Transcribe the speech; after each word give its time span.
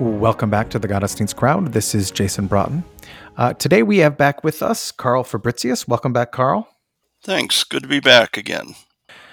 Welcome 0.00 0.48
back 0.48 0.70
to 0.70 0.78
the 0.78 0.88
Gottesdienst 0.88 1.36
crowd. 1.36 1.74
This 1.74 1.94
is 1.94 2.10
Jason 2.10 2.48
Braaten. 2.48 2.84
Uh, 3.36 3.52
today 3.52 3.82
we 3.82 3.98
have 3.98 4.16
back 4.16 4.42
with 4.42 4.62
us 4.62 4.90
Karl 4.92 5.24
Fabrizius. 5.24 5.86
Welcome 5.86 6.14
back, 6.14 6.32
Karl. 6.32 6.66
Thanks. 7.22 7.64
Good 7.64 7.82
to 7.82 7.88
be 7.88 8.00
back 8.00 8.38
again. 8.38 8.76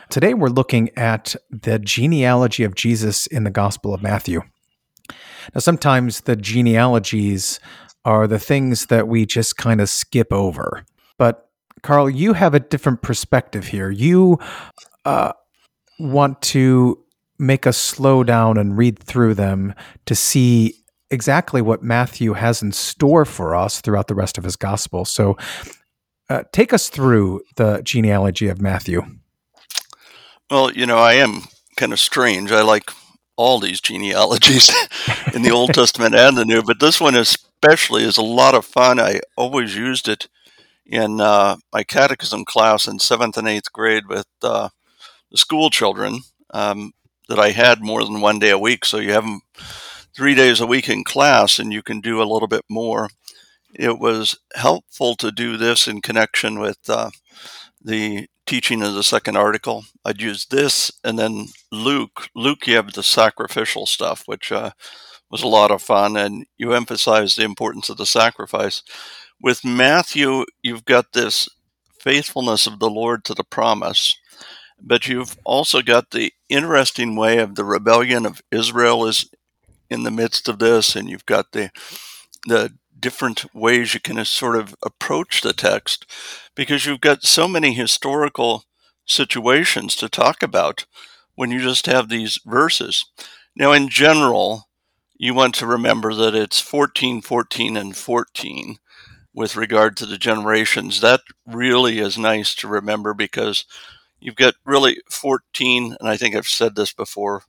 Today 0.10 0.34
we're 0.34 0.50
looking 0.50 0.90
at 0.98 1.38
the 1.50 1.80
genealogy 1.80 2.66
of 2.66 2.76
Jesus 2.76 3.28
in 3.28 3.46
the 3.46 3.50
Gospel 3.50 3.94
of 3.94 4.04
Matthew. 4.04 4.42
Now, 5.56 5.60
sometimes 5.60 6.22
the 6.22 6.36
genealogies 6.36 7.62
are 8.04 8.28
the 8.28 8.38
things 8.38 8.88
that 8.88 9.08
we 9.08 9.26
just 9.26 9.56
kind 9.56 9.80
of 9.80 9.88
skip 9.88 10.34
over. 10.34 10.84
But, 11.18 11.50
Karl, 11.82 12.10
you 12.10 12.34
have 12.34 12.54
a 12.54 12.60
different 12.60 13.02
perspective 13.02 13.68
here. 13.68 13.90
You 13.90 14.38
uh, 15.06 15.32
want 15.98 16.42
to 16.42 17.06
make 17.40 17.68
us 17.68 17.78
slow 17.78 18.24
down 18.24 18.58
and 18.58 18.78
read 18.78 19.00
through 19.00 19.36
them 19.36 19.74
to 20.06 20.16
see 20.16 20.76
exactly 21.10 21.62
what 21.62 21.84
Matthew 21.84 22.34
has 22.34 22.62
in 22.62 22.72
store 22.72 23.26
for 23.26 23.56
us 23.56 23.82
throughout 23.82 24.08
the 24.08 24.16
rest 24.16 24.38
of 24.38 24.44
his 24.44 24.56
gospel. 24.56 25.06
So, 25.06 25.38
uh, 26.30 26.44
take 26.52 26.74
us 26.74 26.90
through 26.90 27.42
the 27.56 27.82
genealogy 27.84 28.50
of 28.50 28.62
Matthew. 28.62 29.04
Well, 30.50 30.72
you 30.72 30.86
know, 30.86 30.98
I 30.98 31.14
am 31.14 31.44
kind 31.78 31.94
of 31.94 32.00
strange. 32.00 32.52
I 32.52 32.62
like 32.62 32.92
all 33.38 33.60
these 33.60 33.80
genealogies 33.80 34.70
in 35.34 35.44
the 35.44 35.52
Old 35.52 35.74
Testament 35.74 36.16
and 36.16 36.38
the 36.38 36.46
New, 36.46 36.64
but 36.64 36.80
this 36.80 37.00
one 37.00 37.16
especially 37.16 38.04
is 38.04 38.18
a 38.18 38.24
lot 38.24 38.56
of 38.56 38.66
fun. 38.66 39.00
I 39.00 39.22
always 39.38 39.76
used 39.76 40.10
it 40.10 40.28
in 40.86 41.22
uh, 41.22 41.58
my 41.72 41.84
catechism 41.84 42.46
class 42.46 42.88
in 42.88 43.00
seventh 43.00 43.38
and 43.38 43.48
eighth 43.48 43.72
grade 43.72 44.08
with 44.08 44.28
uh, 44.42 44.70
the 45.32 45.38
school 45.38 45.70
children 45.70 46.20
um, 46.54 46.94
that 47.28 47.40
I 47.40 47.52
had 47.52 47.82
more 47.82 48.04
than 48.04 48.22
one 48.22 48.40
day 48.40 48.50
a 48.50 48.60
week. 48.60 48.86
So 48.86 48.98
you 48.98 49.12
have 49.14 49.24
them 49.24 49.42
three 50.16 50.36
days 50.36 50.60
a 50.60 50.68
week 50.68 50.90
in 50.90 51.04
class 51.04 51.60
and 51.60 51.72
you 51.72 51.84
can 51.84 52.02
do 52.02 52.22
a 52.22 52.26
little 52.32 52.48
bit 52.48 52.66
more. 52.70 53.10
It 53.74 54.00
was 54.00 54.38
helpful 54.56 55.16
to 55.18 55.32
do 55.32 55.58
this 55.58 55.88
in 55.88 56.02
connection 56.02 56.60
with 56.60 56.80
uh, 56.90 57.12
the 57.82 58.28
teaching 58.46 58.82
of 58.82 58.94
the 58.94 59.04
second 59.04 59.38
article. 59.38 59.86
I'd 60.06 60.22
use 60.22 60.46
this 60.46 60.92
and 61.04 61.20
then 61.20 61.48
Luke. 61.72 62.30
Luke, 62.34 62.66
you 62.66 62.76
have 62.78 62.94
the 62.94 63.04
sacrificial 63.04 63.86
stuff, 63.86 64.24
which 64.26 64.52
uh, 64.52 64.72
was 65.30 65.44
a 65.44 65.48
lot 65.48 65.72
of 65.72 65.82
fun, 65.82 66.16
and 66.16 66.46
you 66.58 66.74
emphasize 66.74 67.36
the 67.36 67.44
importance 67.44 67.90
of 67.90 67.98
the 67.98 68.06
sacrifice. 68.06 68.82
With 69.42 69.66
Matthew, 69.66 70.46
you've 70.62 70.86
got 70.86 71.14
this 71.14 71.50
faithfulness 72.00 72.68
of 72.68 72.80
the 72.80 72.90
Lord 72.90 73.26
to 73.26 73.34
the 73.34 73.44
promise, 73.44 74.18
but 74.82 75.08
you've 75.08 75.38
also 75.44 75.82
got 75.82 76.12
the 76.12 76.34
interesting 76.50 77.16
way 77.16 77.40
of 77.40 77.56
the 77.56 77.64
rebellion 77.64 78.26
of 78.26 78.42
Israel 78.52 79.06
is 79.06 79.30
in 79.90 80.04
the 80.04 80.12
midst 80.12 80.48
of 80.48 80.60
this, 80.60 80.96
and 80.96 81.10
you've 81.10 81.26
got 81.26 81.52
the 81.52 81.70
the 82.46 82.74
different 83.00 83.54
ways 83.54 83.94
you 83.94 84.00
can 84.00 84.24
sort 84.26 84.56
of 84.56 84.76
approach 84.84 85.42
the 85.42 85.54
text 85.54 86.06
because 86.56 86.86
you've 86.86 87.02
got 87.02 87.24
so 87.24 87.48
many 87.48 87.74
historical 87.74 88.64
situations 89.06 89.96
to 89.96 90.10
talk 90.10 90.42
about 90.42 90.86
when 91.36 91.52
you 91.52 91.62
just 91.62 91.86
have 91.86 92.10
these 92.10 92.40
verses. 92.46 93.06
Now, 93.56 93.72
in 93.72 93.90
general, 93.90 94.68
you 95.18 95.34
want 95.34 95.56
to 95.56 95.68
remember 95.68 96.14
that 96.14 96.36
it's 96.36 96.60
14, 96.60 97.22
14, 97.22 97.78
and 97.78 97.96
14 97.96 98.78
with 99.34 99.56
regard 99.56 99.96
to 99.98 100.06
the 100.06 100.18
generations. 100.18 101.02
That 101.02 101.22
really 101.46 102.00
is 102.00 102.18
nice 102.18 102.56
to 102.56 102.68
remember 102.68 103.14
because 103.14 103.66
you've 104.20 104.36
got 104.36 104.56
really 104.66 105.02
14, 105.10 105.96
and 106.00 106.10
I 106.10 106.18
think 106.18 106.36
I've 106.36 106.48
said 106.48 106.76
this 106.76 106.94
before 106.94 107.44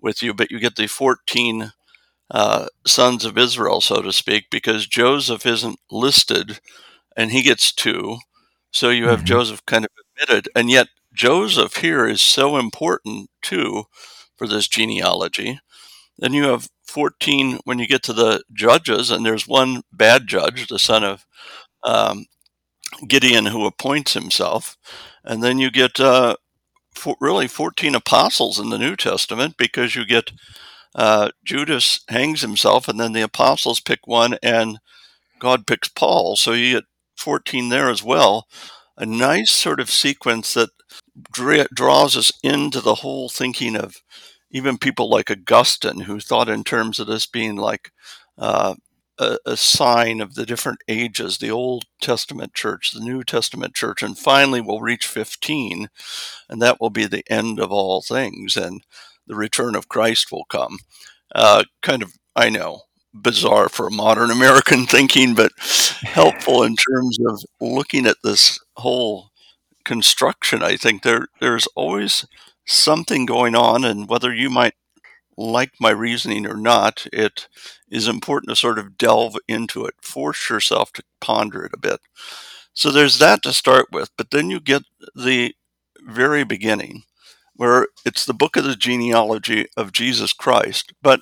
with 0.00 0.22
you, 0.22 0.34
but 0.34 0.50
you 0.50 0.58
get 0.58 0.76
the 0.76 0.86
14 0.86 1.72
uh, 2.30 2.66
sons 2.86 3.24
of 3.24 3.38
Israel, 3.38 3.80
so 3.80 4.02
to 4.02 4.12
speak, 4.12 4.46
because 4.50 4.86
Joseph 4.86 5.46
isn't 5.46 5.78
listed 5.90 6.60
and 7.16 7.30
he 7.30 7.42
gets 7.42 7.72
two. 7.72 8.18
So 8.70 8.90
you 8.90 9.08
have 9.08 9.20
mm-hmm. 9.20 9.26
Joseph 9.26 9.64
kind 9.66 9.84
of 9.84 9.90
admitted. 10.20 10.48
And 10.54 10.70
yet, 10.70 10.88
Joseph 11.14 11.76
here 11.76 12.06
is 12.06 12.20
so 12.20 12.58
important 12.58 13.30
too 13.40 13.84
for 14.36 14.46
this 14.46 14.68
genealogy. 14.68 15.60
Then 16.18 16.34
you 16.34 16.44
have 16.44 16.68
14 16.84 17.60
when 17.64 17.78
you 17.78 17.86
get 17.86 18.02
to 18.04 18.12
the 18.12 18.42
judges, 18.52 19.10
and 19.10 19.24
there's 19.24 19.48
one 19.48 19.82
bad 19.92 20.26
judge, 20.26 20.68
the 20.68 20.78
son 20.78 21.04
of 21.04 21.26
um, 21.84 22.26
Gideon, 23.06 23.46
who 23.46 23.66
appoints 23.66 24.14
himself. 24.14 24.76
And 25.24 25.42
then 25.42 25.58
you 25.58 25.70
get 25.70 26.00
uh, 26.00 26.36
for, 26.94 27.16
really 27.20 27.48
14 27.48 27.94
apostles 27.94 28.58
in 28.58 28.70
the 28.70 28.78
New 28.78 28.96
Testament 28.96 29.56
because 29.58 29.94
you 29.94 30.04
get 30.06 30.30
uh, 30.94 31.30
Judas 31.44 32.00
hangs 32.08 32.40
himself, 32.40 32.88
and 32.88 32.98
then 32.98 33.12
the 33.12 33.20
apostles 33.22 33.80
pick 33.80 34.06
one, 34.06 34.38
and 34.42 34.78
God 35.38 35.66
picks 35.66 35.88
Paul. 35.88 36.36
So 36.36 36.52
you 36.52 36.76
get 36.76 36.84
14 37.18 37.68
there 37.68 37.90
as 37.90 38.02
well. 38.02 38.46
A 38.96 39.04
nice 39.04 39.50
sort 39.50 39.78
of 39.78 39.90
sequence 39.90 40.54
that 40.54 40.70
dra- 41.30 41.68
draws 41.74 42.16
us 42.16 42.32
into 42.42 42.80
the 42.80 42.96
whole 42.96 43.28
thinking 43.28 43.76
of 43.76 43.96
even 44.50 44.78
people 44.78 45.10
like 45.10 45.30
Augustine, 45.30 46.00
who 46.00 46.18
thought 46.18 46.48
in 46.48 46.64
terms 46.64 46.98
of 46.98 47.06
this 47.06 47.26
being 47.26 47.56
like 47.56 47.92
uh, 48.38 48.74
a, 49.18 49.38
a, 49.46 49.56
sign 49.56 50.20
of 50.20 50.34
the 50.34 50.46
different 50.46 50.80
ages 50.88 51.38
the 51.38 51.50
Old 51.50 51.84
Testament 52.00 52.54
church, 52.54 52.92
the 52.92 53.00
New 53.00 53.24
Testament 53.24 53.74
church, 53.74 54.02
and 54.02 54.18
finally 54.18 54.60
we'll 54.60 54.80
reach 54.80 55.06
15, 55.06 55.88
and 56.48 56.62
that 56.62 56.80
will 56.80 56.90
be 56.90 57.06
the 57.06 57.24
end 57.30 57.58
of 57.58 57.72
all 57.72 58.02
things. 58.02 58.56
And 58.56 58.82
the 59.26 59.34
return 59.34 59.74
of 59.74 59.88
Christ 59.88 60.30
will 60.30 60.44
come. 60.44 60.78
Uh, 61.34 61.64
kind 61.82 62.02
of, 62.02 62.12
I 62.34 62.50
know, 62.50 62.82
bizarre 63.12 63.68
for 63.68 63.90
modern 63.90 64.30
American 64.32 64.86
thinking, 64.86 65.34
but 65.34 65.52
helpful 66.02 66.62
in 66.62 66.76
terms 66.76 67.18
of 67.28 67.42
looking 67.60 68.06
at 68.06 68.16
this 68.22 68.58
whole 68.76 69.30
construction. 69.84 70.62
I 70.62 70.76
think 70.76 71.02
there 71.02 71.28
there's 71.40 71.66
always 71.74 72.26
something 72.66 73.26
going 73.26 73.54
on, 73.54 73.84
and 73.84 74.08
whether 74.08 74.34
you 74.34 74.50
might 74.50 74.74
like 75.36 75.72
my 75.80 75.90
reasoning 75.90 76.46
or 76.46 76.56
not, 76.56 77.06
it 77.12 77.48
is 77.90 78.08
important 78.08 78.50
to 78.50 78.56
sort 78.56 78.78
of 78.78 78.96
delve 78.96 79.36
into 79.48 79.84
it, 79.84 79.94
force 80.00 80.48
yourself 80.48 80.92
to 80.94 81.02
ponder 81.20 81.64
it 81.64 81.72
a 81.74 81.78
bit. 81.78 82.00
So 82.72 82.90
there's 82.90 83.18
that 83.18 83.42
to 83.42 83.52
start 83.52 83.86
with, 83.92 84.10
but 84.16 84.30
then 84.30 84.50
you 84.50 84.60
get 84.60 84.82
the 85.14 85.54
very 86.02 86.44
beginning 86.44 87.04
where 87.54 87.88
it's 88.04 88.26
the 88.26 88.34
book 88.34 88.56
of 88.56 88.64
the 88.64 88.76
genealogy 88.76 89.66
of 89.76 89.92
Jesus 89.92 90.32
Christ, 90.32 90.92
but 91.02 91.20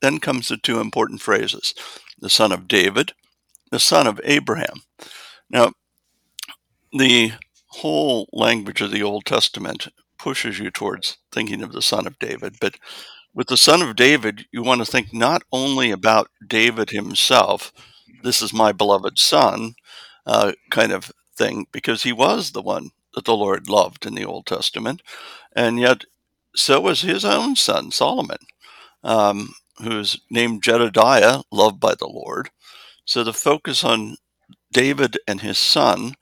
then 0.00 0.18
comes 0.18 0.48
the 0.48 0.56
two 0.56 0.80
important 0.80 1.20
phrases 1.20 1.74
the 2.18 2.30
son 2.30 2.50
of 2.50 2.66
David, 2.66 3.12
the 3.70 3.78
son 3.78 4.06
of 4.06 4.20
Abraham. 4.24 4.82
Now, 5.50 5.72
the 6.92 7.32
whole 7.68 8.28
language 8.32 8.80
of 8.80 8.90
the 8.90 9.02
Old 9.02 9.26
Testament 9.26 9.88
pushes 10.18 10.58
you 10.58 10.70
towards 10.70 11.18
thinking 11.30 11.62
of 11.62 11.72
the 11.72 11.82
son 11.82 12.06
of 12.06 12.18
David, 12.18 12.56
but 12.60 12.76
with 13.36 13.48
the 13.48 13.56
son 13.58 13.82
of 13.82 13.96
David, 13.96 14.46
you 14.50 14.62
want 14.62 14.80
to 14.80 14.90
think 14.90 15.12
not 15.12 15.42
only 15.52 15.90
about 15.90 16.30
David 16.44 16.88
himself, 16.88 17.70
this 18.22 18.40
is 18.40 18.54
my 18.54 18.72
beloved 18.72 19.18
son, 19.18 19.74
uh, 20.24 20.52
kind 20.70 20.90
of 20.90 21.12
thing, 21.36 21.66
because 21.70 22.02
he 22.02 22.14
was 22.14 22.50
the 22.50 22.62
one 22.62 22.90
that 23.14 23.26
the 23.26 23.36
Lord 23.36 23.68
loved 23.68 24.06
in 24.06 24.14
the 24.14 24.24
Old 24.24 24.46
Testament. 24.46 25.02
And 25.54 25.78
yet, 25.78 26.04
so 26.54 26.80
was 26.80 27.02
his 27.02 27.26
own 27.26 27.56
son, 27.56 27.90
Solomon, 27.90 28.38
um, 29.04 29.52
who's 29.82 30.18
named 30.30 30.62
Jedediah, 30.62 31.42
loved 31.52 31.78
by 31.78 31.94
the 31.94 32.08
Lord. 32.08 32.48
So 33.04 33.22
the 33.22 33.34
focus 33.34 33.84
on 33.84 34.16
David 34.72 35.18
and 35.28 35.42
his 35.42 35.58
son 35.58 36.14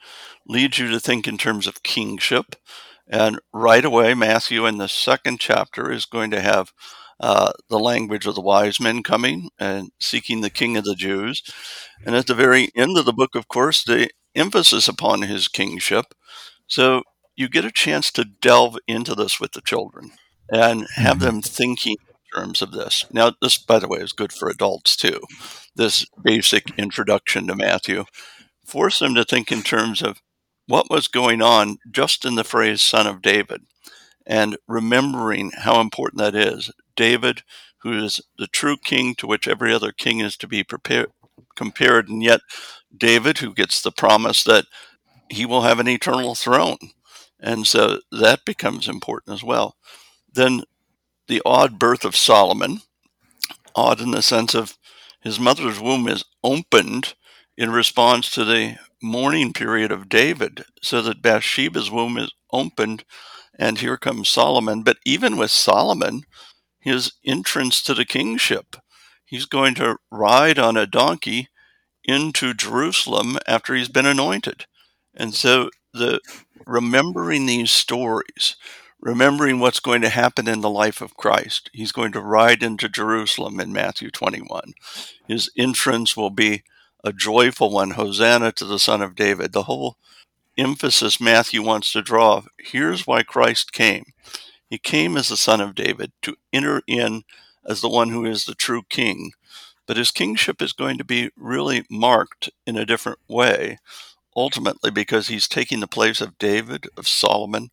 leads 0.49 0.81
you 0.81 0.91
to 0.91 0.99
think 0.99 1.29
in 1.29 1.39
terms 1.39 1.69
of 1.69 1.85
kingship. 1.85 2.57
And 3.07 3.39
right 3.53 3.85
away, 3.85 4.15
Matthew 4.15 4.67
in 4.67 4.79
the 4.79 4.89
second 4.89 5.39
chapter 5.39 5.93
is 5.93 6.07
going 6.07 6.33
to 6.33 6.41
have 6.41 6.73
uh, 7.21 7.53
the 7.69 7.79
language 7.79 8.27
of 8.27 8.35
the 8.35 8.41
wise 8.41 8.81
men 8.81 9.03
coming 9.03 9.49
and 9.59 9.91
seeking 10.01 10.41
the 10.41 10.51
king 10.51 10.77
of 10.77 10.85
the 10.85 10.95
Jews. 10.95 11.43
And 12.05 12.15
at 12.15 12.27
the 12.27 12.35
very 12.35 12.71
end 12.77 12.99
of 12.99 13.05
the 13.05 13.13
book, 13.13 13.35
of 13.35 13.49
course, 13.49 13.83
the 13.85 14.11
emphasis 14.35 14.89
upon 14.89 15.23
his 15.23 15.49
kingship 15.49 16.07
so 16.67 17.03
you 17.37 17.49
get 17.49 17.65
a 17.65 17.71
chance 17.71 18.11
to 18.13 18.25
delve 18.25 18.79
into 18.87 19.15
this 19.15 19.41
with 19.41 19.53
the 19.53 19.61
children 19.61 20.13
and 20.51 20.87
have 20.97 21.19
mm-hmm. 21.19 21.27
them 21.27 21.43
thinking 21.43 21.97
in 22.09 22.41
terms 22.41 22.63
of 22.63 22.73
this. 22.73 23.05
Now, 23.11 23.33
this, 23.41 23.59
by 23.59 23.79
the 23.79 23.89
way, 23.89 23.99
is 23.99 24.13
good 24.13 24.33
for 24.33 24.49
adults 24.49 24.97
too. 24.97 25.21
This 25.75 26.07
basic 26.23 26.79
introduction 26.79 27.47
to 27.49 27.57
Matthew. 27.57 28.05
force 28.65 28.99
them 28.99 29.15
to 29.15 29.25
think 29.25 29.53
in 29.53 29.63
terms 29.63 30.01
of 30.01 30.23
what 30.67 30.89
was 30.89 31.09
going 31.09 31.43
on 31.43 31.77
just 31.91 32.25
in 32.25 32.35
the 32.37 32.45
phrase 32.45 32.81
son 32.81 33.07
of 33.07 33.21
David 33.21 33.63
and 34.27 34.57
remembering 34.67 35.51
how 35.51 35.81
important 35.81 36.19
that 36.19 36.35
is. 36.35 36.71
David, 36.97 37.43
who 37.79 37.93
is 37.93 38.21
the 38.39 38.47
true 38.47 38.77
king 38.77 39.15
to 39.17 39.27
which 39.27 39.49
every 39.49 39.73
other 39.73 39.93
king 39.93 40.21
is 40.21 40.37
to 40.39 40.49
be 40.49 40.65
prepared, 40.65 41.11
compared, 41.55 42.09
and 42.09 42.23
yet 42.23 42.41
David, 42.97 43.39
who 43.39 43.53
gets 43.53 43.83
the 43.83 43.93
promise 43.93 44.43
that 44.45 44.67
he 45.29 45.47
will 45.47 45.63
have 45.63 45.81
an 45.81 45.89
eternal 45.89 46.35
throne. 46.35 46.79
And 47.41 47.67
so 47.67 48.01
that 48.11 48.45
becomes 48.45 48.89
important 48.89 49.35
as 49.35 49.45
well. 49.45 49.77
Then 50.33 50.63
the 51.29 51.43
odd 51.45 51.79
birth 51.79 52.05
of 52.05 52.17
Solomon, 52.17 52.81
odd 53.75 54.01
in 54.01 54.13
the 54.13 54.23
sense 54.23 54.55
of 54.55 54.79
his 55.21 55.41
mother's 55.41 55.81
womb 55.81 56.07
is 56.09 56.25
opened 56.43 57.15
in 57.57 57.71
response 57.71 58.31
to 58.31 58.45
the 58.45 58.77
mourning 59.03 59.53
period 59.53 59.93
of 59.93 60.09
David, 60.09 60.65
so 60.83 61.03
that 61.03 61.23
Bathsheba's 61.23 61.91
womb 61.91 62.19
is 62.19 62.33
opened, 62.53 63.05
and 63.59 63.79
here 63.79 63.97
comes 63.97 64.29
Solomon. 64.29 64.83
But 64.83 64.99
even 65.05 65.37
with 65.37 65.51
Solomon, 65.51 66.23
his 66.85 67.15
entrance 67.25 67.83
to 67.83 67.95
the 67.95 68.05
kingship, 68.05 68.77
he's 69.25 69.47
going 69.47 69.75
to 69.77 69.97
ride 70.11 70.59
on 70.59 70.77
a 70.77 70.87
donkey 70.87 71.49
into 72.05 72.53
Jerusalem 72.53 73.39
after 73.47 73.75
he's 73.75 73.89
been 73.89 74.07
anointed. 74.07 74.67
And 75.15 75.35
so 75.35 75.71
the 75.95 76.21
remembering 76.67 77.47
these 77.47 77.71
stories, 77.71 78.57
remembering 79.01 79.61
what's 79.61 79.81
going 79.81 80.03
to 80.03 80.11
happen 80.11 80.47
in 80.47 80.61
the 80.61 80.71
life 80.71 81.01
of 81.01 81.17
Christ. 81.17 81.71
He's 81.73 81.93
going 81.93 82.13
to 82.13 82.21
ride 82.21 82.63
into 82.63 82.89
Jerusalem 82.89 83.61
in 83.61 83.73
Matthew 83.73 84.11
21. 84.11 84.75
His 85.27 85.51
entrance 85.57 86.17
will 86.17 86.31
be 86.31 86.65
a 87.03 87.13
joyful 87.13 87.71
one. 87.71 87.93
Hosanna 87.93 88.53
to 88.53 88.65
the 88.67 88.79
Son 88.79 89.01
of 89.01 89.15
David. 89.15 89.53
The 89.53 89.65
whole 89.65 89.97
emphasis 90.59 91.21
Matthew 91.21 91.63
wants 91.63 91.93
to 91.93 92.03
draw 92.03 92.43
here's 92.59 93.07
why 93.07 93.23
Christ 93.23 93.73
came. 93.73 94.05
He 94.75 94.79
came 94.79 95.17
as 95.17 95.29
the 95.29 95.37
Son 95.37 95.61
of 95.61 95.77
David 95.77 96.11
to 96.23 96.35
enter 96.53 96.83
in 96.89 97.23
as 97.65 97.81
the 97.81 97.89
one 97.89 98.09
who 98.09 98.25
is 98.25 98.45
the 98.45 98.57
true 98.57 98.83
king. 98.89 99.31
But 99.87 99.97
his 99.97 100.11
kingship 100.11 100.61
is 100.61 100.73
going 100.73 100.99
to 100.99 101.05
be 101.05 101.31
really 101.37 101.85
marked 101.89 102.51
in 102.67 102.77
a 102.77 102.85
different 102.85 103.21
way, 103.29 103.79
ultimately 104.35 104.91
because 104.91 105.29
he's 105.29 105.47
taking 105.47 105.79
the 105.79 105.87
place 105.87 106.21
of 106.21 106.39
David, 106.39 106.89
of 106.97 107.07
Solomon, 107.07 107.71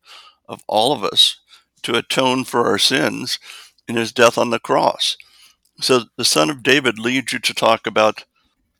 of 0.48 0.62
all 0.68 0.92
of 0.92 1.02
us 1.02 1.40
to 1.82 1.96
atone 1.96 2.44
for 2.44 2.68
our 2.68 2.78
sins 2.78 3.40
in 3.88 3.96
his 3.96 4.12
death 4.12 4.38
on 4.38 4.50
the 4.50 4.60
cross. 4.60 5.16
So 5.80 6.04
the 6.16 6.24
Son 6.24 6.50
of 6.50 6.62
David 6.62 7.00
leads 7.00 7.32
you 7.32 7.40
to 7.40 7.52
talk 7.52 7.84
about 7.84 8.26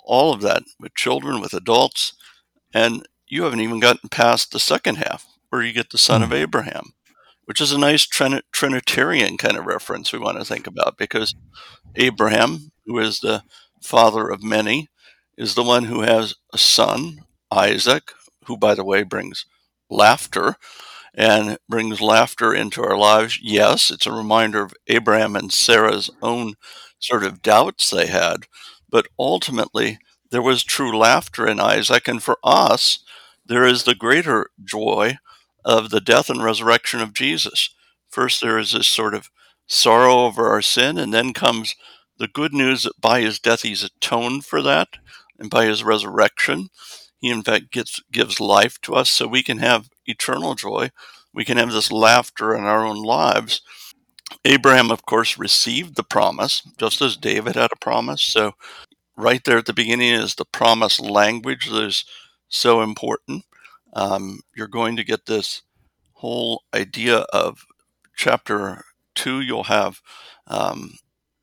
all 0.04 0.32
of 0.32 0.42
that 0.42 0.62
with 0.78 0.94
children, 0.94 1.40
with 1.40 1.54
adults, 1.54 2.12
and 2.72 3.04
you 3.26 3.42
haven't 3.42 3.62
even 3.62 3.80
gotten 3.80 4.08
past 4.08 4.52
the 4.52 4.60
second 4.60 4.98
half 4.98 5.26
where 5.50 5.64
you 5.64 5.72
get 5.72 5.90
the 5.90 5.98
son 5.98 6.22
mm-hmm. 6.22 6.32
of 6.32 6.38
Abraham, 6.38 6.92
which 7.46 7.60
is 7.60 7.72
a 7.72 7.78
nice 7.78 8.06
trin- 8.06 8.42
Trinitarian 8.52 9.36
kind 9.36 9.56
of 9.56 9.66
reference 9.66 10.12
we 10.12 10.18
want 10.18 10.38
to 10.38 10.44
think 10.44 10.66
about 10.66 10.96
because 10.98 11.34
Abraham, 11.96 12.72
who 12.86 12.98
is 12.98 13.20
the 13.20 13.42
father 13.82 14.28
of 14.28 14.42
many, 14.42 14.88
is 15.36 15.54
the 15.54 15.62
one 15.62 15.84
who 15.84 16.02
has 16.02 16.34
a 16.52 16.58
son, 16.58 17.20
Isaac, 17.50 18.12
who, 18.46 18.56
by 18.56 18.74
the 18.74 18.84
way, 18.84 19.02
brings 19.02 19.46
laughter 19.90 20.56
and 21.14 21.58
brings 21.68 22.00
laughter 22.00 22.54
into 22.54 22.82
our 22.82 22.96
lives. 22.96 23.38
Yes, 23.42 23.90
it's 23.90 24.06
a 24.06 24.12
reminder 24.12 24.62
of 24.62 24.74
Abraham 24.88 25.36
and 25.36 25.52
Sarah's 25.52 26.10
own 26.22 26.54
sort 26.98 27.24
of 27.24 27.42
doubts 27.42 27.90
they 27.90 28.06
had, 28.06 28.46
but 28.88 29.06
ultimately, 29.18 29.98
there 30.30 30.42
was 30.42 30.64
true 30.64 30.96
laughter 30.96 31.46
in 31.46 31.60
Isaac. 31.60 32.08
And 32.08 32.22
for 32.22 32.38
us, 32.42 33.00
there 33.44 33.64
is 33.66 33.84
the 33.84 33.94
greater 33.94 34.48
joy 34.64 35.18
of 35.64 35.90
the 35.90 36.00
death 36.00 36.28
and 36.30 36.42
resurrection 36.42 37.00
of 37.00 37.14
Jesus. 37.14 37.70
First, 38.10 38.40
there 38.40 38.58
is 38.58 38.72
this 38.72 38.88
sort 38.88 39.14
of 39.14 39.30
sorrow 39.66 40.24
over 40.24 40.48
our 40.48 40.62
sin, 40.62 40.98
and 40.98 41.12
then 41.12 41.32
comes 41.32 41.74
the 42.18 42.28
good 42.28 42.52
news 42.52 42.84
that 42.84 43.00
by 43.00 43.20
his 43.20 43.38
death 43.38 43.62
he's 43.62 43.82
atoned 43.82 44.44
for 44.44 44.62
that, 44.62 44.88
and 45.38 45.50
by 45.50 45.64
his 45.64 45.82
resurrection, 45.82 46.68
he 47.18 47.30
in 47.30 47.42
fact 47.42 47.70
gets, 47.70 48.00
gives 48.12 48.40
life 48.40 48.80
to 48.82 48.94
us 48.94 49.10
so 49.10 49.26
we 49.26 49.42
can 49.42 49.58
have 49.58 49.88
eternal 50.06 50.54
joy. 50.54 50.90
We 51.32 51.44
can 51.44 51.56
have 51.56 51.72
this 51.72 51.90
laughter 51.90 52.54
in 52.54 52.64
our 52.64 52.84
own 52.84 53.02
lives. 53.02 53.62
Abraham, 54.44 54.90
of 54.90 55.06
course, 55.06 55.38
received 55.38 55.96
the 55.96 56.02
promise, 56.02 56.62
just 56.78 57.00
as 57.00 57.16
David 57.16 57.54
had 57.54 57.70
a 57.72 57.76
promise. 57.76 58.22
So 58.22 58.52
right 59.16 59.42
there 59.44 59.58
at 59.58 59.66
the 59.66 59.72
beginning 59.72 60.12
is 60.14 60.34
the 60.34 60.44
promise 60.44 61.00
language 61.00 61.68
that 61.70 61.82
is 61.84 62.04
so 62.48 62.82
important. 62.82 63.44
Um, 63.92 64.40
you're 64.54 64.68
going 64.68 64.96
to 64.96 65.04
get 65.04 65.26
this 65.26 65.62
whole 66.14 66.62
idea 66.74 67.18
of 67.32 67.64
chapter 68.16 68.84
two. 69.14 69.40
You'll 69.40 69.64
have 69.64 70.00
um, 70.46 70.94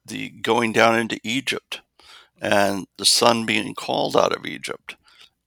the 0.05 0.29
going 0.29 0.73
down 0.73 0.97
into 0.97 1.19
Egypt 1.23 1.81
and 2.41 2.87
the 2.97 3.05
son 3.05 3.45
being 3.45 3.73
called 3.75 4.15
out 4.15 4.35
of 4.35 4.45
Egypt. 4.45 4.95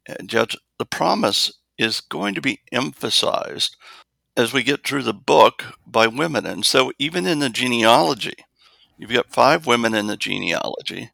And 0.07 0.33
yet 0.33 0.55
the 0.79 0.87
promise 0.87 1.53
is 1.79 2.01
going 2.01 2.35
to 2.35 2.41
be 2.41 2.61
emphasized 2.71 3.77
as 4.37 4.53
we 4.53 4.63
get 4.63 4.87
through 4.87 5.03
the 5.03 5.15
book 5.15 5.65
by 5.87 6.07
women. 6.07 6.47
And 6.47 6.65
so 6.65 6.93
even 6.99 7.27
in 7.27 7.39
the 7.39 7.51
genealogy, 7.51 8.35
you've 8.99 9.13
got 9.13 9.33
five 9.33 9.67
women 9.67 9.95
in 9.95 10.07
the 10.07 10.17
genealogy 10.17 11.11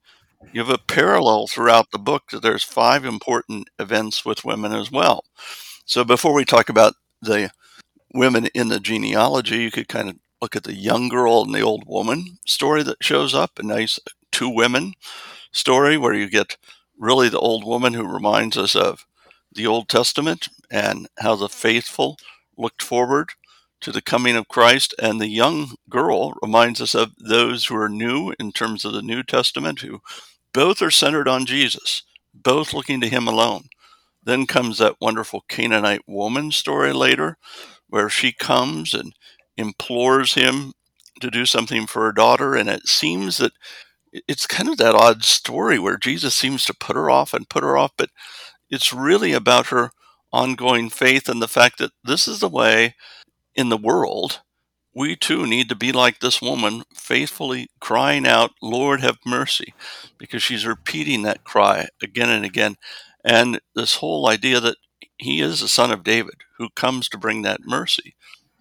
you 0.52 0.60
have 0.60 0.70
a 0.70 0.78
parallel 0.78 1.46
throughout 1.46 1.90
the 1.90 1.98
book 1.98 2.30
that 2.30 2.42
there's 2.42 2.62
five 2.64 3.04
important 3.04 3.68
events 3.78 4.24
with 4.24 4.44
women 4.44 4.72
as 4.72 4.90
well. 4.90 5.24
So 5.88 6.04
before 6.04 6.34
we 6.34 6.44
talk 6.44 6.68
about 6.68 6.96
the 7.22 7.50
women 8.12 8.48
in 8.48 8.68
the 8.68 8.78
genealogy, 8.78 9.56
you 9.56 9.70
could 9.70 9.88
kind 9.88 10.10
of 10.10 10.16
look 10.42 10.54
at 10.54 10.64
the 10.64 10.74
young 10.74 11.08
girl 11.08 11.42
and 11.42 11.54
the 11.54 11.62
old 11.62 11.84
woman 11.86 12.38
story 12.46 12.82
that 12.82 13.02
shows 13.02 13.34
up, 13.34 13.58
a 13.58 13.62
nice 13.62 13.98
two 14.30 14.50
women 14.50 14.92
story 15.50 15.96
where 15.96 16.12
you 16.12 16.28
get 16.28 16.58
really 16.98 17.30
the 17.30 17.38
old 17.38 17.64
woman 17.64 17.94
who 17.94 18.06
reminds 18.06 18.58
us 18.58 18.76
of 18.76 19.06
the 19.50 19.66
Old 19.66 19.88
Testament 19.88 20.48
and 20.70 21.08
how 21.20 21.36
the 21.36 21.48
faithful 21.48 22.18
looked 22.58 22.82
forward 22.82 23.30
to 23.80 23.90
the 23.90 24.02
coming 24.02 24.36
of 24.36 24.46
Christ, 24.46 24.94
and 24.98 25.18
the 25.18 25.28
young 25.28 25.76
girl 25.88 26.34
reminds 26.42 26.82
us 26.82 26.94
of 26.94 27.12
those 27.16 27.64
who 27.64 27.76
are 27.76 27.88
new 27.88 28.34
in 28.38 28.52
terms 28.52 28.84
of 28.84 28.92
the 28.92 29.00
New 29.00 29.22
Testament, 29.22 29.80
who 29.80 30.02
both 30.52 30.82
are 30.82 30.90
centered 30.90 31.28
on 31.28 31.46
Jesus, 31.46 32.02
both 32.34 32.74
looking 32.74 33.00
to 33.00 33.08
Him 33.08 33.26
alone. 33.26 33.70
Then 34.28 34.46
comes 34.46 34.78
that 34.78 35.00
wonderful 35.00 35.44
Canaanite 35.48 36.02
woman 36.08 36.52
story 36.52 36.92
later, 36.92 37.38
where 37.88 38.10
she 38.10 38.32
comes 38.32 38.94
and 38.94 39.14
implores 39.56 40.34
Him 40.34 40.74
to 41.22 41.30
do 41.30 41.46
something 41.46 41.86
for 41.88 42.02
her 42.04 42.12
daughter, 42.12 42.54
and 42.54 42.68
it 42.70 42.88
seems 42.88 43.38
that 43.38 43.52
it's 44.12 44.46
kind 44.46 44.68
of 44.68 44.78
that 44.78 44.94
odd 44.94 45.24
story 45.24 45.78
where 45.78 45.96
Jesus 45.98 46.34
seems 46.36 46.64
to 46.66 46.74
put 46.74 46.96
her 46.96 47.10
off 47.10 47.34
and 47.34 47.48
put 47.50 47.64
her 47.64 47.78
off, 47.78 47.92
but 47.98 48.10
it's 48.70 48.92
really 48.92 49.32
about 49.34 49.68
her 49.68 49.92
ongoing 50.32 50.90
faith 50.90 51.28
and 51.28 51.42
the 51.42 51.48
fact 51.48 51.78
that 51.78 51.92
this 52.04 52.28
is 52.28 52.40
the 52.40 52.48
way 52.48 52.94
in 53.56 53.70
the 53.70 53.78
world, 53.78 54.40
we 54.94 55.16
too 55.16 55.46
need 55.46 55.68
to 55.70 55.76
be 55.76 55.92
like 55.92 56.20
this 56.20 56.42
woman, 56.42 56.84
faithfully 56.94 57.68
crying 57.80 58.26
out, 58.26 58.52
Lord, 58.62 59.00
have 59.02 59.18
mercy, 59.26 59.74
because 60.18 60.42
she's 60.42 60.66
repeating 60.66 61.22
that 61.22 61.44
cry 61.44 61.88
again 62.02 62.30
and 62.30 62.44
again. 62.44 62.76
And 63.28 63.60
this 63.74 63.96
whole 63.96 64.26
idea 64.26 64.58
that 64.58 64.78
he 65.18 65.42
is 65.42 65.60
the 65.60 65.68
son 65.68 65.90
of 65.90 66.02
David 66.02 66.36
who 66.56 66.70
comes 66.70 67.10
to 67.10 67.18
bring 67.18 67.42
that 67.42 67.60
mercy. 67.66 68.14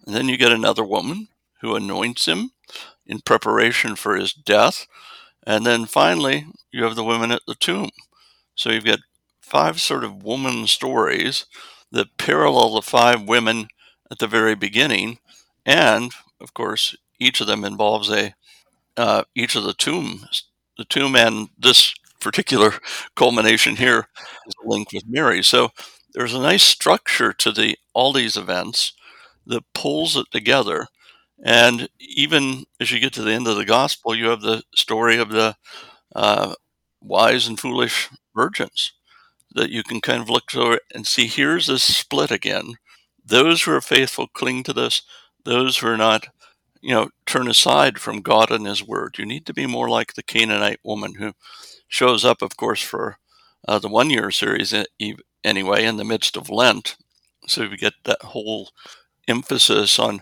And 0.06 0.14
then 0.14 0.28
you 0.28 0.36
get 0.36 0.52
another 0.52 0.84
woman 0.84 1.28
who 1.62 1.74
anoints 1.74 2.26
him 2.28 2.50
in 3.06 3.20
preparation 3.20 3.96
for 3.96 4.14
his 4.14 4.34
death. 4.34 4.86
And 5.46 5.64
then 5.64 5.86
finally, 5.86 6.46
you 6.70 6.84
have 6.84 6.96
the 6.96 7.04
women 7.04 7.32
at 7.32 7.40
the 7.46 7.54
tomb. 7.54 7.88
So 8.54 8.68
you've 8.70 8.84
got 8.84 8.98
five 9.40 9.80
sort 9.80 10.04
of 10.04 10.22
woman 10.22 10.66
stories 10.66 11.46
that 11.90 12.18
parallel 12.18 12.74
the 12.74 12.82
five 12.82 13.22
women 13.22 13.68
at 14.10 14.18
the 14.18 14.26
very 14.26 14.54
beginning, 14.54 15.18
and 15.64 16.12
of 16.40 16.52
course, 16.52 16.94
each 17.18 17.40
of 17.40 17.46
them 17.46 17.64
involves 17.64 18.10
a 18.10 18.34
uh, 18.96 19.22
each 19.34 19.54
of 19.56 19.62
the 19.64 19.72
tombs, 19.72 20.44
the 20.76 20.84
tomb, 20.84 21.16
and 21.16 21.48
this 21.58 21.94
particular 22.20 22.74
culmination 23.16 23.76
here 23.76 24.08
is 24.46 24.54
linked 24.64 24.92
with 24.92 25.04
Mary. 25.08 25.42
So 25.42 25.70
there's 26.14 26.34
a 26.34 26.40
nice 26.40 26.62
structure 26.64 27.32
to 27.34 27.52
the 27.52 27.76
all 27.94 28.12
these 28.12 28.36
events 28.36 28.92
that 29.46 29.64
pulls 29.74 30.16
it 30.16 30.26
together. 30.30 30.86
And 31.44 31.88
even 32.00 32.64
as 32.80 32.90
you 32.90 33.00
get 33.00 33.12
to 33.14 33.22
the 33.22 33.32
end 33.32 33.46
of 33.48 33.56
the 33.56 33.64
gospel, 33.64 34.14
you 34.14 34.28
have 34.28 34.40
the 34.42 34.62
story 34.74 35.18
of 35.18 35.30
the 35.30 35.56
uh, 36.14 36.54
wise 37.02 37.46
and 37.46 37.58
foolish 37.58 38.08
virgins 38.34 38.92
that 39.54 39.70
you 39.70 39.82
can 39.82 40.00
kind 40.00 40.22
of 40.22 40.30
look 40.30 40.50
through 40.50 40.78
and 40.94 41.06
see 41.06 41.26
here's 41.26 41.66
this 41.66 41.82
split 41.82 42.30
again 42.30 42.74
those 43.24 43.62
who 43.62 43.72
are 43.72 43.80
faithful 43.82 44.26
cling 44.28 44.62
to 44.64 44.72
this. 44.72 45.02
Those 45.44 45.78
who 45.78 45.88
are 45.88 45.96
not, 45.98 46.28
you 46.80 46.94
know, 46.94 47.10
turn 47.26 47.48
aside 47.48 47.98
from 47.98 48.22
God 48.22 48.50
and 48.50 48.66
His 48.66 48.86
Word. 48.86 49.16
You 49.18 49.26
need 49.26 49.46
to 49.46 49.54
be 49.54 49.66
more 49.66 49.88
like 49.88 50.14
the 50.14 50.22
Canaanite 50.22 50.80
woman 50.82 51.14
who 51.14 51.32
shows 51.88 52.24
up, 52.24 52.42
of 52.42 52.56
course, 52.56 52.82
for 52.82 53.18
uh, 53.66 53.78
the 53.78 53.88
one 53.88 54.10
year 54.10 54.30
series 54.30 54.74
anyway, 55.44 55.84
in 55.84 55.96
the 55.96 56.04
midst 56.04 56.36
of 56.36 56.50
Lent. 56.50 56.96
So 57.46 57.68
we 57.68 57.76
get 57.76 57.94
that 58.04 58.22
whole 58.22 58.70
emphasis 59.26 59.98
on 59.98 60.20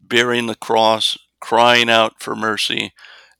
bearing 0.00 0.46
the 0.46 0.54
cross, 0.54 1.18
crying 1.40 1.90
out 1.90 2.22
for 2.22 2.34
mercy, 2.34 2.92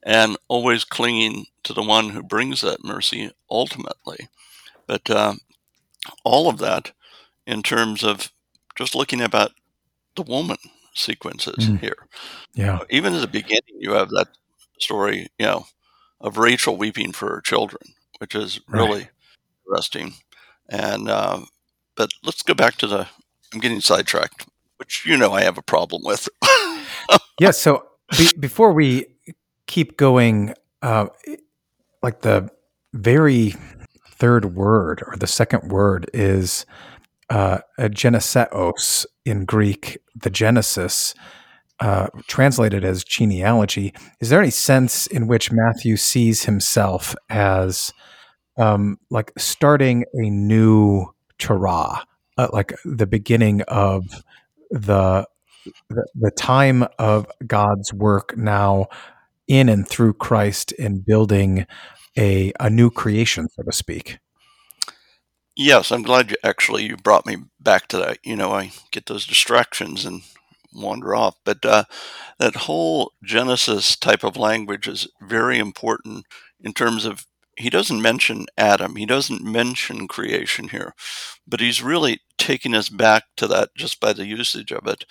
and 0.05 0.37
always 0.49 0.85
clinging 0.85 1.47
to 1.65 1.73
the 1.73 1.83
one 1.83 2.11
who 2.11 2.23
brings 2.23 2.61
that 2.61 2.85
mercy 2.85 3.31
ultimately. 3.51 4.29
But 4.87 5.09
uh, 5.11 5.35
all 6.25 6.49
of 6.49 6.59
that 6.59 6.93
in 7.47 7.63
terms 7.63 8.05
of 8.05 8.33
just 8.77 8.95
looking 8.95 9.21
about 9.21 9.53
the 10.15 10.23
woman 10.23 10.59
sequences 10.99 11.69
mm. 11.69 11.81
here. 11.81 12.07
Yeah. 12.55 12.81
Even 12.91 13.15
at 13.15 13.21
the 13.21 13.27
beginning, 13.27 13.77
you 13.79 13.93
have 13.93 14.11
that 14.11 14.29
story, 14.81 15.29
you 15.39 15.47
know, 15.47 15.67
of 16.21 16.39
Rachel 16.39 16.77
weeping 16.77 17.13
for 17.13 17.29
her 17.29 17.41
children, 17.41 17.83
which 18.19 18.35
is 18.35 18.61
really 18.69 19.01
right. 19.01 19.11
interesting. 19.67 20.15
And, 20.69 21.09
uh, 21.09 21.41
but 21.97 22.11
let's 22.25 22.43
go 22.43 22.55
back 22.55 22.77
to 22.77 22.87
the, 22.87 23.07
I'm 23.53 23.61
getting 23.61 23.81
sidetracked, 23.81 24.47
which 24.77 25.05
you 25.07 25.17
know 25.17 25.33
I 25.33 25.43
have 25.43 25.59
a 25.59 25.63
problem 25.63 26.03
with. 26.05 26.29
yeah. 27.41 27.51
So 27.51 27.87
be, 28.17 28.31
before 28.39 28.73
we 28.73 29.07
keep 29.67 29.97
going, 29.97 30.55
uh, 30.83 31.07
like 32.03 32.21
the 32.21 32.51
very 32.93 33.55
third 34.11 34.57
word 34.57 35.03
or 35.07 35.17
the 35.17 35.27
second 35.27 35.71
word 35.71 36.11
is 36.13 36.67
uh, 37.31 37.59
a 37.79 37.89
geneseos 37.89 39.07
in 39.25 39.45
Greek, 39.45 39.99
the 40.17 40.31
Genesis, 40.31 41.15
uh, 41.81 42.09
translated 42.27 42.85
as 42.85 43.05
genealogy. 43.05 43.95
Is 44.21 44.31
there 44.31 44.41
any 44.41 44.51
sense 44.51 45.07
in 45.07 45.27
which 45.29 45.53
Matthew 45.53 45.97
sees 45.97 46.45
himself 46.45 47.15
as 47.31 47.93
um, 48.59 48.99
like 49.11 49.33
starting 49.39 50.05
a 50.15 50.31
new 50.31 51.07
Torah, 51.39 52.05
uh, 52.39 52.49
like 52.53 52.75
the 52.85 53.07
beginning 53.07 53.63
of 53.63 54.05
the, 54.71 55.27
the 55.91 56.07
the 56.15 56.31
time 56.33 56.85
of 56.99 57.27
God's 57.47 57.93
work 57.93 58.37
now 58.37 58.89
in 59.49 59.69
and 59.69 59.89
through 59.89 60.15
Christ 60.15 60.73
in 60.73 61.01
building 61.01 61.67
a 62.19 62.53
a 62.61 62.71
new 62.71 62.91
creation, 62.91 63.49
so 63.51 63.63
to 63.63 63.73
speak? 63.73 64.19
Yes, 65.59 65.93
I'm 65.93 66.03
glad 66.05 66.31
you 66.31 66.39
actually 66.45 66.85
you 66.87 66.97
brought 66.97 67.27
me 67.27 67.37
back 67.61 67.89
to 67.89 67.99
that. 67.99 68.19
You 68.25 68.37
know, 68.37 68.53
I 68.53 68.73
get 68.93 69.07
those 69.07 69.27
distractions 69.27 70.07
and 70.07 70.23
wander 70.73 71.15
off, 71.17 71.37
but 71.45 71.65
uh, 71.67 71.85
that 72.39 72.57
whole 72.57 73.13
Genesis 73.25 73.97
type 73.97 74.25
of 74.25 74.37
language 74.37 74.89
is 74.89 75.09
very 75.23 75.59
important 75.59 76.27
in 76.61 76.75
terms 76.75 77.07
of 77.07 77.27
he 77.59 77.71
doesn't 77.71 78.03
mention 78.03 78.47
Adam, 78.59 78.97
he 78.97 79.07
doesn't 79.07 79.45
mention 79.45 80.09
creation 80.09 80.71
here, 80.71 80.95
but 81.47 81.61
he's 81.61 81.83
really 81.83 82.21
taking 82.39 82.75
us 82.75 82.89
back 82.91 83.25
to 83.37 83.49
that 83.49 83.71
just 83.77 84.01
by 84.01 84.13
the 84.15 84.27
usage 84.27 84.73
of 84.73 84.89
it. 84.89 85.05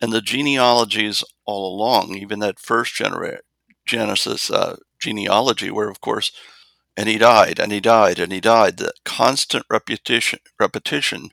And 0.00 0.12
the 0.12 0.22
genealogies 0.22 1.24
all 1.46 1.74
along, 1.74 2.16
even 2.16 2.40
that 2.40 2.60
first 2.60 2.94
genera- 2.96 3.40
Genesis 3.86 4.50
uh, 4.50 4.76
genealogy, 5.00 5.70
where 5.70 5.90
of 5.90 6.00
course 6.00 6.32
and 6.96 7.08
he 7.08 7.18
died, 7.18 7.58
and 7.58 7.72
he 7.72 7.80
died, 7.80 8.18
and 8.18 8.32
he 8.32 8.40
died. 8.40 8.76
The 8.76 8.92
constant 9.04 9.64
repetition, 9.70 10.40
repetition. 10.58 11.30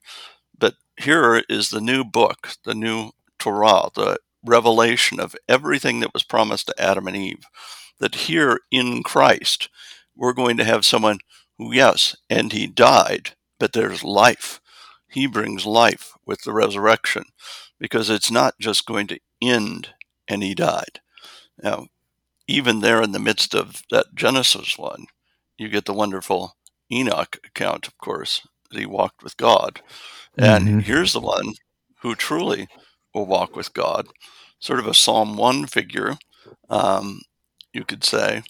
But 0.58 0.76
here 0.98 1.44
is 1.50 1.70
the 1.70 1.82
new 1.82 2.04
book, 2.04 2.50
the 2.64 2.76
new 2.76 3.12
Torah, 3.40 3.90
the 3.94 4.18
revelation 4.46 5.20
of 5.20 5.36
everything 5.50 6.00
that 6.00 6.14
was 6.14 6.24
promised 6.24 6.68
to 6.68 6.82
Adam 6.82 7.08
and 7.08 7.18
Eve. 7.18 7.46
That 8.00 8.16
here 8.16 8.60
in 8.72 9.04
Christ, 9.04 9.70
we're 10.16 10.34
going 10.34 10.58
to 10.58 10.64
have 10.64 10.86
someone 10.86 11.20
who, 11.58 11.74
yes, 11.74 12.16
and 12.30 12.54
he 12.54 12.68
died, 12.68 13.32
but 13.60 13.74
there's 13.74 14.04
life. 14.04 14.62
He 15.10 15.26
brings 15.26 15.66
life 15.66 16.14
with 16.26 16.42
the 16.44 16.54
resurrection 16.54 17.24
because 17.80 18.10
it's 18.10 18.30
not 18.30 18.56
just 18.60 18.86
going 18.86 19.08
to 19.08 19.20
end 19.42 19.90
and 20.28 20.44
he 20.44 20.54
died. 20.54 21.00
Now, 21.62 21.88
even 22.48 22.80
there 22.80 23.02
in 23.02 23.12
the 23.12 23.20
midst 23.20 23.56
of 23.56 23.84
that 23.92 24.16
Genesis 24.16 24.78
one, 24.78 25.08
you 25.58 25.70
get 25.70 25.86
the 25.86 25.94
wonderful 25.94 26.56
Enoch 26.92 27.38
account, 27.46 27.88
of 27.88 27.98
course, 27.98 28.48
that 28.70 28.80
he 28.80 28.86
walked 28.86 29.24
with 29.24 29.38
God. 29.38 29.82
And 30.38 30.68
mm-hmm. 30.68 30.80
here's 30.80 31.14
the 31.14 31.20
one 31.20 31.54
who 32.02 32.16
truly 32.16 32.68
will 33.14 33.26
walk 33.26 33.56
with 33.56 33.74
God, 33.74 34.08
sort 34.60 34.80
of 34.80 34.88
a 34.88 34.94
Psalm 34.94 35.36
1 35.36 35.66
figure, 35.68 36.18
um, 36.70 37.22
you 37.74 37.84
could 37.84 38.04
say, 38.04 38.44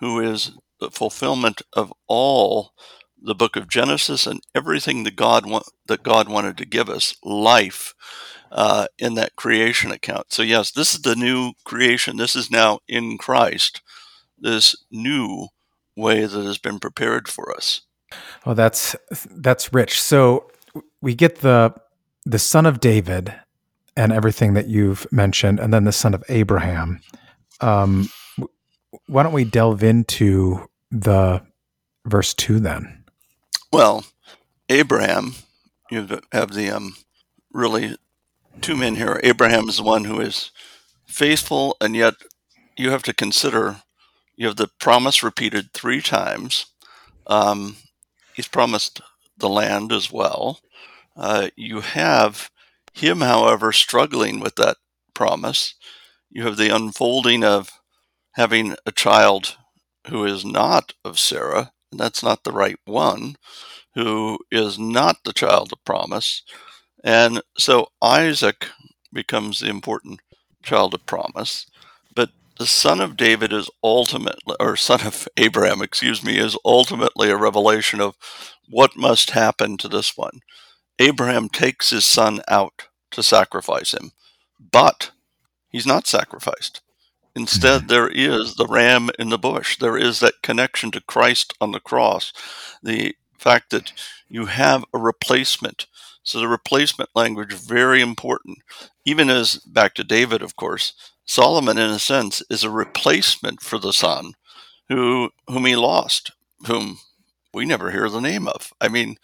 who 0.00 0.20
is 0.20 0.52
the 0.80 0.90
fulfillment 0.90 1.62
of 1.72 1.92
all 2.06 2.72
the 3.22 3.34
book 3.34 3.56
of 3.56 3.68
Genesis 3.68 4.26
and 4.26 4.40
everything 4.54 5.04
that 5.04 5.16
God 5.16 5.44
wa- 5.44 5.62
that 5.86 6.02
God 6.02 6.28
wanted 6.28 6.56
to 6.56 6.64
give 6.64 6.88
us 6.88 7.14
life 7.22 7.94
uh, 8.50 8.86
in 8.98 9.14
that 9.14 9.36
creation 9.36 9.90
account. 9.92 10.32
So 10.32 10.42
yes, 10.42 10.70
this 10.70 10.94
is 10.94 11.02
the 11.02 11.16
new 11.16 11.52
creation. 11.64 12.16
This 12.16 12.34
is 12.34 12.50
now 12.50 12.80
in 12.88 13.18
Christ. 13.18 13.82
This 14.38 14.74
new 14.90 15.48
way 16.00 16.26
that 16.26 16.44
has 16.44 16.58
been 16.58 16.78
prepared 16.78 17.28
for 17.28 17.54
us. 17.54 17.82
Oh, 18.44 18.54
that's 18.54 18.96
that's 19.30 19.72
rich. 19.72 20.00
So 20.00 20.50
we 21.00 21.14
get 21.14 21.36
the 21.36 21.74
the 22.24 22.38
son 22.38 22.66
of 22.66 22.80
David 22.80 23.34
and 23.96 24.12
everything 24.12 24.54
that 24.54 24.68
you've 24.68 25.06
mentioned, 25.12 25.60
and 25.60 25.72
then 25.72 25.84
the 25.84 25.92
son 25.92 26.14
of 26.14 26.24
Abraham. 26.28 27.00
Um, 27.60 28.08
why 29.06 29.22
don't 29.22 29.32
we 29.32 29.44
delve 29.44 29.82
into 29.82 30.68
the 30.90 31.42
verse 32.06 32.34
two 32.34 32.58
then? 32.58 33.04
Well, 33.72 34.04
Abraham, 34.68 35.34
you 35.90 36.20
have 36.32 36.52
the 36.52 36.70
um, 36.70 36.96
really 37.52 37.96
two 38.60 38.76
men 38.76 38.96
here. 38.96 39.20
Abraham 39.22 39.68
is 39.68 39.76
the 39.76 39.82
one 39.82 40.04
who 40.04 40.20
is 40.20 40.50
faithful, 41.04 41.76
and 41.80 41.94
yet 41.94 42.14
you 42.76 42.90
have 42.90 43.02
to 43.04 43.14
consider 43.14 43.82
you 44.40 44.46
have 44.46 44.56
the 44.56 44.70
promise 44.80 45.22
repeated 45.22 45.70
three 45.70 46.00
times. 46.00 46.64
Um, 47.26 47.76
he's 48.32 48.48
promised 48.48 49.02
the 49.36 49.50
land 49.50 49.92
as 49.92 50.10
well. 50.10 50.60
Uh, 51.14 51.48
you 51.56 51.82
have 51.82 52.50
him, 52.94 53.20
however, 53.20 53.70
struggling 53.70 54.40
with 54.40 54.56
that 54.56 54.78
promise. 55.12 55.74
You 56.30 56.44
have 56.44 56.56
the 56.56 56.74
unfolding 56.74 57.44
of 57.44 57.70
having 58.32 58.76
a 58.86 58.92
child 58.92 59.58
who 60.08 60.24
is 60.24 60.42
not 60.42 60.94
of 61.04 61.18
Sarah, 61.18 61.72
and 61.92 62.00
that's 62.00 62.22
not 62.22 62.44
the 62.44 62.52
right 62.52 62.78
one, 62.86 63.36
who 63.94 64.38
is 64.50 64.78
not 64.78 65.18
the 65.22 65.34
child 65.34 65.70
of 65.70 65.84
promise. 65.84 66.44
And 67.04 67.42
so 67.58 67.88
Isaac 68.00 68.68
becomes 69.12 69.58
the 69.58 69.68
important 69.68 70.20
child 70.62 70.94
of 70.94 71.04
promise 71.04 71.66
the 72.60 72.66
son 72.66 73.00
of 73.00 73.16
David 73.16 73.54
is 73.54 73.70
ultimately, 73.82 74.54
or 74.60 74.76
son 74.76 75.00
of 75.06 75.26
Abraham, 75.38 75.80
excuse 75.80 76.22
me, 76.22 76.36
is 76.36 76.58
ultimately 76.62 77.30
a 77.30 77.36
revelation 77.36 78.02
of 78.02 78.18
what 78.68 78.98
must 78.98 79.30
happen 79.30 79.78
to 79.78 79.88
this 79.88 80.14
one. 80.14 80.40
Abraham 80.98 81.48
takes 81.48 81.88
his 81.88 82.04
son 82.04 82.42
out 82.48 82.88
to 83.12 83.22
sacrifice 83.22 83.94
him, 83.94 84.12
but 84.60 85.10
he's 85.70 85.86
not 85.86 86.06
sacrificed. 86.06 86.82
Instead, 87.34 87.88
there 87.88 88.08
is 88.08 88.56
the 88.56 88.66
ram 88.66 89.08
in 89.18 89.30
the 89.30 89.38
bush. 89.38 89.78
There 89.78 89.96
is 89.96 90.20
that 90.20 90.42
connection 90.42 90.90
to 90.90 91.00
Christ 91.00 91.54
on 91.62 91.72
the 91.72 91.80
cross. 91.80 92.30
The 92.82 93.16
fact 93.38 93.70
that 93.70 93.94
you 94.28 94.46
have 94.46 94.84
a 94.92 94.98
replacement. 94.98 95.86
So 96.22 96.38
the 96.38 96.48
replacement 96.48 97.10
language 97.14 97.52
very 97.52 98.00
important. 98.00 98.58
Even 99.04 99.30
as 99.30 99.56
back 99.56 99.94
to 99.94 100.04
David, 100.04 100.42
of 100.42 100.56
course, 100.56 100.92
Solomon, 101.24 101.78
in 101.78 101.90
a 101.90 101.98
sense, 101.98 102.42
is 102.50 102.64
a 102.64 102.70
replacement 102.70 103.60
for 103.60 103.78
the 103.78 103.92
son 103.92 104.32
who 104.88 105.30
whom 105.46 105.64
he 105.64 105.76
lost, 105.76 106.32
whom 106.66 106.98
we 107.54 107.64
never 107.64 107.90
hear 107.90 108.08
the 108.08 108.20
name 108.20 108.46
of. 108.48 108.72
I 108.80 108.88
mean, 108.88 109.16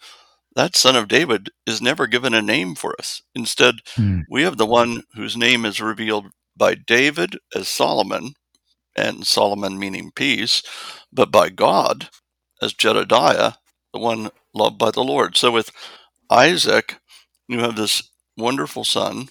that 0.55 0.75
son 0.75 0.95
of 0.95 1.07
David 1.07 1.49
is 1.65 1.81
never 1.81 2.07
given 2.07 2.33
a 2.33 2.41
name 2.41 2.75
for 2.75 2.95
us. 2.97 3.21
Instead, 3.35 3.75
hmm. 3.95 4.21
we 4.29 4.43
have 4.43 4.57
the 4.57 4.65
one 4.65 5.03
whose 5.13 5.37
name 5.37 5.65
is 5.65 5.79
revealed 5.79 6.27
by 6.55 6.73
David 6.73 7.37
as 7.55 7.67
Solomon, 7.67 8.33
and 8.95 9.27
Solomon 9.27 9.77
meaning 9.77 10.11
peace, 10.15 10.63
but 11.13 11.31
by 11.31 11.49
God 11.49 12.09
as 12.61 12.73
Jedediah, 12.73 13.53
the 13.93 13.99
one 13.99 14.31
loved 14.53 14.79
by 14.79 14.91
the 14.91 15.03
Lord. 15.03 15.37
So 15.37 15.51
with 15.51 15.71
Isaac, 16.29 16.97
you 17.47 17.59
have 17.59 17.75
this 17.75 18.09
wonderful 18.35 18.83
son 18.83 19.29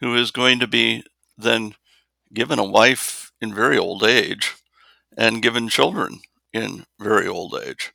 who 0.00 0.14
is 0.14 0.30
going 0.30 0.60
to 0.60 0.66
be 0.66 1.04
then 1.36 1.74
given 2.32 2.58
a 2.58 2.64
wife 2.64 3.32
in 3.40 3.54
very 3.54 3.78
old 3.78 4.04
age 4.04 4.54
and 5.16 5.42
given 5.42 5.68
children 5.68 6.20
in 6.52 6.84
very 7.00 7.26
old 7.26 7.54
age. 7.54 7.92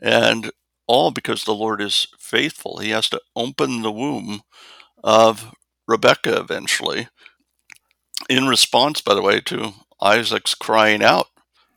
And 0.00 0.50
all 0.86 1.10
because 1.10 1.44
the 1.44 1.54
Lord 1.54 1.80
is 1.80 2.06
faithful. 2.18 2.78
He 2.78 2.90
has 2.90 3.08
to 3.10 3.20
open 3.36 3.82
the 3.82 3.92
womb 3.92 4.42
of 5.04 5.54
Rebecca 5.86 6.38
eventually, 6.38 7.08
in 8.28 8.46
response, 8.46 9.00
by 9.00 9.14
the 9.14 9.22
way, 9.22 9.40
to 9.40 9.72
Isaac's 10.00 10.54
crying 10.54 11.02
out 11.02 11.26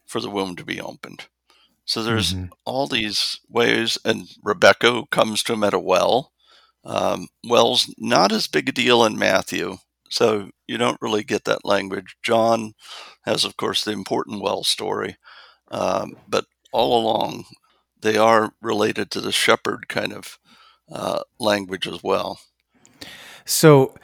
for 0.05 0.19
the 0.19 0.29
womb 0.29 0.55
to 0.55 0.63
be 0.63 0.79
opened. 0.79 1.25
So 1.85 2.01
there's 2.03 2.33
mm-hmm. 2.33 2.47
all 2.65 2.87
these 2.87 3.39
ways, 3.47 3.97
and 4.03 4.27
Rebecca 4.43 5.03
comes 5.11 5.43
to 5.43 5.53
him 5.53 5.63
at 5.63 5.73
a 5.73 5.79
well. 5.79 6.31
Um, 6.83 7.27
well's 7.47 7.93
not 7.97 8.31
as 8.31 8.47
big 8.47 8.69
a 8.69 8.71
deal 8.71 9.05
in 9.05 9.17
Matthew, 9.17 9.77
so 10.09 10.49
you 10.67 10.77
don't 10.77 11.01
really 11.01 11.23
get 11.23 11.45
that 11.45 11.65
language. 11.65 12.15
John 12.23 12.73
has, 13.25 13.43
of 13.45 13.57
course, 13.57 13.83
the 13.83 13.91
important 13.91 14.41
well 14.41 14.63
story, 14.63 15.17
um, 15.71 16.17
but 16.27 16.45
all 16.71 17.01
along 17.01 17.45
they 18.05 18.17
are 18.17 18.53
related 18.61 19.09
to 19.09 19.19
the 19.19 19.31
shepherd 19.31 19.87
kind 19.87 20.13
of 20.13 20.37
uh, 20.91 21.21
language 21.39 21.87
as 21.87 22.03
well. 22.03 22.39
So, 23.45 23.95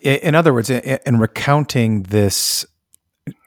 in 0.00 0.34
other 0.34 0.52
words, 0.52 0.68
in, 0.68 1.18
recounting 1.18 2.04
this 2.04 2.66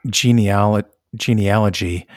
genealogy, 0.10 0.88
genealogy 1.16 2.08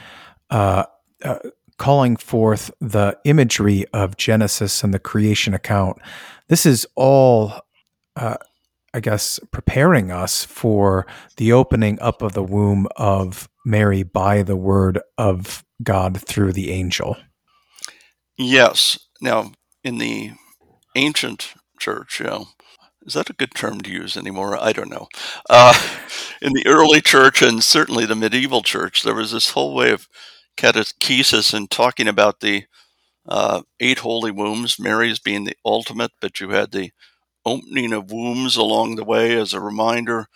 uh, 0.50 0.84
uh, 1.22 1.38
calling 1.78 2.16
forth 2.16 2.70
the 2.80 3.16
imagery 3.24 3.86
of 3.92 4.16
Genesis 4.16 4.84
and 4.84 4.92
the 4.92 4.98
creation 4.98 5.54
account, 5.54 5.98
this 6.48 6.66
is 6.66 6.86
all, 6.94 7.54
uh, 8.16 8.36
I 8.92 9.00
guess, 9.00 9.40
preparing 9.50 10.10
us 10.10 10.44
for 10.44 11.06
the 11.36 11.52
opening 11.52 11.98
up 12.00 12.22
of 12.22 12.32
the 12.32 12.42
womb 12.42 12.86
of 12.96 13.48
Mary 13.64 14.02
by 14.02 14.42
the 14.42 14.56
word 14.56 15.00
of 15.16 15.64
God 15.82 16.20
through 16.20 16.52
the 16.52 16.70
angel. 16.70 17.16
Yes. 18.36 18.98
Now, 19.20 19.52
in 19.84 19.98
the 19.98 20.32
ancient 20.96 21.54
church, 21.78 22.20
you 22.20 22.26
know, 22.26 22.48
is 23.06 23.14
that 23.14 23.30
a 23.30 23.34
good 23.34 23.54
term 23.54 23.80
to 23.80 23.90
use 23.90 24.16
anymore? 24.16 24.56
I 24.60 24.72
don't 24.72 24.90
know. 24.90 25.08
Uh, 25.48 25.72
in 26.42 26.52
the 26.52 26.66
early 26.66 27.00
church 27.00 27.42
and 27.42 27.62
certainly 27.64 28.06
the 28.06 28.14
medieval 28.14 28.62
church, 28.62 29.02
there 29.02 29.14
was 29.14 29.32
this 29.32 29.50
whole 29.50 29.74
way 29.74 29.90
of 29.90 30.08
catechesis 30.60 31.54
and 31.54 31.70
talking 31.70 32.06
about 32.06 32.40
the 32.40 32.64
uh, 33.26 33.62
eight 33.80 34.00
holy 34.00 34.30
wombs, 34.30 34.78
Mary's 34.78 35.18
being 35.18 35.44
the 35.44 35.56
ultimate, 35.64 36.12
but 36.20 36.40
you 36.40 36.50
had 36.50 36.72
the 36.72 36.90
opening 37.46 37.92
of 37.92 38.12
wombs 38.12 38.56
along 38.56 38.96
the 38.96 39.04
way 39.04 39.34
as 39.34 39.54
a 39.54 39.60
reminder 39.60 40.26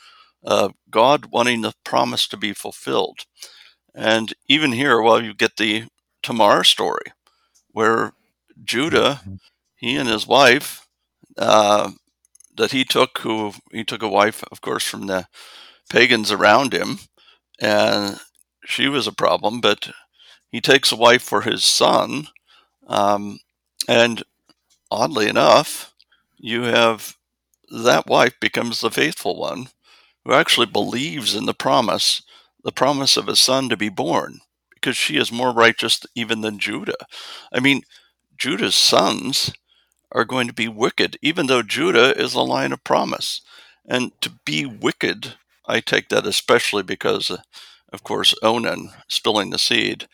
of 0.43 0.73
God 0.90 1.26
wanting 1.26 1.61
the 1.61 1.75
promise 1.85 2.26
to 2.28 2.37
be 2.37 2.52
fulfilled. 2.54 3.21
And 3.95 4.33
even 4.49 4.73
here, 4.73 5.00
well, 5.00 5.23
you 5.23 5.35
get 5.35 5.57
the 5.57 5.85
Tamar 6.23 6.64
story, 6.64 7.12
where 7.73 8.12
Judah, 8.64 9.21
mm-hmm. 9.21 9.35
he 9.76 9.97
and 9.97 10.09
his 10.09 10.26
wife, 10.26 10.87
uh, 11.37 11.90
that 12.57 12.73
he 12.73 12.85
took, 12.85 13.19
who 13.19 13.52
he 13.73 13.85
took 13.85 14.02
a 14.02 14.09
wife, 14.09 14.43
of 14.50 14.61
course, 14.61 14.85
from 14.85 15.07
the 15.07 15.26
pagans 15.90 16.33
around 16.33 16.73
him, 16.73 16.99
and 17.61 18.19
she 18.64 18.88
was 18.88 19.07
a 19.07 19.12
problem, 19.12 19.61
but 19.61 19.90
he 20.55 20.61
takes 20.61 20.93
a 20.93 20.97
wife 20.97 21.21
for 21.21 21.41
his 21.41 21.65
son. 21.65 22.29
Um, 22.87 23.41
and 23.89 24.23
oddly 24.89 25.27
enough, 25.27 25.93
you 26.39 26.63
have 26.63 27.17
that 27.73 28.07
wife 28.07 28.39
becomes 28.39 28.81
the 28.81 28.93
faithful 28.93 29.37
one 29.37 29.67
who 30.25 30.33
actually 30.33 30.67
believes 30.67 31.35
in 31.35 31.47
the 31.47 31.55
promise, 31.55 32.23
the 32.63 32.71
promise 32.71 33.17
of 33.17 33.29
a 33.29 33.35
son 33.35 33.69
to 33.69 33.77
be 33.77 33.89
born, 33.89 34.39
because 34.73 34.97
she 34.97 35.17
is 35.17 35.33
more 35.33 35.53
righteous 35.53 36.01
even 36.15 36.43
than 36.43 36.61
Judah. 36.61 37.05
I 37.53 37.59
mean, 37.59 37.83
Judah's 38.39 38.77
sons 38.77 39.53
are 40.13 40.25
going 40.25 40.47
to 40.47 40.55
be 40.55 40.69
wicked, 40.69 41.19
even 41.21 41.49
though 41.49 41.63
Judah 41.63 42.17
is 42.17 42.35
a 42.35 42.43
line 42.43 42.73
of 42.73 42.85
promise. 42.85 43.41
And 43.85 44.13
to 44.21 44.31
be 44.45 44.67
wicked, 44.67 45.35
I 45.67 45.81
take 45.81 46.11
that 46.11 46.29
especially 46.29 46.85
because, 46.85 47.37
of 47.93 48.05
course, 48.05 48.37
Onan 48.41 48.91
spilling 49.09 49.51
the 49.51 49.59
seed. 49.59 50.07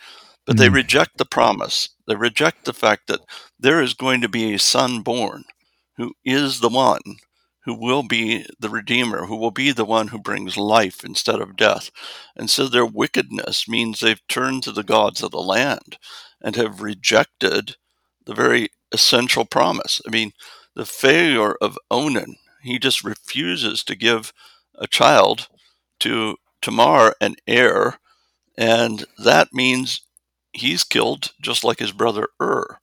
But 0.46 0.56
mm. 0.56 0.58
they 0.60 0.68
reject 0.68 1.18
the 1.18 1.24
promise. 1.24 1.88
They 2.06 2.16
reject 2.16 2.64
the 2.64 2.72
fact 2.72 3.06
that 3.08 3.20
there 3.58 3.80
is 3.80 3.94
going 3.94 4.20
to 4.22 4.28
be 4.28 4.54
a 4.54 4.58
son 4.58 5.02
born 5.02 5.44
who 5.96 6.14
is 6.24 6.60
the 6.60 6.68
one 6.68 7.00
who 7.64 7.74
will 7.74 8.02
be 8.02 8.46
the 8.58 8.70
Redeemer, 8.70 9.26
who 9.26 9.36
will 9.36 9.50
be 9.50 9.70
the 9.70 9.84
one 9.84 10.08
who 10.08 10.18
brings 10.18 10.56
life 10.56 11.04
instead 11.04 11.40
of 11.40 11.56
death. 11.56 11.90
And 12.34 12.48
so 12.48 12.66
their 12.66 12.86
wickedness 12.86 13.68
means 13.68 14.00
they've 14.00 14.26
turned 14.28 14.62
to 14.62 14.72
the 14.72 14.82
gods 14.82 15.22
of 15.22 15.30
the 15.30 15.42
land 15.42 15.98
and 16.40 16.56
have 16.56 16.80
rejected 16.80 17.76
the 18.24 18.34
very 18.34 18.70
essential 18.92 19.44
promise. 19.44 20.00
I 20.06 20.10
mean, 20.10 20.32
the 20.74 20.86
failure 20.86 21.54
of 21.60 21.78
Onan, 21.90 22.36
he 22.62 22.78
just 22.78 23.04
refuses 23.04 23.84
to 23.84 23.94
give 23.94 24.32
a 24.76 24.86
child 24.86 25.48
to 26.00 26.36
Tamar, 26.62 27.14
an 27.20 27.36
heir, 27.46 27.98
and 28.56 29.04
that 29.18 29.52
means 29.52 30.02
he's 30.52 30.84
killed 30.84 31.32
just 31.40 31.64
like 31.64 31.78
his 31.78 31.92
brother 31.92 32.28
Ur. 32.40 32.78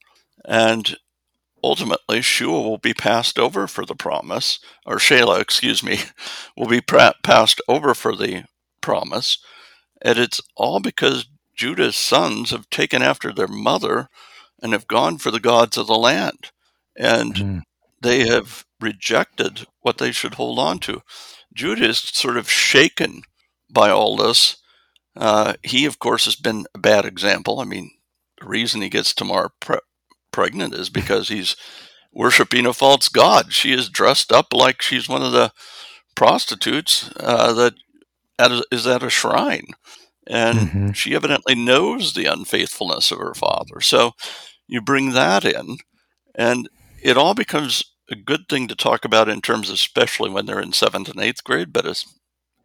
And 0.45 0.95
ultimately, 1.63 2.21
Shua 2.21 2.61
will 2.61 2.77
be 2.77 2.93
passed 2.93 3.37
over 3.37 3.67
for 3.67 3.85
the 3.85 3.95
promise, 3.95 4.59
or 4.85 4.97
Shelah, 4.97 5.41
excuse 5.41 5.83
me, 5.83 5.99
will 6.57 6.67
be 6.67 6.81
passed 6.81 7.61
over 7.67 7.93
for 7.93 8.15
the 8.15 8.45
promise. 8.81 9.39
And 10.01 10.17
it's 10.17 10.41
all 10.55 10.79
because 10.79 11.27
Judah's 11.55 11.95
sons 11.95 12.51
have 12.51 12.69
taken 12.69 13.01
after 13.01 13.33
their 13.33 13.47
mother 13.47 14.09
and 14.61 14.73
have 14.73 14.87
gone 14.87 15.17
for 15.17 15.31
the 15.31 15.39
gods 15.39 15.77
of 15.77 15.87
the 15.87 15.97
land. 15.97 16.51
And 16.95 17.35
mm. 17.35 17.61
they 18.01 18.27
have 18.27 18.65
rejected 18.79 19.65
what 19.81 19.97
they 19.97 20.11
should 20.11 20.35
hold 20.35 20.59
on 20.59 20.79
to. 20.79 21.01
Judah 21.53 21.89
is 21.89 21.99
sort 21.99 22.37
of 22.37 22.49
shaken 22.49 23.23
by 23.69 23.89
all 23.89 24.15
this. 24.15 24.57
Uh, 25.17 25.55
he, 25.63 25.85
of 25.85 25.99
course, 25.99 26.25
has 26.25 26.35
been 26.35 26.65
a 26.75 26.77
bad 26.77 27.05
example. 27.05 27.59
I 27.59 27.65
mean, 27.65 27.91
the 28.39 28.47
reason 28.47 28.81
he 28.81 28.89
gets 28.89 29.13
Tamar 29.13 29.51
pre- 29.59 29.79
pregnant 30.31 30.75
is 30.75 30.89
because 30.89 31.27
he's 31.27 31.55
worshiping 32.13 32.65
a 32.65 32.73
false 32.73 33.09
god. 33.09 33.51
She 33.51 33.73
is 33.73 33.89
dressed 33.89 34.31
up 34.31 34.53
like 34.53 34.81
she's 34.81 35.09
one 35.09 35.23
of 35.23 35.31
the 35.31 35.51
prostitutes 36.15 37.11
uh, 37.19 37.53
that 37.53 37.73
is 38.71 38.85
at 38.85 39.03
a 39.03 39.09
shrine. 39.09 39.67
And 40.27 40.59
mm-hmm. 40.59 40.91
she 40.91 41.15
evidently 41.15 41.55
knows 41.55 42.13
the 42.13 42.25
unfaithfulness 42.25 43.11
of 43.11 43.19
her 43.19 43.33
father. 43.33 43.81
So 43.81 44.11
you 44.67 44.81
bring 44.81 45.11
that 45.11 45.45
in, 45.45 45.77
and 46.35 46.69
it 47.01 47.17
all 47.17 47.33
becomes 47.33 47.83
a 48.11 48.15
good 48.15 48.47
thing 48.49 48.67
to 48.67 48.75
talk 48.75 49.05
about 49.05 49.29
in 49.29 49.41
terms, 49.41 49.69
of, 49.69 49.75
especially 49.75 50.29
when 50.29 50.45
they're 50.45 50.59
in 50.59 50.73
seventh 50.73 51.09
and 51.09 51.19
eighth 51.21 51.43
grade, 51.43 51.71
but 51.71 51.85
as 51.85 52.05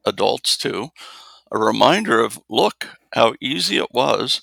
adults 0.04 0.56
too. 0.56 0.90
A 1.52 1.58
reminder 1.58 2.18
of 2.18 2.40
look 2.48 2.88
how 3.12 3.34
easy 3.40 3.76
it 3.76 3.92
was. 3.92 4.40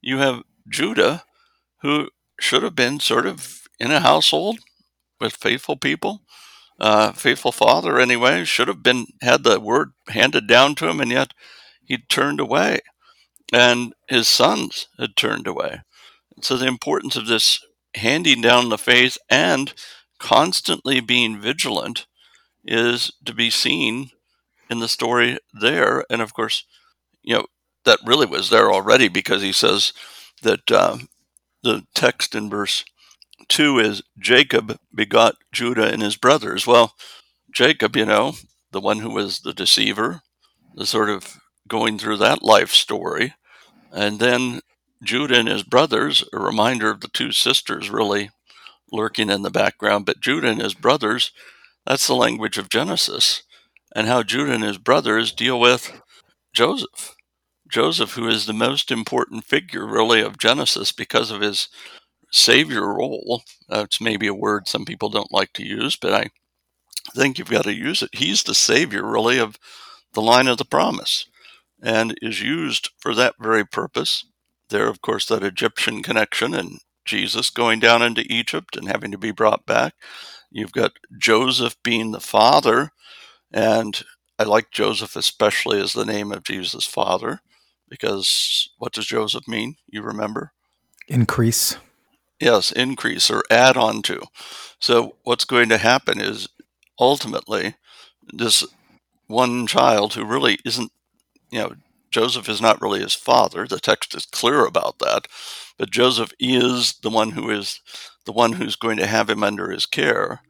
You 0.00 0.18
have 0.18 0.42
Judah, 0.68 1.22
who 1.82 2.08
should 2.40 2.64
have 2.64 2.74
been 2.74 2.98
sort 2.98 3.26
of 3.26 3.62
in 3.78 3.92
a 3.92 4.00
household 4.00 4.58
with 5.20 5.36
faithful 5.36 5.76
people, 5.76 6.22
uh, 6.80 7.12
faithful 7.12 7.52
father 7.52 8.00
anyway, 8.00 8.44
should 8.44 8.66
have 8.66 8.82
been 8.82 9.06
had 9.22 9.44
the 9.44 9.60
word 9.60 9.92
handed 10.08 10.48
down 10.48 10.74
to 10.76 10.88
him, 10.88 11.00
and 11.00 11.12
yet 11.12 11.32
he 11.84 11.98
turned 11.98 12.40
away, 12.40 12.80
and 13.52 13.94
his 14.08 14.28
sons 14.28 14.88
had 14.98 15.16
turned 15.16 15.46
away. 15.46 15.82
So 16.42 16.56
the 16.56 16.66
importance 16.66 17.14
of 17.14 17.26
this 17.26 17.64
handing 17.94 18.40
down 18.40 18.68
the 18.68 18.78
faith 18.78 19.16
and 19.30 19.72
constantly 20.18 21.00
being 21.00 21.40
vigilant 21.40 22.06
is 22.64 23.12
to 23.24 23.32
be 23.32 23.50
seen 23.50 24.10
in 24.70 24.80
the 24.80 24.88
story 24.88 25.38
there. 25.52 26.04
And 26.10 26.20
of 26.22 26.34
course, 26.34 26.64
you 27.22 27.34
know, 27.34 27.46
that 27.84 27.98
really 28.04 28.26
was 28.26 28.50
there 28.50 28.70
already 28.70 29.08
because 29.08 29.42
he 29.42 29.52
says 29.52 29.92
that 30.42 30.70
um, 30.70 31.08
the 31.62 31.84
text 31.94 32.34
in 32.34 32.50
verse 32.50 32.84
2 33.48 33.78
is 33.78 34.02
Jacob 34.18 34.78
begot 34.94 35.36
Judah 35.52 35.90
and 35.90 36.02
his 36.02 36.16
brothers. 36.16 36.66
Well, 36.66 36.94
Jacob, 37.52 37.96
you 37.96 38.04
know, 38.04 38.34
the 38.72 38.80
one 38.80 38.98
who 38.98 39.10
was 39.10 39.40
the 39.40 39.54
deceiver, 39.54 40.20
the 40.74 40.86
sort 40.86 41.08
of 41.08 41.38
going 41.66 41.98
through 41.98 42.18
that 42.18 42.42
life 42.42 42.70
story. 42.70 43.34
And 43.92 44.18
then 44.18 44.60
Judah 45.02 45.38
and 45.38 45.48
his 45.48 45.62
brothers, 45.62 46.24
a 46.32 46.38
reminder 46.38 46.90
of 46.90 47.00
the 47.00 47.08
two 47.08 47.32
sisters 47.32 47.90
really 47.90 48.30
lurking 48.92 49.30
in 49.30 49.42
the 49.42 49.50
background. 49.50 50.06
But 50.06 50.20
Judah 50.20 50.48
and 50.48 50.60
his 50.60 50.74
brothers, 50.74 51.32
that's 51.86 52.06
the 52.06 52.14
language 52.14 52.58
of 52.58 52.68
Genesis, 52.68 53.42
and 53.98 54.06
how 54.06 54.22
Judah 54.22 54.52
and 54.52 54.62
his 54.62 54.78
brothers 54.78 55.32
deal 55.32 55.58
with 55.58 56.00
Joseph. 56.54 57.16
Joseph, 57.68 58.12
who 58.12 58.28
is 58.28 58.46
the 58.46 58.52
most 58.52 58.92
important 58.92 59.44
figure 59.44 59.84
really 59.84 60.20
of 60.20 60.38
Genesis 60.38 60.92
because 60.92 61.32
of 61.32 61.40
his 61.40 61.68
savior 62.30 62.94
role. 62.94 63.42
That's 63.68 64.00
maybe 64.00 64.28
a 64.28 64.34
word 64.34 64.68
some 64.68 64.84
people 64.84 65.08
don't 65.08 65.32
like 65.32 65.52
to 65.54 65.66
use, 65.66 65.96
but 65.96 66.14
I 66.14 66.30
think 67.12 67.38
you've 67.38 67.50
got 67.50 67.64
to 67.64 67.74
use 67.74 68.00
it. 68.00 68.10
He's 68.12 68.44
the 68.44 68.54
savior 68.54 69.04
really 69.04 69.40
of 69.40 69.58
the 70.12 70.22
line 70.22 70.46
of 70.46 70.58
the 70.58 70.64
promise 70.64 71.26
and 71.82 72.16
is 72.22 72.40
used 72.40 72.90
for 73.00 73.16
that 73.16 73.34
very 73.40 73.66
purpose 73.66 74.24
there, 74.68 74.86
of 74.86 75.02
course, 75.02 75.26
that 75.26 75.42
Egyptian 75.42 76.04
connection 76.04 76.54
and 76.54 76.78
Jesus 77.04 77.50
going 77.50 77.80
down 77.80 78.02
into 78.02 78.32
Egypt 78.32 78.76
and 78.76 78.86
having 78.86 79.10
to 79.10 79.18
be 79.18 79.32
brought 79.32 79.66
back. 79.66 79.94
You've 80.52 80.72
got 80.72 80.92
Joseph 81.18 81.74
being 81.82 82.12
the 82.12 82.20
father, 82.20 82.92
and 83.52 84.02
I 84.38 84.44
like 84.44 84.70
Joseph 84.70 85.16
especially 85.16 85.80
as 85.80 85.92
the 85.92 86.06
name 86.06 86.32
of 86.32 86.44
Jesus' 86.44 86.84
father 86.84 87.40
because 87.88 88.70
what 88.78 88.92
does 88.92 89.06
Joseph 89.06 89.48
mean? 89.48 89.76
You 89.88 90.02
remember? 90.02 90.52
Increase. 91.08 91.76
Yes, 92.40 92.70
increase 92.70 93.30
or 93.30 93.42
add 93.50 93.76
on 93.76 94.02
to. 94.02 94.20
So 94.78 95.16
what's 95.24 95.44
going 95.44 95.68
to 95.70 95.78
happen 95.78 96.20
is 96.20 96.48
ultimately 96.98 97.74
this 98.32 98.64
one 99.26 99.66
child 99.66 100.14
who 100.14 100.24
really 100.24 100.58
isn't, 100.64 100.92
you 101.50 101.60
know, 101.60 101.72
Joseph 102.10 102.48
is 102.48 102.60
not 102.60 102.80
really 102.80 103.00
his 103.00 103.14
father. 103.14 103.66
The 103.66 103.80
text 103.80 104.14
is 104.14 104.24
clear 104.24 104.64
about 104.64 104.98
that. 105.00 105.26
But 105.78 105.90
Joseph 105.90 106.32
is 106.38 106.94
the 107.02 107.10
one 107.10 107.30
who 107.30 107.50
is 107.50 107.80
the 108.24 108.32
one 108.32 108.52
who's 108.52 108.76
going 108.76 108.96
to 108.98 109.06
have 109.06 109.28
him 109.28 109.42
under 109.42 109.70
his 109.70 109.86
care. 109.86 110.40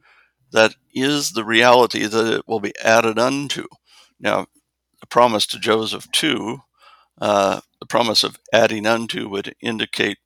That 0.51 0.75
is 0.93 1.31
the 1.31 1.45
reality 1.45 2.05
that 2.07 2.27
it 2.33 2.47
will 2.47 2.59
be 2.59 2.73
added 2.83 3.19
unto. 3.19 3.65
Now, 4.19 4.47
the 5.01 5.07
promise 5.07 5.45
to 5.47 5.59
Joseph, 5.59 6.11
too, 6.11 6.59
uh, 7.21 7.61
the 7.79 7.85
promise 7.87 8.23
of 8.23 8.37
adding 8.53 8.87
unto 8.87 9.29
would 9.29 9.55
indicate, 9.61 10.19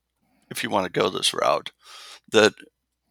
if 0.51 0.63
you 0.63 0.69
want 0.69 0.85
to 0.85 0.99
go 0.99 1.09
this 1.09 1.33
route, 1.33 1.71
that 2.31 2.53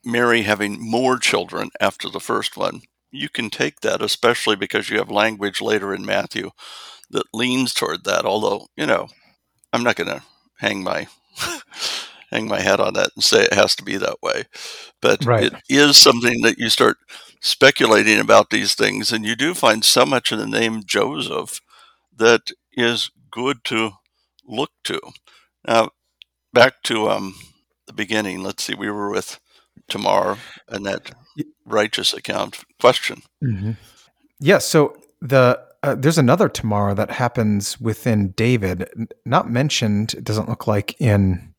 Mary 0.04 0.42
having 0.42 0.80
more 0.80 1.18
children 1.18 1.70
after 1.80 2.08
the 2.08 2.20
first 2.20 2.56
one, 2.56 2.82
you 3.10 3.28
can 3.28 3.50
take 3.50 3.80
that, 3.80 4.02
especially 4.02 4.56
because 4.56 4.90
you 4.90 4.98
have 4.98 5.10
language 5.10 5.60
later 5.60 5.94
in 5.94 6.06
Matthew 6.06 6.50
that 7.10 7.24
leans 7.34 7.74
toward 7.74 8.04
that. 8.04 8.24
Although, 8.26 8.68
you 8.76 8.86
know, 8.86 9.08
I'm 9.72 9.84
not 9.84 9.96
going 9.96 10.08
to 10.10 10.22
hang 10.58 10.82
my 10.84 11.08
hang 12.32 12.48
my 12.48 12.60
hat 12.60 12.80
on 12.80 12.94
that 12.94 13.10
and 13.14 13.22
say 13.22 13.42
it 13.42 13.52
has 13.52 13.76
to 13.76 13.84
be 13.84 13.96
that 13.96 14.16
way. 14.22 14.44
But 15.00 15.24
right. 15.24 15.44
it 15.44 15.54
is 15.68 15.96
something 15.96 16.42
that 16.42 16.58
you 16.58 16.68
start 16.68 16.96
speculating 17.40 18.18
about 18.18 18.50
these 18.50 18.74
things, 18.74 19.12
and 19.12 19.24
you 19.24 19.36
do 19.36 19.54
find 19.54 19.84
so 19.84 20.06
much 20.06 20.32
in 20.32 20.38
the 20.38 20.46
name 20.46 20.82
Joseph 20.84 21.60
that 22.16 22.50
is 22.72 23.10
good 23.30 23.64
to 23.64 23.92
look 24.46 24.70
to. 24.84 25.00
Now, 25.66 25.90
back 26.52 26.82
to 26.84 27.10
um, 27.10 27.34
the 27.86 27.92
beginning. 27.92 28.42
Let's 28.42 28.64
see, 28.64 28.74
we 28.74 28.90
were 28.90 29.10
with 29.10 29.40
Tamar 29.88 30.38
and 30.68 30.86
that 30.86 31.12
righteous 31.64 32.12
account 32.12 32.64
question. 32.80 33.22
Mm-hmm. 33.42 33.72
Yeah, 34.40 34.58
so 34.58 34.96
the 35.20 35.60
uh, 35.84 35.96
there's 35.96 36.18
another 36.18 36.48
Tamar 36.48 36.94
that 36.94 37.10
happens 37.10 37.80
within 37.80 38.30
David, 38.32 38.88
not 39.24 39.50
mentioned. 39.50 40.14
It 40.14 40.24
doesn't 40.24 40.48
look 40.48 40.66
like 40.66 41.00
in 41.00 41.51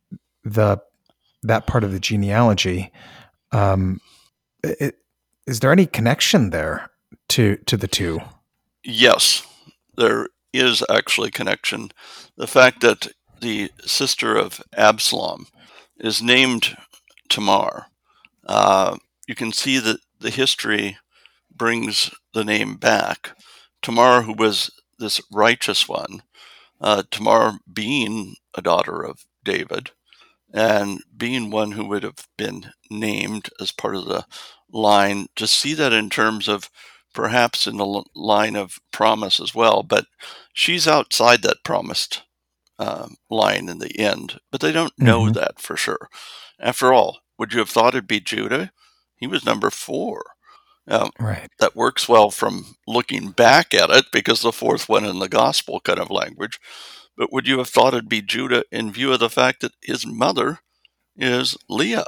the 0.43 0.81
that 1.43 1.67
part 1.67 1.83
of 1.83 1.91
the 1.91 1.99
genealogy. 1.99 2.91
Um, 3.51 3.99
it, 4.63 4.95
is 5.45 5.59
there 5.59 5.71
any 5.71 5.85
connection 5.85 6.49
there 6.49 6.89
to 7.29 7.57
to 7.65 7.77
the 7.77 7.87
two? 7.87 8.21
Yes, 8.83 9.45
there 9.95 10.27
is 10.51 10.83
actually 10.89 11.31
connection. 11.31 11.91
The 12.37 12.47
fact 12.47 12.81
that 12.81 13.07
the 13.41 13.71
sister 13.85 14.37
of 14.37 14.61
Absalom 14.75 15.47
is 15.97 16.21
named 16.21 16.77
Tamar, 17.29 17.87
uh, 18.45 18.97
you 19.27 19.35
can 19.35 19.51
see 19.51 19.79
that 19.79 19.99
the 20.19 20.29
history 20.29 20.97
brings 21.53 22.11
the 22.33 22.43
name 22.43 22.75
back. 22.75 23.37
Tamar, 23.81 24.21
who 24.21 24.33
was 24.33 24.71
this 24.99 25.21
righteous 25.31 25.87
one, 25.87 26.23
uh, 26.81 27.03
Tamar 27.11 27.59
being 27.71 28.35
a 28.53 28.61
daughter 28.61 29.01
of 29.01 29.25
David, 29.43 29.91
and 30.53 31.01
being 31.15 31.49
one 31.49 31.71
who 31.71 31.85
would 31.85 32.03
have 32.03 32.27
been 32.37 32.71
named 32.89 33.49
as 33.59 33.71
part 33.71 33.95
of 33.95 34.05
the 34.05 34.25
line, 34.71 35.27
to 35.35 35.47
see 35.47 35.73
that 35.73 35.91
in 35.93 36.09
terms 36.09 36.47
of 36.47 36.69
perhaps 37.13 37.67
in 37.67 37.77
the 37.77 38.03
line 38.15 38.55
of 38.55 38.79
promise 38.91 39.39
as 39.39 39.53
well, 39.53 39.83
but 39.83 40.05
she's 40.53 40.87
outside 40.87 41.41
that 41.41 41.63
promised 41.63 42.23
uh, 42.79 43.07
line 43.29 43.69
in 43.69 43.79
the 43.79 43.99
end, 43.99 44.39
but 44.51 44.61
they 44.61 44.71
don't 44.71 44.97
know 44.97 45.23
mm-hmm. 45.23 45.33
that 45.33 45.59
for 45.59 45.77
sure. 45.77 46.09
After 46.59 46.93
all, 46.93 47.19
would 47.37 47.53
you 47.53 47.59
have 47.59 47.69
thought 47.69 47.93
it'd 47.93 48.07
be 48.07 48.19
Judah? 48.19 48.71
He 49.15 49.27
was 49.27 49.45
number 49.45 49.69
four. 49.69 50.23
Um, 50.87 51.11
right. 51.19 51.49
That 51.59 51.75
works 51.75 52.09
well 52.09 52.29
from 52.29 52.75
looking 52.87 53.29
back 53.29 53.73
at 53.73 53.89
it 53.89 54.05
because 54.11 54.41
the 54.41 54.51
fourth 54.51 54.89
one 54.89 55.05
in 55.05 55.19
the 55.19 55.29
gospel 55.29 55.79
kind 55.79 55.99
of 55.99 56.11
language. 56.11 56.59
But 57.17 57.31
would 57.31 57.47
you 57.47 57.59
have 57.59 57.69
thought 57.69 57.93
it'd 57.93 58.09
be 58.09 58.21
Judah 58.21 58.63
in 58.71 58.91
view 58.91 59.13
of 59.13 59.19
the 59.19 59.29
fact 59.29 59.61
that 59.61 59.73
his 59.81 60.05
mother 60.05 60.59
is 61.15 61.57
Leah? 61.69 62.05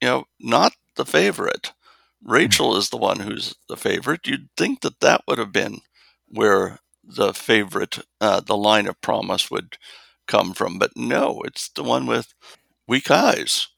You 0.00 0.08
know, 0.08 0.24
not 0.38 0.74
the 0.96 1.04
favorite. 1.04 1.72
Rachel 2.22 2.76
is 2.76 2.88
the 2.88 2.96
one 2.96 3.20
who's 3.20 3.54
the 3.68 3.76
favorite. 3.76 4.26
You'd 4.26 4.48
think 4.56 4.80
that 4.80 5.00
that 5.00 5.22
would 5.26 5.38
have 5.38 5.52
been 5.52 5.80
where 6.28 6.78
the 7.02 7.34
favorite, 7.34 7.98
uh, 8.20 8.40
the 8.40 8.56
line 8.56 8.86
of 8.86 9.00
promise 9.00 9.50
would 9.50 9.76
come 10.26 10.54
from. 10.54 10.78
But 10.78 10.96
no, 10.96 11.42
it's 11.44 11.68
the 11.68 11.82
one 11.82 12.06
with 12.06 12.32
weak 12.88 13.10
eyes. 13.10 13.68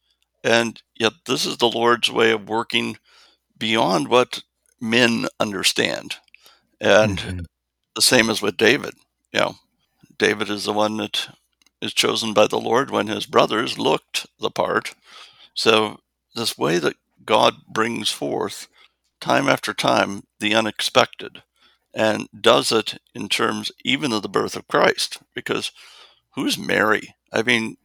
And 0.45 0.81
yet, 0.95 1.13
this 1.27 1.45
is 1.45 1.57
the 1.57 1.69
Lord's 1.69 2.11
way 2.11 2.31
of 2.31 2.49
working 2.49 2.99
beyond 3.59 4.09
what 4.09 4.43
men 4.81 5.27
understand. 5.41 6.17
And 6.81 7.19
mm-hmm. 7.19 7.41
the 7.95 8.03
same 8.03 8.31
as 8.31 8.41
with 8.41 8.57
David. 8.57 8.95
You 9.33 9.41
know, 9.41 9.55
David 10.19 10.51
is 10.51 10.65
the 10.65 10.73
one 10.73 10.97
that 10.99 11.29
is 11.81 11.95
chosen 11.95 12.35
by 12.35 12.47
the 12.47 12.61
Lord 12.61 12.91
when 12.91 13.09
his 13.09 13.27
brothers 13.27 13.79
looked 13.79 14.27
the 14.41 14.51
part. 14.51 14.95
So, 15.55 15.99
this 16.35 16.59
way 16.59 16.79
that 16.79 16.97
God 17.25 17.55
brings 17.69 18.11
forth 18.11 18.69
time 19.21 19.49
after 19.49 19.75
time 19.75 20.25
the 20.41 20.55
unexpected 20.55 21.43
and 21.95 22.29
does 22.39 22.73
it 22.73 22.99
in 23.15 23.29
terms 23.29 23.73
even 23.85 24.13
of 24.13 24.23
the 24.23 24.29
birth 24.29 24.57
of 24.57 24.69
Christ. 24.69 25.19
Because 25.35 25.73
who's 26.35 26.59
Mary? 26.59 27.15
I 27.33 27.43
mean, 27.43 27.77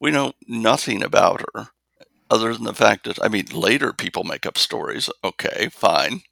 we 0.00 0.10
know 0.10 0.32
nothing 0.48 1.02
about 1.02 1.44
her 1.54 1.68
other 2.30 2.54
than 2.54 2.64
the 2.64 2.74
fact 2.74 3.04
that, 3.04 3.22
I 3.22 3.28
mean, 3.28 3.46
later 3.52 3.92
people 3.92 4.24
make 4.24 4.46
up 4.46 4.58
stories. 4.58 5.10
Okay, 5.22 5.68
fine. 5.70 6.22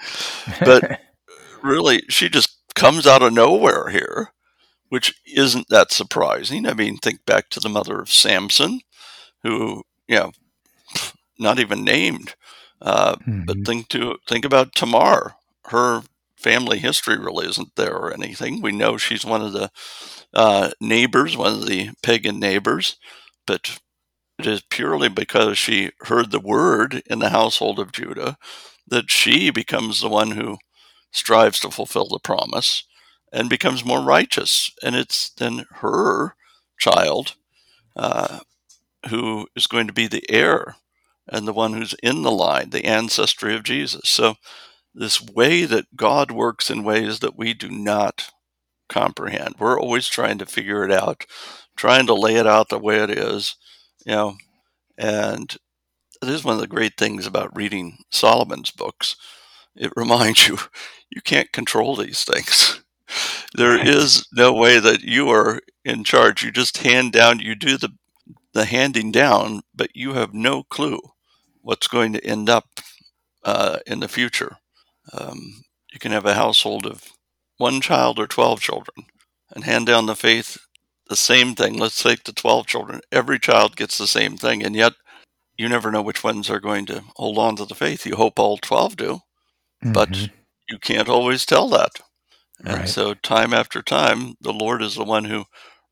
but 0.60 1.00
really, 1.62 2.02
she 2.08 2.28
just 2.28 2.56
comes 2.74 3.06
out 3.06 3.22
of 3.22 3.32
nowhere 3.32 3.90
here, 3.90 4.32
which 4.90 5.14
isn't 5.24 5.68
that 5.68 5.92
surprising. 5.92 6.66
I 6.66 6.74
mean, 6.74 6.98
think 6.98 7.24
back 7.24 7.48
to 7.50 7.60
the 7.60 7.68
mother 7.68 8.00
of 8.00 8.12
Samson, 8.12 8.80
who, 9.42 9.84
you 10.06 10.16
know, 10.16 10.32
not 11.38 11.58
even 11.58 11.84
named. 11.84 12.34
Uh, 12.82 13.14
mm-hmm. 13.16 13.44
But 13.46 13.64
think 13.64 13.88
to 13.88 14.18
think 14.28 14.44
about 14.44 14.74
Tamar. 14.74 15.34
Her 15.66 16.02
family 16.36 16.78
history 16.78 17.18
really 17.18 17.46
isn't 17.46 17.76
there 17.76 17.94
or 17.94 18.12
anything. 18.12 18.60
We 18.60 18.72
know 18.72 18.96
she's 18.96 19.24
one 19.24 19.42
of 19.42 19.52
the 19.52 19.70
uh, 20.34 20.70
neighbors, 20.80 21.36
one 21.36 21.54
of 21.54 21.66
the 21.66 21.90
pagan 22.02 22.40
neighbors, 22.40 22.96
but 23.46 23.78
it 24.38 24.46
is 24.46 24.62
purely 24.70 25.08
because 25.08 25.58
she 25.58 25.90
heard 26.00 26.30
the 26.30 26.40
word 26.40 27.02
in 27.06 27.18
the 27.18 27.28
household 27.28 27.78
of 27.78 27.92
Judah 27.92 28.38
that 28.88 29.10
she 29.10 29.50
becomes 29.50 30.00
the 30.00 30.08
one 30.08 30.32
who 30.32 30.56
strives 31.12 31.60
to 31.60 31.70
fulfill 31.70 32.08
the 32.08 32.18
promise 32.18 32.84
and 33.32 33.48
becomes 33.48 33.84
more 33.84 34.00
righteous. 34.00 34.70
And 34.82 34.96
it's 34.96 35.30
then 35.30 35.66
her 35.76 36.34
child 36.78 37.34
uh, 37.96 38.40
who 39.08 39.46
is 39.56 39.66
going 39.66 39.86
to 39.86 39.92
be 39.92 40.06
the 40.06 40.24
heir 40.28 40.76
and 41.28 41.46
the 41.46 41.52
one 41.52 41.74
who's 41.74 41.94
in 42.02 42.22
the 42.22 42.30
line, 42.30 42.70
the 42.70 42.84
ancestry 42.84 43.54
of 43.54 43.62
Jesus. 43.62 44.08
So, 44.08 44.34
this 44.92 45.22
way 45.22 45.64
that 45.66 45.96
God 45.96 46.32
works 46.32 46.68
in 46.68 46.82
ways 46.82 47.20
that 47.20 47.38
we 47.38 47.54
do 47.54 47.68
not 47.68 48.32
comprehend. 48.88 49.54
We're 49.58 49.80
always 49.80 50.08
trying 50.08 50.38
to 50.38 50.46
figure 50.46 50.84
it 50.84 50.90
out, 50.90 51.24
trying 51.76 52.06
to 52.08 52.14
lay 52.14 52.34
it 52.36 52.46
out 52.46 52.68
the 52.68 52.78
way 52.78 52.96
it 52.98 53.10
is, 53.10 53.54
you 54.04 54.12
know. 54.12 54.36
And 54.98 55.56
it 56.22 56.28
is 56.28 56.44
one 56.44 56.54
of 56.54 56.60
the 56.60 56.66
great 56.66 56.96
things 56.98 57.26
about 57.26 57.56
reading 57.56 57.98
Solomon's 58.10 58.70
books. 58.72 59.16
It 59.76 59.92
reminds 59.96 60.48
you 60.48 60.58
you 61.08 61.22
can't 61.22 61.52
control 61.52 61.96
these 61.96 62.24
things. 62.24 62.82
There 63.54 63.78
is 63.78 64.26
no 64.32 64.52
way 64.52 64.78
that 64.78 65.02
you 65.02 65.30
are 65.30 65.60
in 65.84 66.04
charge. 66.04 66.42
You 66.42 66.50
just 66.50 66.78
hand 66.78 67.12
down, 67.12 67.40
you 67.40 67.54
do 67.54 67.76
the 67.76 67.90
the 68.52 68.64
handing 68.64 69.12
down, 69.12 69.62
but 69.74 69.94
you 69.94 70.14
have 70.14 70.34
no 70.34 70.64
clue 70.64 70.98
what's 71.62 71.86
going 71.86 72.12
to 72.12 72.24
end 72.24 72.50
up 72.50 72.66
uh, 73.44 73.78
in 73.86 74.00
the 74.00 74.08
future. 74.08 74.56
Um, 75.12 75.62
you 75.92 76.00
can 76.00 76.10
have 76.12 76.26
a 76.26 76.34
household 76.34 76.84
of 76.84 77.12
one 77.58 77.80
child 77.80 78.18
or 78.18 78.26
12 78.26 78.60
children 78.60 79.06
and 79.54 79.64
hand 79.64 79.86
down 79.86 80.06
the 80.06 80.16
faith 80.16 80.58
the 81.08 81.16
same 81.16 81.54
thing. 81.54 81.76
Let's 81.76 82.02
take 82.02 82.24
the 82.24 82.32
12 82.32 82.66
children. 82.66 83.00
Every 83.12 83.38
child 83.38 83.76
gets 83.76 83.98
the 83.98 84.06
same 84.06 84.36
thing, 84.36 84.64
and 84.64 84.74
yet 84.74 84.94
you 85.58 85.68
never 85.68 85.90
know 85.90 86.02
which 86.02 86.24
ones 86.24 86.48
are 86.48 86.60
going 86.60 86.86
to 86.86 87.02
hold 87.16 87.36
on 87.36 87.56
to 87.56 87.64
the 87.64 87.74
faith. 87.74 88.06
You 88.06 88.16
hope 88.16 88.38
all 88.38 88.56
12 88.56 88.96
do, 88.96 89.06
mm-hmm. 89.14 89.92
but 89.92 90.16
you 90.68 90.78
can't 90.78 91.08
always 91.08 91.44
tell 91.44 91.68
that. 91.70 91.90
And 92.64 92.80
right. 92.80 92.88
so, 92.88 93.14
time 93.14 93.54
after 93.54 93.82
time, 93.82 94.34
the 94.40 94.52
Lord 94.52 94.82
is 94.82 94.94
the 94.94 95.04
one 95.04 95.24
who 95.24 95.44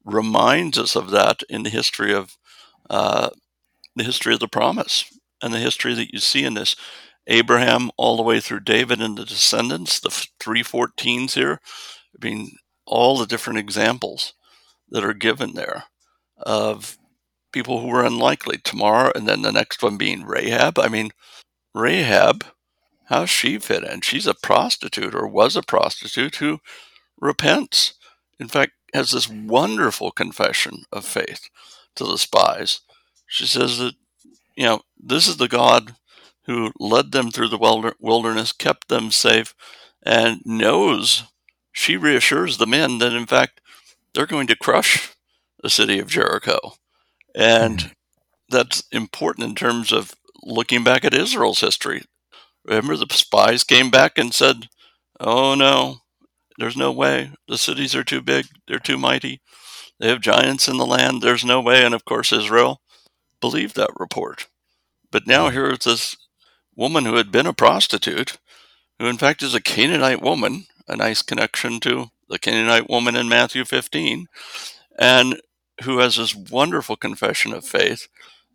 reminds 0.05 0.79
us 0.79 0.97
of 0.97 1.11
that 1.11 1.43
in 1.49 1.63
the 1.63 1.71
history 1.71 2.15
of 2.15 2.37
uh, 2.91 3.31
the 3.97 4.05
history 4.05 4.35
of 4.35 4.41
the 4.41 4.49
promise 4.49 5.05
and 5.43 5.53
the 5.53 5.59
history 5.59 5.95
that 5.95 6.13
you 6.13 6.19
see 6.19 6.45
in 6.45 6.55
this 6.55 6.77
Abraham 7.27 7.91
all 7.97 8.17
the 8.17 8.23
way 8.23 8.41
through 8.41 8.61
David 8.61 9.01
and 9.01 9.17
the 9.17 9.25
descendants, 9.25 10.01
the 10.01 10.09
314s 10.41 11.33
here. 11.33 11.61
I 12.21 12.25
mean, 12.25 12.53
all 12.87 13.19
the 13.19 13.27
different 13.27 13.59
examples 13.59 14.33
that 14.91 15.05
are 15.05 15.15
given 15.15 15.53
there 15.55 15.85
of 16.39 16.97
people 17.53 17.81
who 17.81 17.89
were 17.89 18.05
unlikely. 18.05 18.59
Tamar, 18.59 19.13
and 19.15 19.29
then 19.29 19.43
the 19.43 19.53
next 19.53 19.83
one 19.83 19.97
being 19.97 20.25
Rahab. 20.25 20.79
I 20.79 20.89
mean, 20.89 21.11
Rahab, 21.75 22.45
how's 23.09 23.31
she 23.31 23.59
fit 23.59 23.85
in? 23.85 24.01
She's 24.03 24.27
a 24.27 24.35
prostitute 24.35 25.15
or 25.15 25.27
was 25.27 25.57
a 25.57 25.63
prostitute 25.63 26.37
who 26.37 26.61
repents. 27.21 27.95
In 28.39 28.49
fact, 28.49 28.73
has 28.95 29.11
this 29.11 29.29
wonderful 29.29 30.11
confession 30.11 30.85
of 30.93 31.05
faith 31.05 31.49
to 31.97 32.05
the 32.05 32.19
spies. 32.19 32.81
She 33.27 33.47
says 33.47 33.79
that, 33.79 33.95
you 34.57 34.65
know, 34.65 34.81
this 34.99 35.29
is 35.29 35.37
the 35.37 35.49
God 35.49 35.95
who 36.47 36.73
led 36.79 37.13
them 37.13 37.31
through 37.31 37.49
the 37.49 37.95
wilderness, 38.01 38.53
kept 38.53 38.89
them 38.89 39.11
safe, 39.11 39.55
and 40.03 40.41
knows, 40.45 41.25
she 41.73 41.97
reassures 41.97 42.57
the 42.57 42.67
men 42.67 42.99
that, 42.99 43.13
in 43.13 43.27
fact, 43.27 43.61
they're 44.15 44.27
going 44.27 44.47
to 44.47 44.57
crush 44.57 45.15
the 45.63 45.69
city 45.69 45.99
of 45.99 46.09
Jericho. 46.09 46.59
And 47.35 47.79
mm. 47.79 47.93
that's 48.49 48.85
important 48.91 49.49
in 49.49 49.55
terms 49.55 49.93
of 49.93 50.15
looking 50.43 50.83
back 50.83 51.05
at 51.05 51.15
Israel's 51.15 51.61
history. 51.61 52.03
Remember, 52.69 52.97
the 52.97 53.07
spies 53.11 53.65
came 53.65 53.91
back 53.91 54.19
and 54.19 54.35
said, 54.35 54.69
Oh 55.19 55.55
no, 55.55 55.97
there's 56.59 56.77
no 56.77 56.93
way. 56.93 57.31
The 57.49 57.57
cities 57.57 57.95
are 57.95 58.05
too 58.05 58.21
big, 58.21 58.47
they're 58.67 58.79
too 58.79 58.99
mighty. 58.99 59.41
They 59.99 60.09
have 60.09 60.21
giants 60.21 60.69
in 60.69 60.77
the 60.77 60.87
land. 60.87 61.23
There's 61.23 61.45
no 61.45 61.61
way. 61.61 61.85
And 61.85 61.95
of 61.95 62.05
course, 62.05 62.33
Israel 62.33 62.81
believed 63.41 63.75
that 63.77 63.91
report. 63.99 64.47
But 65.11 65.27
now 65.27 65.49
here 65.49 65.71
is 65.71 65.81
this 65.81 66.17
woman 66.77 67.05
who 67.05 67.17
had 67.17 67.33
been 67.33 67.47
a 67.47 67.53
prostitute, 67.53 68.37
who 68.99 69.07
in 69.07 69.17
fact 69.17 69.43
is 69.43 69.55
a 69.55 69.61
Canaanite 69.61 70.23
woman, 70.23 70.67
a 70.87 70.97
nice 70.97 71.23
connection 71.23 71.81
to 71.81 72.11
the 72.29 72.39
Canaanite 72.39 72.89
woman 72.89 73.17
in 73.17 73.29
Matthew 73.29 73.65
15, 73.65 74.27
and 74.99 75.41
who 75.85 75.99
has 75.99 76.17
this 76.17 76.35
wonderful 76.35 76.97
confession 76.97 77.53
of 77.53 77.65
faith 77.65 78.09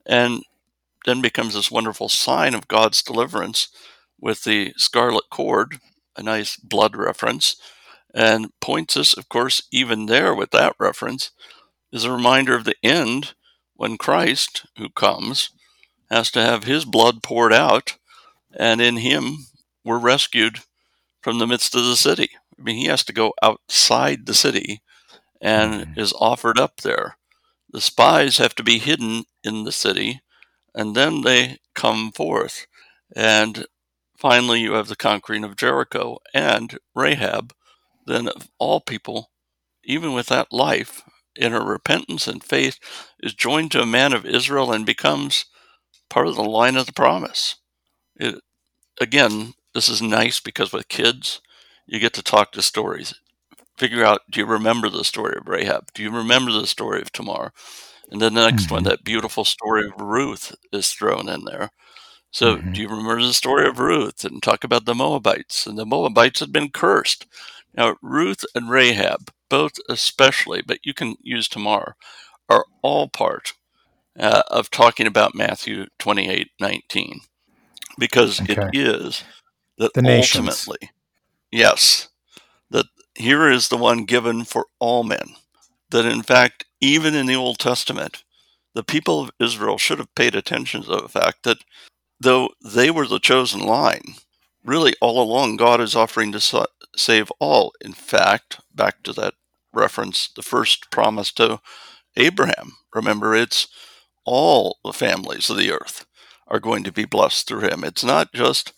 and 0.06 0.44
then 1.06 1.22
becomes 1.22 1.56
this 1.56 1.72
wonderful 1.72 2.10
sign 2.10 2.54
of 2.54 2.68
God's 2.68 3.02
deliverance 3.02 3.70
with 4.20 4.44
the 4.44 4.74
scarlet 4.78 5.26
cord, 5.30 5.80
a 6.16 6.24
nice 6.24 6.58
blood 6.58 6.96
reference, 6.96 7.56
and 8.14 8.52
points 8.62 8.96
us, 8.96 9.14
of 9.14 9.28
course, 9.30 9.64
even 9.72 10.06
there 10.06 10.34
with 10.36 10.52
that 10.52 10.76
reference, 10.80 11.32
is 11.92 12.04
a 12.04 12.12
reminder 12.12 12.56
of 12.56 12.64
the 12.64 12.76
end 12.84 13.34
when 13.76 13.98
Christ, 13.98 14.66
who 14.78 14.90
comes, 14.90 15.50
has 16.10 16.30
to 16.32 16.42
have 16.42 16.64
his 16.64 16.86
blood 16.86 17.24
poured 17.24 17.54
out, 17.54 17.98
and 18.56 18.82
in 18.82 18.98
him 18.98 19.48
we're 19.84 19.98
rescued 19.98 20.60
from 21.22 21.40
the 21.40 21.48
midst 21.48 21.76
of 21.76 21.84
the 21.84 21.96
city. 21.96 22.30
I 22.58 22.62
mean, 22.62 22.76
he 22.76 22.86
has 22.86 23.04
to 23.06 23.14
go 23.14 23.34
outside 23.42 24.26
the 24.26 24.34
city 24.34 24.82
and 25.42 25.74
mm-hmm. 25.74 26.00
is 26.00 26.14
offered 26.20 26.60
up 26.60 26.82
there. 26.82 27.18
The 27.72 27.82
spies 27.82 28.38
have 28.38 28.54
to 28.56 28.64
be 28.64 28.78
hidden 28.78 29.24
in 29.44 29.64
the 29.64 29.72
city, 29.72 30.22
and 30.76 30.96
then 30.96 31.22
they 31.22 31.58
come 31.74 32.12
forth. 32.12 32.68
And 33.16 33.66
finally, 34.24 34.62
you 34.62 34.72
have 34.74 34.88
the 34.88 34.96
conquering 34.96 35.44
of 35.44 35.58
Jericho 35.58 36.18
and 36.34 36.80
Rahab, 36.96 37.54
then 38.08 38.30
of 38.30 38.50
all 38.58 38.80
people, 38.80 39.30
even 39.84 40.14
with 40.14 40.28
that 40.28 40.54
life, 40.54 41.04
in 41.36 41.52
her 41.52 41.64
repentance 41.64 42.26
and 42.26 42.42
faith, 42.42 42.80
is 43.20 43.34
joined 43.34 43.72
to 43.72 43.82
a 43.82 43.86
man 43.86 44.14
of 44.14 44.26
Israel 44.26 44.72
and 44.72 44.86
becomes 44.86 45.46
part 46.10 46.28
of 46.28 46.36
the 46.36 46.44
line 46.44 46.78
of 46.78 46.86
the 46.86 46.94
promise. 46.94 47.58
It, 48.16 48.36
again, 49.02 49.56
this 49.74 49.90
is 49.90 50.02
nice 50.02 50.40
because 50.40 50.72
with 50.72 50.88
kids, 50.88 51.42
you 51.86 52.00
get 52.00 52.14
to 52.14 52.24
talk 52.24 52.54
to 52.54 52.62
stories. 52.62 53.14
Figure 53.78 54.06
out 54.06 54.22
do 54.30 54.40
you 54.40 54.46
remember 54.46 54.90
the 54.90 55.04
story 55.04 55.36
of 55.36 55.50
Rahab? 55.50 55.88
Do 55.94 56.02
you 56.02 56.12
remember 56.12 56.52
the 56.52 56.68
story 56.68 57.02
of 57.02 57.12
Tamar? 57.12 57.52
And 58.10 58.22
then 58.22 58.36
the 58.36 58.50
next 58.50 58.66
mm-hmm. 58.66 58.76
one, 58.76 58.84
that 58.84 59.04
beautiful 59.04 59.44
story 59.44 59.86
of 59.86 60.00
Ruth 60.00 60.56
is 60.72 60.92
thrown 60.92 61.28
in 61.28 61.44
there. 61.44 61.72
So, 62.34 62.58
mm-hmm. 62.58 62.72
do 62.72 62.82
you 62.82 62.90
remember 62.90 63.22
the 63.22 63.32
story 63.32 63.68
of 63.68 63.78
Ruth 63.78 64.26
and 64.26 64.42
talk 64.42 64.64
about 64.64 64.86
the 64.86 64.96
Moabites? 64.96 65.68
And 65.68 65.78
the 65.78 65.86
Moabites 65.86 66.40
had 66.40 66.52
been 66.52 66.72
cursed. 66.72 67.28
Now, 67.76 67.96
Ruth 68.02 68.44
and 68.56 68.72
Rahab, 68.72 69.30
both 69.50 69.74
especially, 69.88 70.64
but 70.66 70.80
you 70.84 70.96
can 70.96 71.16
use 71.22 71.48
Tamar, 71.48 71.96
are 72.50 72.66
all 72.82 73.08
part 73.08 73.54
uh, 74.20 74.42
of 74.48 74.72
talking 74.72 75.06
about 75.06 75.36
Matthew 75.36 75.86
28 76.00 76.50
19. 76.60 77.22
Because 78.00 78.42
okay. 78.42 78.54
it 78.54 78.70
is 78.74 79.24
that 79.78 79.94
the 79.94 80.00
ultimately, 80.00 80.78
nations. 80.82 80.92
yes, 81.52 82.10
that 82.72 82.88
here 83.14 83.48
is 83.48 83.68
the 83.68 83.78
one 83.78 84.06
given 84.06 84.44
for 84.44 84.66
all 84.80 85.04
men. 85.04 85.36
That 85.92 86.06
in 86.06 86.24
fact, 86.24 86.66
even 86.82 87.14
in 87.14 87.28
the 87.28 87.36
Old 87.36 87.60
Testament, 87.60 88.24
the 88.74 88.84
people 88.84 89.22
of 89.22 89.32
Israel 89.40 89.78
should 89.78 90.00
have 90.00 90.16
paid 90.16 90.34
attention 90.34 90.82
to 90.84 90.96
the 91.02 91.08
fact 91.08 91.44
that 91.44 91.60
though 92.20 92.50
they 92.64 92.90
were 92.90 93.08
the 93.08 93.20
chosen 93.20 93.62
line, 93.62 94.16
really 94.64 94.94
all 95.02 95.22
along 95.22 95.58
God 95.58 95.82
is 95.82 95.96
offering 95.96 96.32
to 96.32 96.68
save 96.96 97.32
all. 97.40 97.74
In 97.82 97.94
fact, 97.94 98.60
back 98.74 99.04
to 99.04 99.14
that 99.14 99.34
reference, 99.74 100.30
the 100.36 100.42
first 100.42 100.92
promise 100.92 101.32
to 101.34 101.60
Abraham. 102.16 102.74
Remember, 102.94 103.36
it's 103.36 103.68
all 104.26 104.78
the 104.84 104.94
families 104.94 105.50
of 105.50 105.58
the 105.58 105.72
earth 105.72 106.06
are 106.48 106.60
going 106.60 106.84
to 106.84 106.92
be 106.92 107.06
blessed 107.06 107.48
through 107.48 107.62
him. 107.62 107.84
It's 107.84 108.04
not 108.04 108.34
just 108.34 108.74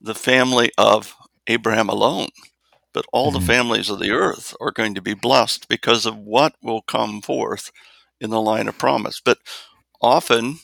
the 0.00 0.14
family 0.14 0.70
of 0.76 1.14
Abraham 1.46 1.88
alone, 1.88 2.28
but 2.92 3.06
all 3.12 3.30
mm-hmm. 3.30 3.40
the 3.40 3.46
families 3.46 3.90
of 3.90 3.98
the 3.98 4.10
earth 4.10 4.54
are 4.60 4.70
going 4.70 4.94
to 4.94 5.02
be 5.02 5.14
blessed 5.14 5.68
because 5.68 6.06
of 6.06 6.16
what 6.16 6.54
will 6.62 6.82
come 6.82 7.22
forth 7.22 7.72
in 8.20 8.30
the 8.30 8.40
line 8.40 8.68
of 8.68 8.78
promise. 8.78 9.20
But 9.24 9.38
often 10.00 10.58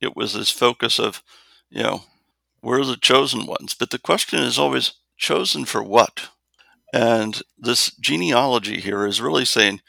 it 0.00 0.16
was 0.16 0.32
this 0.32 0.50
focus 0.50 0.98
of, 0.98 1.22
you 1.70 1.82
know, 1.82 2.02
we're 2.62 2.84
the 2.84 2.96
chosen 2.96 3.46
ones. 3.46 3.74
But 3.74 3.90
the 3.90 3.98
question 3.98 4.40
is 4.40 4.58
always 4.58 4.92
chosen 5.16 5.64
for 5.64 5.82
what? 5.82 6.28
And 6.92 7.42
this 7.58 7.94
genealogy 7.96 8.80
here 8.80 9.06
is 9.06 9.20
really 9.20 9.44
saying 9.44 9.80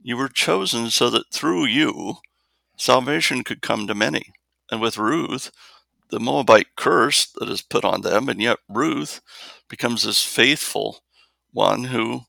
you 0.00 0.16
were 0.16 0.28
chosen 0.28 0.90
so 0.90 1.10
that 1.10 1.32
through 1.32 1.66
you, 1.66 2.16
salvation 2.76 3.44
could 3.44 3.62
come 3.62 3.86
to 3.86 3.94
many. 3.94 4.32
And 4.70 4.80
with 4.80 4.98
Ruth, 4.98 5.50
the 6.10 6.20
Moabite 6.20 6.76
curse 6.76 7.26
that 7.36 7.48
is 7.48 7.62
put 7.62 7.84
on 7.84 8.02
them, 8.02 8.28
and 8.28 8.40
yet 8.40 8.58
Ruth 8.68 9.20
becomes 9.68 10.02
this 10.02 10.22
faithful 10.22 11.00
one 11.52 11.84
who 11.84 12.22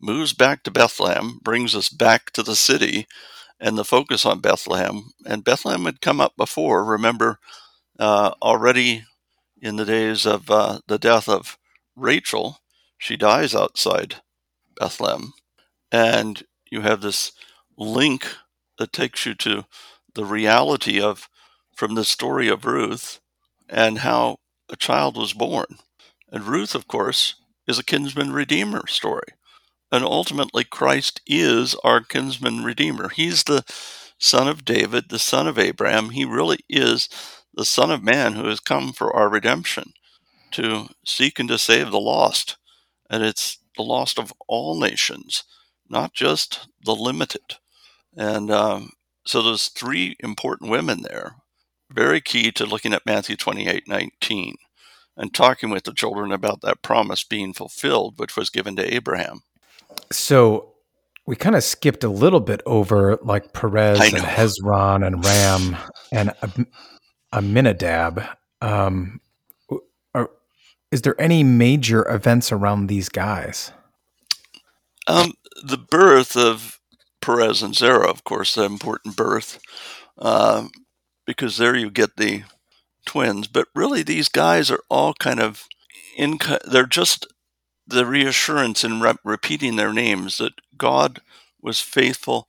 moves 0.00 0.32
back 0.32 0.62
to 0.64 0.70
Bethlehem, 0.70 1.38
brings 1.42 1.74
us 1.74 1.88
back 1.88 2.30
to 2.32 2.42
the 2.42 2.56
city 2.56 3.06
and 3.60 3.78
the 3.78 3.84
focus 3.84 4.26
on 4.26 4.40
Bethlehem. 4.40 5.12
And 5.24 5.44
Bethlehem 5.44 5.84
had 5.84 6.00
come 6.00 6.20
up 6.20 6.36
before. 6.36 6.84
Remember, 6.84 7.38
uh, 8.02 8.34
already 8.42 9.04
in 9.60 9.76
the 9.76 9.84
days 9.84 10.26
of 10.26 10.50
uh, 10.50 10.80
the 10.88 10.98
death 10.98 11.28
of 11.28 11.56
Rachel, 11.94 12.58
she 12.98 13.16
dies 13.16 13.54
outside 13.54 14.16
Bethlehem. 14.76 15.34
And 15.92 16.42
you 16.68 16.80
have 16.80 17.00
this 17.00 17.30
link 17.78 18.26
that 18.78 18.92
takes 18.92 19.24
you 19.24 19.34
to 19.36 19.66
the 20.16 20.24
reality 20.24 21.00
of 21.00 21.28
from 21.76 21.94
the 21.94 22.04
story 22.04 22.48
of 22.48 22.64
Ruth 22.64 23.20
and 23.68 23.98
how 23.98 24.38
a 24.68 24.74
child 24.74 25.16
was 25.16 25.32
born. 25.32 25.78
And 26.28 26.42
Ruth, 26.42 26.74
of 26.74 26.88
course, 26.88 27.36
is 27.68 27.78
a 27.78 27.84
kinsman 27.84 28.32
redeemer 28.32 28.88
story. 28.88 29.28
And 29.92 30.02
ultimately, 30.04 30.64
Christ 30.64 31.20
is 31.24 31.76
our 31.84 32.00
kinsman 32.00 32.64
redeemer. 32.64 33.10
He's 33.10 33.44
the 33.44 33.62
son 34.18 34.48
of 34.48 34.64
David, 34.64 35.08
the 35.08 35.20
son 35.20 35.46
of 35.46 35.56
Abraham. 35.56 36.10
He 36.10 36.24
really 36.24 36.58
is 36.68 37.08
the 37.54 37.64
Son 37.64 37.90
of 37.90 38.02
Man 38.02 38.34
who 38.34 38.46
has 38.46 38.60
come 38.60 38.92
for 38.92 39.14
our 39.14 39.28
redemption 39.28 39.92
to 40.52 40.88
seek 41.04 41.38
and 41.38 41.48
to 41.48 41.58
save 41.58 41.90
the 41.90 42.00
lost. 42.00 42.56
And 43.10 43.22
it's 43.22 43.58
the 43.76 43.82
lost 43.82 44.18
of 44.18 44.32
all 44.48 44.78
nations, 44.78 45.44
not 45.88 46.14
just 46.14 46.68
the 46.84 46.94
limited. 46.94 47.56
And 48.16 48.50
um, 48.50 48.92
so 49.26 49.42
there's 49.42 49.68
three 49.68 50.16
important 50.20 50.70
women 50.70 51.02
there, 51.02 51.36
very 51.90 52.20
key 52.20 52.50
to 52.52 52.66
looking 52.66 52.92
at 52.92 53.06
Matthew 53.06 53.36
28 53.36 53.88
19 53.88 54.56
and 55.16 55.34
talking 55.34 55.70
with 55.70 55.84
the 55.84 55.92
children 55.92 56.32
about 56.32 56.62
that 56.62 56.82
promise 56.82 57.24
being 57.24 57.52
fulfilled, 57.52 58.18
which 58.18 58.36
was 58.36 58.50
given 58.50 58.76
to 58.76 58.94
Abraham. 58.94 59.42
So 60.10 60.72
we 61.26 61.36
kind 61.36 61.54
of 61.54 61.62
skipped 61.62 62.02
a 62.02 62.08
little 62.08 62.40
bit 62.40 62.62
over 62.66 63.18
like 63.22 63.52
Perez 63.52 64.00
and 64.00 64.22
Hezron 64.22 65.06
and 65.06 65.24
Ram 65.24 65.76
and 66.12 66.32
Amminadab. 67.32 68.22
Um, 68.60 69.20
are, 70.14 70.30
is 70.90 71.02
there 71.02 71.20
any 71.20 71.42
major 71.42 72.08
events 72.08 72.52
around 72.52 72.86
these 72.86 73.08
guys? 73.08 73.72
Um, 75.08 75.34
the 75.62 75.78
birth 75.78 76.36
of 76.36 76.80
Perez 77.20 77.62
and 77.62 77.74
Zerah, 77.74 78.10
of 78.10 78.24
course, 78.24 78.54
the 78.54 78.64
important 78.64 79.16
birth, 79.16 79.58
uh, 80.18 80.68
because 81.26 81.56
there 81.56 81.76
you 81.76 81.90
get 81.90 82.16
the 82.16 82.44
twins. 83.06 83.48
But 83.48 83.68
really, 83.74 84.02
these 84.02 84.28
guys 84.28 84.70
are 84.70 84.82
all 84.90 85.14
kind 85.14 85.40
of 85.40 85.66
in. 86.16 86.38
They're 86.64 86.86
just 86.86 87.26
the 87.86 88.06
reassurance 88.06 88.84
in 88.84 89.00
re- 89.00 89.14
repeating 89.24 89.76
their 89.76 89.92
names 89.92 90.38
that 90.38 90.52
God 90.76 91.20
was 91.60 91.80
faithful 91.80 92.46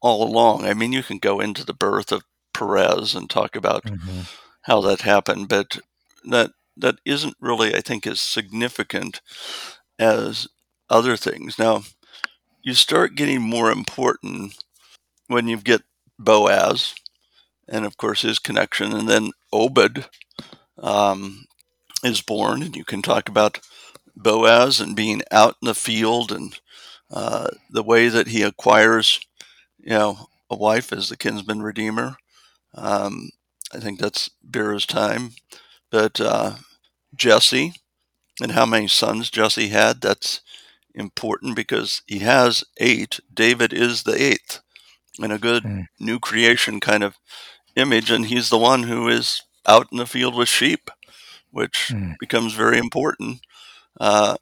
all 0.00 0.22
along. 0.26 0.64
I 0.64 0.74
mean, 0.74 0.92
you 0.92 1.02
can 1.02 1.18
go 1.18 1.40
into 1.40 1.64
the 1.64 1.74
birth 1.74 2.10
of 2.12 2.24
Perez 2.52 3.14
and 3.14 3.28
talk 3.28 3.56
about 3.56 3.84
mm-hmm. 3.84 4.20
how 4.62 4.80
that 4.82 5.02
happened, 5.02 5.48
but 5.48 5.78
that 6.24 6.52
that 6.76 6.96
isn't 7.04 7.36
really, 7.40 7.74
I 7.74 7.80
think, 7.80 8.06
as 8.06 8.20
significant 8.20 9.20
as 9.98 10.48
other 10.88 11.16
things. 11.16 11.58
Now, 11.58 11.82
you 12.62 12.74
start 12.74 13.14
getting 13.14 13.42
more 13.42 13.70
important 13.70 14.62
when 15.26 15.48
you 15.48 15.58
get 15.58 15.82
Boaz, 16.18 16.94
and 17.68 17.84
of 17.84 17.96
course 17.96 18.22
his 18.22 18.38
connection, 18.38 18.92
and 18.92 19.08
then 19.08 19.32
Obed 19.52 20.08
um, 20.78 21.44
is 22.04 22.22
born, 22.22 22.62
and 22.62 22.76
you 22.76 22.84
can 22.84 23.02
talk 23.02 23.28
about 23.28 23.60
Boaz 24.16 24.80
and 24.80 24.96
being 24.96 25.22
out 25.30 25.56
in 25.60 25.66
the 25.66 25.74
field 25.74 26.32
and 26.32 26.58
uh, 27.10 27.48
the 27.70 27.82
way 27.82 28.08
that 28.08 28.28
he 28.28 28.42
acquires, 28.42 29.20
you 29.78 29.90
know, 29.90 30.26
a 30.50 30.56
wife 30.56 30.92
as 30.92 31.08
the 31.08 31.16
kinsman 31.16 31.62
redeemer. 31.62 32.16
Um, 32.74 33.30
I 33.72 33.78
think 33.78 33.98
that's 33.98 34.30
Bera's 34.42 34.86
time. 34.86 35.32
But 35.90 36.20
uh, 36.20 36.56
Jesse 37.14 37.74
and 38.40 38.52
how 38.52 38.66
many 38.66 38.88
sons 38.88 39.30
Jesse 39.30 39.68
had, 39.68 40.00
that's 40.00 40.40
important 40.94 41.56
because 41.56 42.02
he 42.06 42.20
has 42.20 42.64
eight. 42.78 43.20
David 43.32 43.72
is 43.72 44.02
the 44.02 44.20
eighth 44.20 44.60
in 45.18 45.30
a 45.30 45.38
good 45.38 45.64
mm. 45.64 45.86
new 46.00 46.18
creation 46.18 46.80
kind 46.80 47.02
of 47.02 47.16
image, 47.76 48.10
and 48.10 48.26
he's 48.26 48.48
the 48.48 48.58
one 48.58 48.84
who 48.84 49.08
is 49.08 49.42
out 49.66 49.88
in 49.92 49.98
the 49.98 50.06
field 50.06 50.34
with 50.34 50.48
sheep, 50.48 50.90
which 51.50 51.90
mm. 51.92 52.14
becomes 52.18 52.54
very 52.54 52.78
important. 52.78 53.40
Uh, 54.00 54.36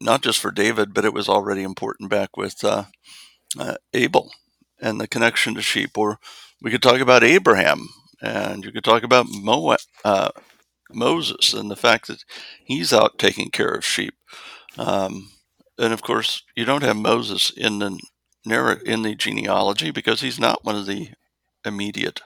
not 0.00 0.22
just 0.22 0.38
for 0.38 0.50
David, 0.50 0.92
but 0.92 1.04
it 1.04 1.14
was 1.14 1.28
already 1.28 1.62
important 1.62 2.10
back 2.10 2.36
with 2.36 2.62
uh, 2.64 2.84
uh, 3.58 3.76
Abel 3.92 4.30
and 4.80 5.00
the 5.00 5.08
connection 5.08 5.54
to 5.54 5.62
sheep. 5.62 5.96
Or 5.96 6.18
we 6.62 6.70
could 6.70 6.82
talk 6.82 7.00
about 7.00 7.24
Abraham, 7.24 7.88
and 8.20 8.64
you 8.64 8.72
could 8.72 8.84
talk 8.84 9.02
about 9.02 9.26
Mo- 9.28 9.76
uh, 10.04 10.30
Moses 10.90 11.52
and 11.52 11.70
the 11.70 11.76
fact 11.76 12.06
that 12.06 12.24
he's 12.64 12.92
out 12.92 13.18
taking 13.18 13.50
care 13.50 13.72
of 13.72 13.84
sheep. 13.84 14.14
Um, 14.78 15.30
and 15.78 15.92
of 15.92 16.02
course, 16.02 16.42
you 16.54 16.64
don't 16.64 16.82
have 16.82 16.96
Moses 16.96 17.50
in 17.50 17.78
the 17.78 17.98
narr- 18.44 18.80
in 18.84 19.02
the 19.02 19.14
genealogy 19.14 19.90
because 19.90 20.20
he's 20.20 20.38
not 20.38 20.64
one 20.64 20.76
of 20.76 20.86
the 20.86 21.10
immediate 21.64 22.20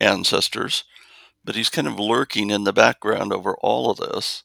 ancestors, 0.00 0.84
but 1.44 1.54
he's 1.54 1.68
kind 1.68 1.86
of 1.86 1.98
lurking 1.98 2.50
in 2.50 2.64
the 2.64 2.72
background 2.72 3.32
over 3.32 3.54
all 3.60 3.90
of 3.90 3.98
this 3.98 4.42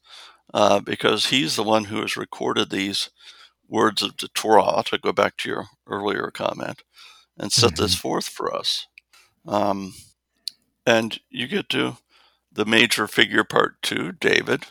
uh, 0.54 0.80
because 0.80 1.28
he's 1.28 1.56
the 1.56 1.64
one 1.64 1.86
who 1.86 2.02
has 2.02 2.18
recorded 2.18 2.70
these 2.70 3.10
words 3.68 4.02
of 4.02 4.18
the 4.18 4.28
Torah, 4.30 4.84
to 4.86 4.98
go 4.98 5.12
back 5.12 5.38
to 5.38 5.50
your 5.50 5.66
earlier 5.88 6.30
comment, 6.32 6.84
and 7.38 7.52
set 7.52 7.74
mm-hmm. 7.74 7.84
this 7.84 7.96
forth 7.96 8.28
for 8.28 8.54
us. 8.56 8.88
Um, 9.48 9.94
and 10.86 11.20
you 11.30 11.48
get 11.48 11.70
to 11.70 11.98
the 12.52 12.66
major 12.66 13.08
figure 13.08 13.44
part 13.44 13.82
two, 13.82 14.14
David, 14.14 14.66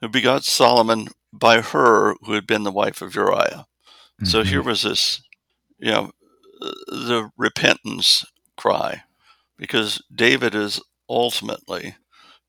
who 0.00 0.08
begot 0.08 0.44
Solomon 0.44 1.08
by 1.32 1.60
her 1.60 2.14
who 2.22 2.32
had 2.34 2.46
been 2.46 2.62
the 2.62 2.72
wife 2.72 3.00
of 3.00 3.14
Uriah. 3.14 3.66
Mm-hmm. 4.20 4.26
So 4.26 4.42
here 4.42 4.62
was 4.62 4.82
this, 4.82 5.22
you 5.78 5.90
know, 5.90 6.10
the 6.60 7.30
repentance 7.36 8.24
cry, 8.56 9.02
because 9.56 10.02
David 10.14 10.54
is 10.54 10.80
ultimately, 11.08 11.96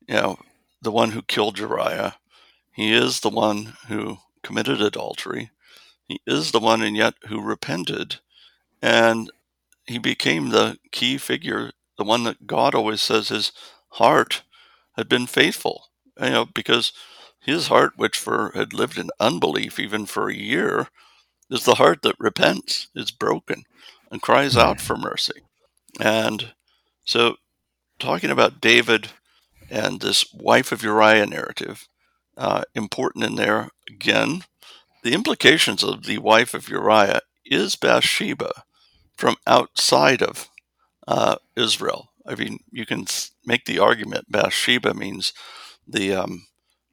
you 0.06 0.14
know, 0.14 0.38
the 0.82 0.92
one 0.92 1.10
who 1.12 1.22
killed 1.22 1.58
Uriah 1.58 2.16
he 2.74 2.92
is 2.92 3.20
the 3.20 3.30
one 3.30 3.74
who 3.86 4.18
committed 4.42 4.82
adultery. 4.82 5.50
He 6.08 6.20
is 6.26 6.50
the 6.50 6.58
one, 6.58 6.82
and 6.82 6.96
yet, 6.96 7.14
who 7.28 7.40
repented. 7.40 8.16
And 8.82 9.30
he 9.86 9.98
became 9.98 10.48
the 10.48 10.78
key 10.92 11.18
figure, 11.18 11.72
the 11.98 12.04
one 12.04 12.24
that 12.24 12.46
God 12.46 12.74
always 12.74 13.02
says 13.02 13.28
his 13.28 13.52
heart 13.90 14.42
had 14.96 15.08
been 15.08 15.26
faithful. 15.26 15.86
You 16.20 16.30
know, 16.30 16.44
because 16.46 16.92
his 17.40 17.68
heart, 17.68 17.92
which 17.96 18.16
for 18.16 18.52
had 18.54 18.72
lived 18.72 18.98
in 18.98 19.10
unbelief 19.20 19.78
even 19.78 20.06
for 20.06 20.28
a 20.28 20.34
year, 20.34 20.88
is 21.50 21.64
the 21.64 21.74
heart 21.74 22.02
that 22.02 22.16
repents, 22.18 22.88
is 22.94 23.10
broken, 23.10 23.64
and 24.10 24.22
cries 24.22 24.56
out 24.56 24.80
for 24.80 24.96
mercy. 24.96 25.42
And 26.00 26.52
so, 27.04 27.36
talking 27.98 28.30
about 28.30 28.60
David 28.60 29.08
and 29.70 30.00
this 30.00 30.32
wife 30.32 30.72
of 30.72 30.82
Uriah 30.82 31.26
narrative, 31.26 31.88
uh, 32.36 32.62
important 32.74 33.24
in 33.24 33.36
there. 33.36 33.70
Again, 33.88 34.44
the 35.02 35.12
implications 35.12 35.84
of 35.84 36.04
the 36.04 36.18
wife 36.18 36.54
of 36.54 36.68
Uriah 36.68 37.20
is 37.44 37.76
Bathsheba 37.76 38.64
from 39.16 39.36
outside 39.46 40.22
of 40.22 40.48
uh, 41.06 41.36
Israel. 41.56 42.10
I 42.26 42.34
mean, 42.34 42.58
you 42.70 42.86
can 42.86 43.06
make 43.44 43.66
the 43.66 43.78
argument 43.78 44.30
Bathsheba 44.30 44.94
means 44.94 45.32
the 45.86 46.14
um, 46.14 46.46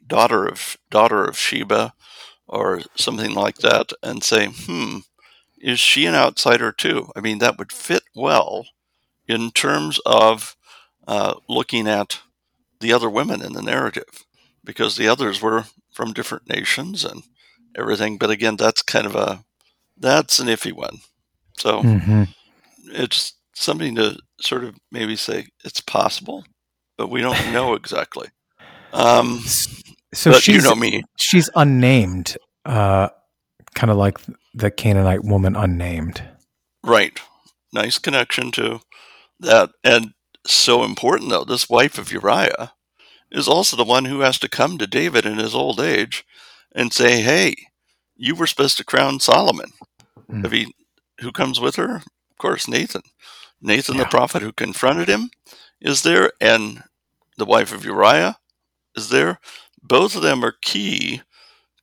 daughter 0.05 0.45
of 0.45 0.77
daughter 0.89 1.25
of 1.25 1.37
Sheba, 1.37 1.93
or 2.47 2.81
something 2.95 3.33
like 3.33 3.57
that, 3.57 3.91
and 4.03 4.23
say, 4.23 4.47
hmm, 4.47 4.99
is 5.59 5.79
she 5.79 6.05
an 6.05 6.15
outsider 6.15 6.71
too? 6.71 7.11
I 7.15 7.21
mean, 7.21 7.39
that 7.39 7.57
would 7.57 7.71
fit 7.71 8.03
well 8.15 8.67
in 9.27 9.51
terms 9.51 9.99
of 10.05 10.55
uh, 11.07 11.35
looking 11.47 11.87
at 11.87 12.19
the 12.79 12.93
other 12.93 13.09
women 13.09 13.41
in 13.41 13.53
the 13.53 13.61
narrative 13.61 14.25
because 14.63 14.95
the 14.97 15.07
others 15.07 15.41
were 15.41 15.65
from 15.91 16.13
different 16.13 16.49
nations 16.49 17.05
and 17.05 17.23
everything. 17.77 18.17
But 18.17 18.29
again, 18.29 18.55
that's 18.57 18.81
kind 18.81 19.05
of 19.05 19.15
a 19.15 19.43
that's 19.97 20.39
an 20.39 20.47
iffy 20.47 20.73
one. 20.73 20.99
So 21.61 21.83
mm-hmm. 21.83 22.23
it's 22.91 23.33
something 23.53 23.93
to 23.93 24.17
sort 24.41 24.63
of 24.63 24.75
maybe 24.91 25.15
say 25.15 25.45
it's 25.63 25.79
possible, 25.79 26.43
but 26.97 27.11
we 27.11 27.21
don't 27.21 27.53
know 27.53 27.73
exactly. 27.75 28.29
Um, 28.93 29.43
so 30.11 30.33
she's, 30.33 30.55
you 30.55 30.61
know 30.63 30.73
me. 30.73 31.03
She's 31.17 31.51
unnamed, 31.55 32.35
uh, 32.65 33.09
kind 33.75 33.91
of 33.91 33.97
like 33.97 34.17
the 34.55 34.71
Canaanite 34.71 35.23
woman 35.23 35.55
unnamed. 35.55 36.23
Right. 36.83 37.19
Nice 37.71 37.99
connection 37.99 38.51
to 38.53 38.79
that. 39.39 39.69
And 39.83 40.13
so 40.47 40.83
important, 40.83 41.29
though, 41.29 41.43
this 41.43 41.69
wife 41.69 41.99
of 41.99 42.11
Uriah 42.11 42.73
is 43.31 43.47
also 43.47 43.77
the 43.77 43.83
one 43.83 44.05
who 44.05 44.21
has 44.21 44.39
to 44.39 44.49
come 44.49 44.79
to 44.79 44.87
David 44.87 45.27
in 45.27 45.37
his 45.37 45.53
old 45.53 45.79
age 45.79 46.25
and 46.73 46.91
say, 46.91 47.21
Hey, 47.21 47.53
you 48.15 48.33
were 48.33 48.47
supposed 48.47 48.77
to 48.77 48.83
crown 48.83 49.19
Solomon. 49.19 49.69
Mm. 50.27 50.43
If 50.43 50.51
he, 50.51 50.73
who 51.21 51.31
comes 51.31 51.59
with 51.59 51.75
her? 51.75 51.97
Of 51.97 52.37
course, 52.37 52.67
Nathan. 52.67 53.03
Nathan 53.61 53.95
yeah. 53.95 54.03
the 54.03 54.09
prophet 54.09 54.41
who 54.41 54.51
confronted 54.51 55.07
him 55.07 55.29
is 55.79 56.03
there, 56.03 56.31
and 56.41 56.83
the 57.37 57.45
wife 57.45 57.73
of 57.73 57.85
Uriah 57.85 58.37
is 58.95 59.09
there. 59.09 59.39
Both 59.81 60.15
of 60.15 60.21
them 60.21 60.43
are 60.43 60.55
key 60.61 61.21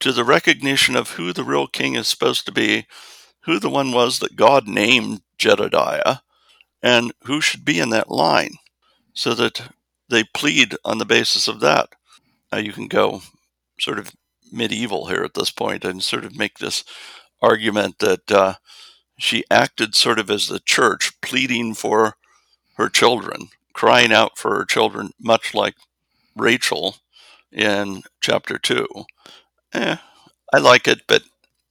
to 0.00 0.12
the 0.12 0.24
recognition 0.24 0.96
of 0.96 1.12
who 1.12 1.32
the 1.32 1.44
real 1.44 1.66
king 1.66 1.94
is 1.94 2.08
supposed 2.08 2.46
to 2.46 2.52
be, 2.52 2.86
who 3.42 3.58
the 3.58 3.70
one 3.70 3.92
was 3.92 4.18
that 4.18 4.36
God 4.36 4.68
named 4.68 5.22
Jedediah, 5.38 6.18
and 6.82 7.12
who 7.24 7.40
should 7.40 7.64
be 7.64 7.80
in 7.80 7.90
that 7.90 8.10
line, 8.10 8.56
so 9.12 9.34
that 9.34 9.70
they 10.08 10.24
plead 10.24 10.76
on 10.84 10.98
the 10.98 11.04
basis 11.04 11.48
of 11.48 11.60
that. 11.60 11.90
Now 12.52 12.58
you 12.58 12.72
can 12.72 12.88
go 12.88 13.22
sort 13.80 13.98
of 13.98 14.12
medieval 14.50 15.06
here 15.06 15.22
at 15.24 15.34
this 15.34 15.50
point 15.50 15.84
and 15.84 16.02
sort 16.02 16.24
of 16.24 16.36
make 16.36 16.58
this 16.58 16.84
argument 17.42 17.98
that 17.98 18.30
uh, 18.30 18.54
she 19.18 19.44
acted 19.50 19.94
sort 19.94 20.18
of 20.18 20.30
as 20.30 20.46
the 20.46 20.60
church 20.60 21.20
pleading 21.20 21.74
for 21.74 22.14
her 22.76 22.88
children, 22.88 23.48
crying 23.74 24.12
out 24.12 24.38
for 24.38 24.56
her 24.56 24.64
children, 24.64 25.10
much 25.20 25.52
like 25.52 25.74
Rachel 26.36 26.96
in 27.52 28.02
chapter 28.20 28.58
2. 28.58 28.86
Eh, 29.74 29.96
I 30.52 30.58
like 30.58 30.86
it, 30.86 31.02
but 31.08 31.22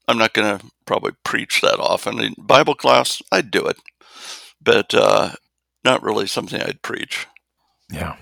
I'm 0.07 0.17
not 0.17 0.33
going 0.33 0.59
to 0.59 0.65
probably 0.85 1.13
preach 1.23 1.61
that 1.61 1.79
often. 1.79 2.19
In 2.19 2.35
Bible 2.37 2.75
class, 2.75 3.21
I'd 3.31 3.49
do 3.49 3.65
it, 3.65 3.77
but 4.61 4.93
uh, 4.93 5.31
not 5.83 6.03
really 6.03 6.27
something 6.27 6.61
I'd 6.61 6.81
preach. 6.81 7.27
Yeah. 7.89 8.17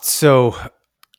So, 0.00 0.56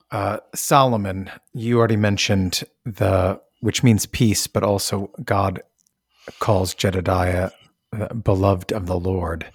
uh, 0.09 0.37
Solomon, 0.55 1.29
you 1.53 1.77
already 1.77 1.97
mentioned 1.97 2.63
the, 2.85 3.41
which 3.59 3.83
means 3.83 4.05
peace, 4.05 4.47
but 4.47 4.63
also 4.63 5.11
God 5.23 5.61
calls 6.39 6.73
Jedediah 6.73 7.51
beloved 8.23 8.71
of 8.71 8.85
the 8.85 8.99
Lord. 8.99 9.51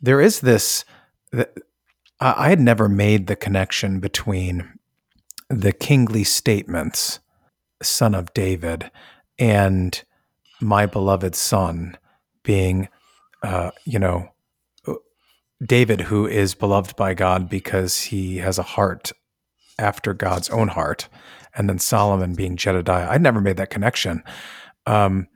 There 0.00 0.20
is 0.20 0.40
this, 0.40 0.84
I 2.20 2.48
had 2.48 2.60
never 2.60 2.88
made 2.88 3.26
the 3.26 3.36
connection 3.36 4.00
between 4.00 4.78
the 5.48 5.72
kingly 5.72 6.24
statements, 6.24 7.20
son 7.82 8.14
of 8.14 8.34
David, 8.34 8.90
and 9.38 10.02
my 10.60 10.86
beloved 10.86 11.34
son 11.34 11.96
being, 12.42 12.88
uh, 13.42 13.70
you 13.84 13.98
know, 13.98 14.28
David, 15.64 16.02
who 16.02 16.26
is 16.26 16.54
beloved 16.54 16.96
by 16.96 17.14
God 17.14 17.48
because 17.48 18.02
he 18.02 18.38
has 18.38 18.58
a 18.58 18.62
heart 18.62 19.12
after 19.78 20.12
God's 20.12 20.50
own 20.50 20.68
heart, 20.68 21.08
and 21.54 21.68
then 21.68 21.78
Solomon 21.78 22.34
being 22.34 22.56
Jedediah. 22.56 23.08
I 23.08 23.18
never 23.18 23.40
made 23.40 23.56
that 23.56 23.70
connection. 23.70 24.22
Um, 24.86 25.28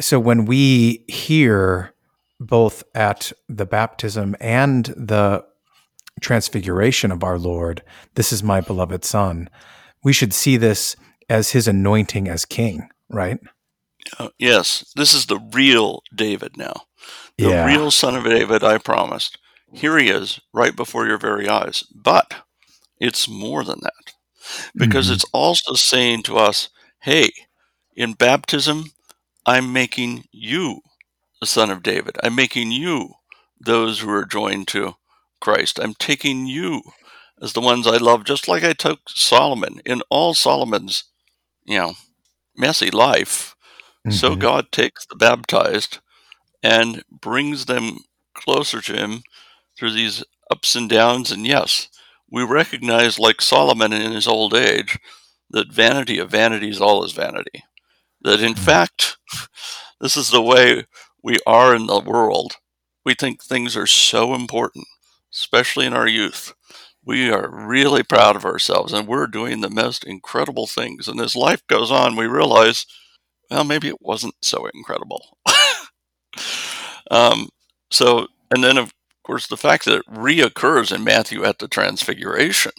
so 0.00 0.18
when 0.20 0.44
we 0.44 1.04
hear 1.08 1.94
both 2.38 2.82
at 2.94 3.32
the 3.48 3.66
baptism 3.66 4.36
and 4.40 4.86
the 4.86 5.44
transfiguration 6.20 7.10
of 7.10 7.24
our 7.24 7.38
Lord, 7.38 7.82
this 8.14 8.32
is 8.32 8.42
my 8.42 8.60
beloved 8.60 9.04
Son, 9.04 9.48
we 10.02 10.12
should 10.12 10.32
see 10.32 10.56
this 10.56 10.96
as 11.28 11.50
his 11.50 11.66
anointing 11.66 12.28
as 12.28 12.44
king, 12.44 12.88
right? 13.08 13.38
Uh, 14.18 14.28
yes, 14.38 14.92
this 14.94 15.14
is 15.14 15.26
the 15.26 15.40
real 15.52 16.02
David 16.14 16.56
now. 16.56 16.82
The 17.38 17.48
yeah. 17.48 17.66
real 17.66 17.90
son 17.90 18.14
of 18.14 18.24
David, 18.24 18.62
I 18.62 18.78
promised. 18.78 19.38
Here 19.72 19.98
he 19.98 20.08
is, 20.08 20.40
right 20.52 20.74
before 20.74 21.06
your 21.06 21.18
very 21.18 21.48
eyes. 21.48 21.84
But 21.94 22.34
it's 23.00 23.28
more 23.28 23.64
than 23.64 23.80
that. 23.82 24.14
Because 24.74 25.06
mm-hmm. 25.06 25.14
it's 25.14 25.24
also 25.32 25.74
saying 25.74 26.22
to 26.24 26.36
us, 26.36 26.68
hey, 27.00 27.30
in 27.96 28.12
baptism, 28.12 28.92
I'm 29.46 29.72
making 29.72 30.24
you 30.32 30.80
the 31.40 31.46
son 31.46 31.70
of 31.70 31.82
David. 31.82 32.16
I'm 32.22 32.34
making 32.34 32.72
you 32.72 33.14
those 33.60 34.00
who 34.00 34.10
are 34.10 34.24
joined 34.24 34.68
to 34.68 34.94
Christ. 35.40 35.78
I'm 35.80 35.94
taking 35.94 36.46
you 36.46 36.82
as 37.40 37.52
the 37.52 37.60
ones 37.60 37.86
I 37.86 37.98
love, 37.98 38.24
just 38.24 38.48
like 38.48 38.64
I 38.64 38.72
took 38.72 39.00
Solomon 39.08 39.80
in 39.84 40.02
all 40.10 40.34
Solomon's, 40.34 41.04
you 41.64 41.78
know, 41.78 41.94
messy 42.56 42.90
life. 42.90 43.54
Mm-hmm. 44.06 44.16
So 44.16 44.34
God 44.34 44.72
takes 44.72 45.06
the 45.06 45.16
baptized 45.16 45.98
and 46.62 47.04
brings 47.10 47.66
them 47.66 47.98
closer 48.34 48.80
to 48.80 48.92
Him 48.94 49.22
through 49.78 49.92
these 49.92 50.24
ups 50.50 50.74
and 50.74 50.88
downs. 50.88 51.30
And 51.30 51.46
yes, 51.46 51.88
we 52.30 52.42
recognize, 52.42 53.18
like 53.18 53.40
Solomon 53.40 53.92
in 53.92 54.12
his 54.12 54.26
old 54.26 54.54
age, 54.54 54.98
that 55.50 55.72
vanity 55.72 56.18
of 56.18 56.30
vanities 56.30 56.80
all 56.80 57.04
is 57.04 57.12
vanity. 57.12 57.62
That 58.26 58.42
in 58.42 58.54
fact, 58.54 59.16
this 60.00 60.16
is 60.16 60.30
the 60.30 60.42
way 60.42 60.84
we 61.22 61.38
are 61.46 61.74
in 61.74 61.86
the 61.86 62.00
world. 62.00 62.56
We 63.04 63.14
think 63.14 63.42
things 63.42 63.76
are 63.76 63.86
so 63.86 64.34
important 64.34 64.86
especially 65.32 65.86
in 65.86 65.92
our 65.92 66.06
youth. 66.06 66.54
We 67.04 67.30
are 67.30 67.48
really 67.50 68.02
proud 68.02 68.36
of 68.36 68.44
ourselves 68.44 68.92
and 68.92 69.06
we're 69.06 69.26
doing 69.26 69.60
the 69.60 69.70
most 69.70 70.04
incredible 70.04 70.66
things. 70.66 71.06
And 71.06 71.20
as 71.20 71.36
life 71.36 71.64
goes 71.68 71.90
on, 71.90 72.16
we 72.16 72.26
realize, 72.26 72.86
well, 73.50 73.64
maybe 73.64 73.88
it 73.88 74.00
wasn't 74.00 74.34
so 74.42 74.66
incredible. 74.74 75.38
um, 77.10 77.48
so, 77.90 78.26
and 78.50 78.64
then 78.64 78.78
of 78.78 78.92
course, 79.22 79.46
the 79.46 79.56
fact 79.56 79.84
that 79.84 79.98
it 79.98 80.06
reoccurs 80.06 80.94
in 80.94 81.04
Matthew 81.04 81.44
at 81.44 81.58
the 81.58 81.68
Transfiguration 81.68 82.72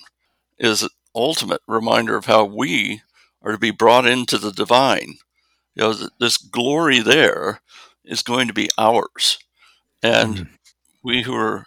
is 0.57 0.83
an 0.83 0.89
ultimate 1.15 1.61
reminder 1.67 2.17
of 2.17 2.25
how 2.25 2.43
we 2.43 3.01
are 3.43 3.53
to 3.53 3.57
be 3.57 3.71
brought 3.71 4.05
into 4.05 4.37
the 4.37 4.51
divine. 4.51 5.17
You 5.77 5.83
know, 5.83 6.09
this 6.19 6.37
glory 6.37 7.01
there 7.01 7.61
is 8.03 8.23
going 8.23 8.47
to 8.47 8.53
be 8.53 8.67
ours. 8.79 9.37
And 10.01 10.35
mm-hmm. 10.35 10.53
we 11.03 11.21
who 11.21 11.35
are 11.35 11.65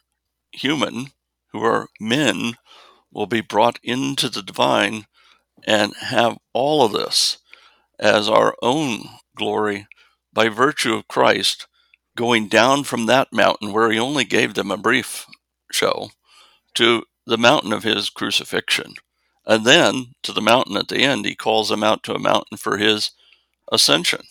human, 0.51 1.07
who 1.53 1.63
are 1.63 1.87
men, 2.01 2.55
will 3.13 3.27
be 3.27 3.41
brought 3.41 3.79
into 3.85 4.29
the 4.29 4.43
divine 4.43 5.07
and 5.65 5.95
have 6.01 6.39
all 6.53 6.85
of 6.85 6.93
this 6.93 7.39
as 8.01 8.29
our 8.29 8.57
own 8.63 9.05
glory 9.37 9.87
by 10.33 10.49
virtue 10.49 10.95
of 10.95 11.07
Christ 11.07 11.69
going 12.17 12.49
down 12.49 12.83
from 12.83 13.07
that 13.07 13.33
mountain 13.33 13.73
where 13.73 13.93
he 13.93 13.99
only 13.99 14.25
gave 14.25 14.55
them 14.55 14.73
a 14.73 14.77
brief 14.77 15.27
show 15.71 16.11
to 16.75 17.05
the 17.27 17.39
mountain 17.39 17.73
of 17.73 17.85
his 17.85 18.11
crucifixion. 18.11 18.95
And 19.47 19.65
then 19.65 20.15
to 20.25 20.33
the 20.33 20.41
mountain 20.41 20.77
at 20.77 20.89
the 20.89 20.99
end, 20.99 21.27
he 21.27 21.37
calls 21.37 21.69
them 21.69 21.85
out 21.85 22.03
to 22.05 22.15
a 22.15 22.19
mountain 22.19 22.57
for 22.57 22.77
his 22.77 23.13
ascension. 23.71 24.23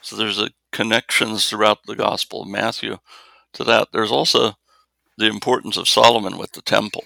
So 0.00 0.16
there's 0.16 0.38
a 0.38 0.50
connections 0.72 1.48
throughout 1.48 1.78
the 1.86 1.96
Gospel 1.96 2.42
of 2.42 2.48
Matthew 2.48 2.98
to 3.52 3.64
that. 3.64 3.88
There's 3.92 4.10
also 4.10 4.54
the 5.18 5.26
importance 5.26 5.76
of 5.76 5.88
Solomon 5.88 6.38
with 6.38 6.52
the 6.52 6.62
temple 6.62 7.04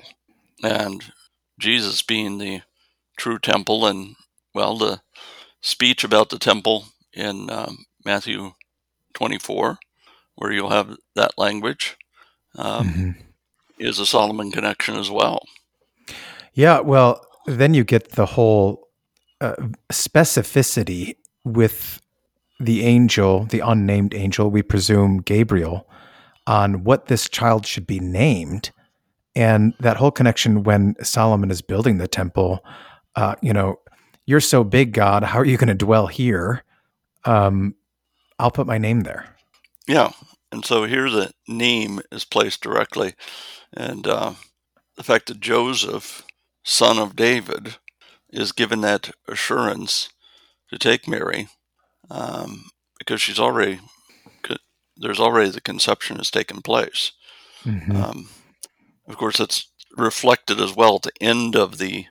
and 0.63 1.05
Jesus 1.59 2.03
being 2.03 2.39
the 2.39 2.63
true 3.17 3.39
temple, 3.39 3.87
and 3.87 4.15
well, 4.55 4.77
the 4.77 5.01
speech 5.61 6.05
about 6.05 6.31
the 6.31 6.39
temple 6.39 6.87
in 7.13 7.51
um, 7.51 7.87
Matthew 8.05 8.53
24, 9.15 9.79
where 10.37 10.53
you'll 10.53 10.71
have 10.71 10.97
that 11.15 11.33
language, 11.39 11.97
um, 12.57 12.89
mm-hmm. 12.89 13.11
is 13.79 13.99
a 13.99 14.07
Solomon 14.07 14.51
connection 14.51 14.97
as 14.97 15.11
well. 15.11 15.43
Yeah, 16.53 16.81
well, 16.81 17.27
then 17.47 17.75
you 17.75 17.85
get 17.85 18.13
the 18.13 18.27
whole 18.27 18.89
uh, 19.41 19.55
specificity 19.91 21.17
with 21.47 22.01
the 22.59 22.85
angel, 22.85 23.45
the 23.45 23.61
unnamed 23.61 24.13
angel, 24.15 24.51
we 24.51 24.63
presume 24.63 25.23
Gabriel, 25.23 25.89
on 26.47 26.85
what 26.85 27.07
this 27.07 27.29
child 27.29 27.67
should 27.67 27.87
be 27.87 28.01
named. 28.01 28.73
And 29.35 29.75
that 29.81 29.97
whole 29.97 30.11
connection 30.11 30.65
when 30.65 30.97
Solomon 31.03 31.51
is 31.51 31.63
building 31.63 31.99
the 31.99 32.09
temple, 32.09 32.65
uh, 33.15 33.37
you 33.43 33.53
know, 33.53 33.79
you're 34.27 34.41
so 34.41 34.65
big, 34.65 34.93
God, 34.93 35.23
how 35.23 35.39
are 35.39 35.45
you 35.45 35.57
going 35.57 35.69
to 35.69 35.75
dwell 35.75 36.09
here? 36.09 36.65
Um, 37.25 37.77
I'll 38.39 38.51
put 38.51 38.67
my 38.67 38.79
name 38.79 39.01
there. 39.01 39.37
Yeah. 39.87 40.11
And 40.51 40.65
so 40.65 40.85
here 40.85 41.09
the 41.11 41.31
name 41.47 42.01
is 42.11 42.25
placed 42.25 42.61
directly. 42.61 43.15
And 43.73 44.07
uh, 44.07 44.35
the 44.97 45.05
fact 45.05 45.27
that 45.27 45.41
Joseph, 45.41 46.25
son 46.65 46.99
of 46.99 47.15
David, 47.15 47.77
is 48.31 48.51
given 48.53 48.81
that 48.81 49.13
assurance 49.29 50.09
to 50.71 50.79
take 50.79 51.09
Mary 51.09 51.49
um, 52.11 52.65
because 52.99 53.21
she's 53.21 53.39
already 53.39 53.81
there's 54.97 55.21
already 55.21 55.51
the 55.51 55.61
conception 55.61 56.17
has 56.17 56.31
taken 56.31 56.63
place. 56.63 57.13
Mm-hmm. 57.65 57.97
Um, 57.97 58.29
of 59.07 59.17
course, 59.17 59.41
it's 59.41 59.71
reflected 59.97 60.61
as 60.61 60.75
well 60.75 60.97
at 60.97 61.03
the 61.03 61.13
end 61.21 61.55
of 61.55 61.79
the 61.79 62.07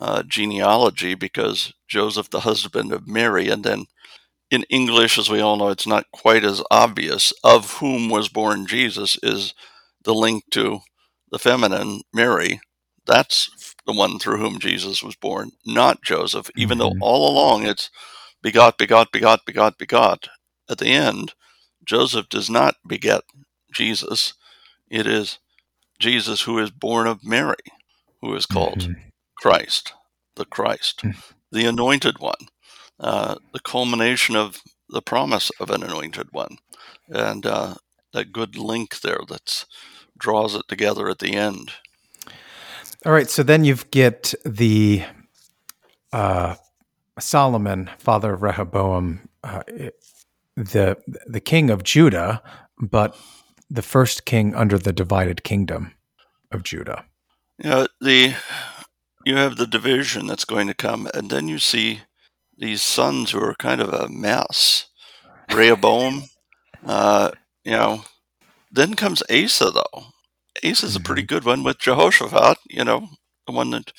uh, 0.00 0.22
genealogy 0.22 1.14
because 1.14 1.72
Joseph, 1.88 2.30
the 2.30 2.40
husband 2.40 2.92
of 2.92 3.08
Mary, 3.08 3.48
and 3.48 3.64
then 3.64 3.86
in 4.50 4.64
English, 4.64 5.18
as 5.18 5.28
we 5.28 5.40
all 5.40 5.56
know, 5.56 5.68
it's 5.68 5.86
not 5.86 6.10
quite 6.12 6.44
as 6.44 6.62
obvious 6.70 7.32
of 7.42 7.74
whom 7.74 8.08
was 8.08 8.28
born 8.28 8.66
Jesus 8.66 9.18
is 9.22 9.54
the 10.04 10.14
link 10.14 10.44
to 10.50 10.80
the 11.30 11.38
feminine 11.38 12.02
Mary. 12.12 12.60
That's 13.06 13.74
the 13.88 13.94
one 13.94 14.18
through 14.18 14.36
whom 14.36 14.58
Jesus 14.58 15.02
was 15.02 15.16
born, 15.16 15.52
not 15.64 16.02
Joseph, 16.02 16.50
even 16.54 16.76
mm-hmm. 16.76 16.98
though 16.98 17.04
all 17.04 17.32
along 17.32 17.64
it's 17.64 17.88
begot, 18.42 18.76
begot, 18.76 19.10
begot, 19.12 19.46
begot, 19.46 19.78
begot. 19.78 20.28
At 20.68 20.76
the 20.76 20.88
end, 20.88 21.32
Joseph 21.86 22.28
does 22.28 22.50
not 22.50 22.74
beget 22.86 23.22
Jesus. 23.72 24.34
It 24.90 25.06
is 25.06 25.38
Jesus 25.98 26.42
who 26.42 26.58
is 26.58 26.70
born 26.70 27.06
of 27.06 27.24
Mary, 27.24 27.56
who 28.20 28.34
is 28.34 28.44
called 28.44 28.80
mm-hmm. 28.80 29.08
Christ, 29.38 29.94
the 30.36 30.44
Christ, 30.44 31.00
mm-hmm. 31.02 31.20
the 31.50 31.64
anointed 31.64 32.18
one, 32.18 32.48
uh, 33.00 33.36
the 33.54 33.60
culmination 33.60 34.36
of 34.36 34.60
the 34.90 35.00
promise 35.00 35.50
of 35.58 35.70
an 35.70 35.82
anointed 35.82 36.28
one, 36.30 36.58
and 37.08 37.46
uh, 37.46 37.76
that 38.12 38.32
good 38.32 38.54
link 38.54 39.00
there 39.00 39.20
that 39.28 39.64
draws 40.18 40.54
it 40.54 40.68
together 40.68 41.08
at 41.08 41.20
the 41.20 41.32
end. 41.32 41.72
All 43.06 43.12
right, 43.12 43.30
so 43.30 43.42
then 43.42 43.64
you've 43.64 43.90
get 43.90 44.34
the 44.44 45.04
uh, 46.12 46.56
Solomon, 47.18 47.90
father 47.98 48.34
of 48.34 48.42
Rehoboam, 48.42 49.28
uh, 49.44 49.62
the 50.56 50.96
the 51.26 51.40
king 51.40 51.70
of 51.70 51.84
Judah, 51.84 52.42
but 52.80 53.16
the 53.70 53.82
first 53.82 54.24
king 54.24 54.54
under 54.54 54.78
the 54.78 54.92
divided 54.92 55.44
kingdom 55.44 55.94
of 56.50 56.64
Judah. 56.64 57.04
Yeah, 57.62 57.86
the 58.00 58.34
you 59.24 59.36
have 59.36 59.56
the 59.56 59.66
division 59.66 60.26
that's 60.26 60.44
going 60.44 60.66
to 60.66 60.74
come, 60.74 61.08
and 61.14 61.30
then 61.30 61.46
you 61.46 61.58
see 61.58 62.00
these 62.56 62.82
sons 62.82 63.30
who 63.30 63.40
are 63.40 63.54
kind 63.58 63.80
of 63.80 63.92
a 63.92 64.08
mess. 64.08 64.86
Rehoboam, 65.52 66.24
uh, 66.86 67.30
you 67.64 67.72
know. 67.72 68.04
Then 68.70 68.94
comes 68.94 69.22
Asa, 69.30 69.70
though. 69.70 70.04
Asa's 70.64 70.96
a 70.96 71.00
pretty 71.00 71.22
mm-hmm. 71.22 71.34
good 71.34 71.44
one 71.44 71.62
with 71.62 71.78
Jehoshaphat, 71.78 72.58
you 72.68 72.84
know, 72.84 73.08
the 73.46 73.52
one 73.52 73.70
that 73.70 73.92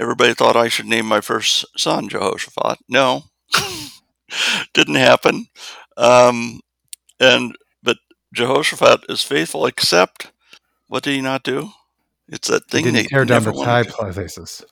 everybody 0.00 0.34
thought 0.34 0.56
I 0.56 0.68
should 0.68 0.86
name 0.86 1.06
my 1.06 1.20
first 1.20 1.64
son 1.76 2.08
Jehoshaphat. 2.08 2.78
No, 2.88 3.24
didn't 4.74 4.96
happen. 4.96 5.46
Um, 5.96 6.60
and 7.18 7.56
but 7.82 7.98
Jehoshaphat 8.34 9.04
is 9.08 9.22
faithful, 9.22 9.66
except 9.66 10.32
what 10.88 11.02
did 11.02 11.12
he 11.14 11.20
not 11.20 11.42
do? 11.42 11.70
It's 12.28 12.48
that 12.48 12.68
thing 12.68 12.84
he 12.84 12.92
didn't 12.92 13.08
tear 13.08 13.24
down 13.24 13.44
the 13.44 13.52
high 13.52 13.82
places. 13.82 14.64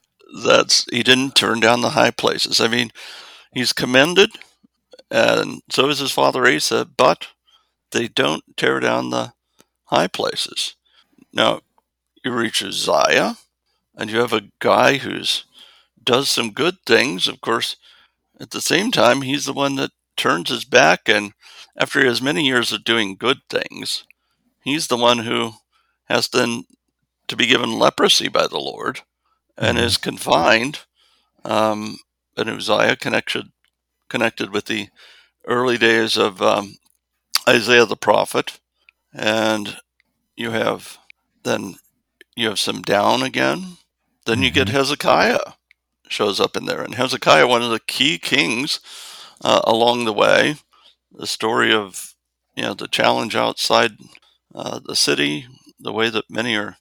That's 0.45 0.85
he 0.91 1.03
didn't 1.03 1.35
turn 1.35 1.61
down 1.61 1.81
the 1.81 1.91
high 1.91 2.11
places. 2.11 2.61
I 2.61 2.69
mean, 2.69 2.91
he's 3.53 3.73
commended, 3.73 4.31
and 5.11 5.61
so 5.71 5.89
is 5.89 5.99
his 5.99 6.13
father 6.13 6.47
Asa, 6.47 6.89
but 6.97 7.29
they 7.93 8.09
don't 8.09 8.45
tear 8.57 8.81
down 8.81 9.11
the 9.11 9.33
high 9.85 10.09
places. 10.09 10.77
Now 11.33 11.61
you 12.25 12.33
reach 12.33 12.63
Uzziah, 12.63 13.37
and 13.97 14.11
you 14.11 14.19
have 14.21 14.33
a 14.33 14.51
guy 14.61 14.99
who's 14.99 15.45
does 16.03 16.29
some 16.31 16.53
good 16.53 16.77
things. 16.87 17.29
Of 17.29 17.41
course, 17.41 17.77
at 18.41 18.51
the 18.51 18.61
same 18.63 18.91
time, 18.93 19.23
he's 19.23 19.47
the 19.47 19.53
one 19.55 19.77
that 19.77 19.93
turns 20.17 20.51
his 20.51 20.65
back, 20.65 21.09
and 21.09 21.33
after 21.79 22.01
he 22.01 22.07
has 22.07 22.23
many 22.23 22.47
years 22.47 22.73
of 22.73 22.85
doing 22.85 23.17
good 23.17 23.39
things, 23.51 24.05
he's 24.63 24.89
the 24.89 24.97
one 24.99 25.21
who 25.21 25.53
has 26.07 26.29
then 26.29 26.65
to 27.29 27.37
be 27.37 27.47
given 27.47 27.79
leprosy 27.79 28.29
by 28.29 28.47
the 28.47 28.59
Lord 28.61 29.03
and 29.59 29.79
Mhm. 29.79 29.83
is 29.83 29.97
confined. 29.99 30.81
Um, 31.45 31.99
and 32.37 32.51
Uzziah 32.51 32.97
connected 32.97 33.53
connected 34.09 34.51
with 34.53 34.67
the 34.67 34.89
early 35.47 35.79
days 35.79 36.17
of 36.19 36.43
um, 36.43 36.77
Isaiah 37.49 37.87
the 37.87 37.97
prophet, 37.97 38.61
and 39.15 39.79
you 40.37 40.51
have 40.53 40.99
then 41.45 41.77
you 42.37 42.49
have 42.49 42.59
some 42.59 42.83
down 42.83 43.23
again. 43.23 43.79
Then 44.27 44.43
you 44.43 44.51
get 44.51 44.69
Hezekiah 44.69 45.39
shows 46.09 46.41
up 46.41 46.57
in 46.57 46.67
there, 46.67 46.83
and 46.83 46.95
Hezekiah, 46.95 47.47
one 47.47 47.63
of 47.63 47.71
the 47.71 47.81
key 47.81 48.19
kings 48.19 48.81
uh, 49.43 49.61
along 49.65 50.05
the 50.05 50.13
way. 50.13 50.57
The 51.13 51.27
story 51.27 51.73
of 51.73 52.15
you 52.55 52.63
know 52.63 52.75
the 52.75 52.89
challenge 52.89 53.35
outside 53.35 53.93
uh, 54.55 54.81
the 54.85 54.97
city, 54.97 55.47
the 55.79 55.93
way 55.93 56.11
that 56.11 56.31
many 56.31 56.57
are 56.57 56.77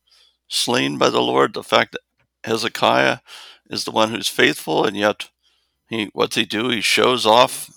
slain 0.47 0.97
by 0.97 1.09
the 1.09 1.21
Lord, 1.21 1.53
the 1.53 1.63
fact 1.63 1.93
that 1.93 2.01
Hezekiah 2.49 3.19
is 3.69 3.83
the 3.83 3.91
one 3.91 4.09
who's 4.09 4.27
faithful, 4.27 4.85
and 4.85 4.95
yet 4.95 5.29
he 5.89 6.09
what's 6.13 6.35
he 6.35 6.45
do? 6.45 6.69
He 6.69 6.81
shows 6.81 7.25
off 7.25 7.69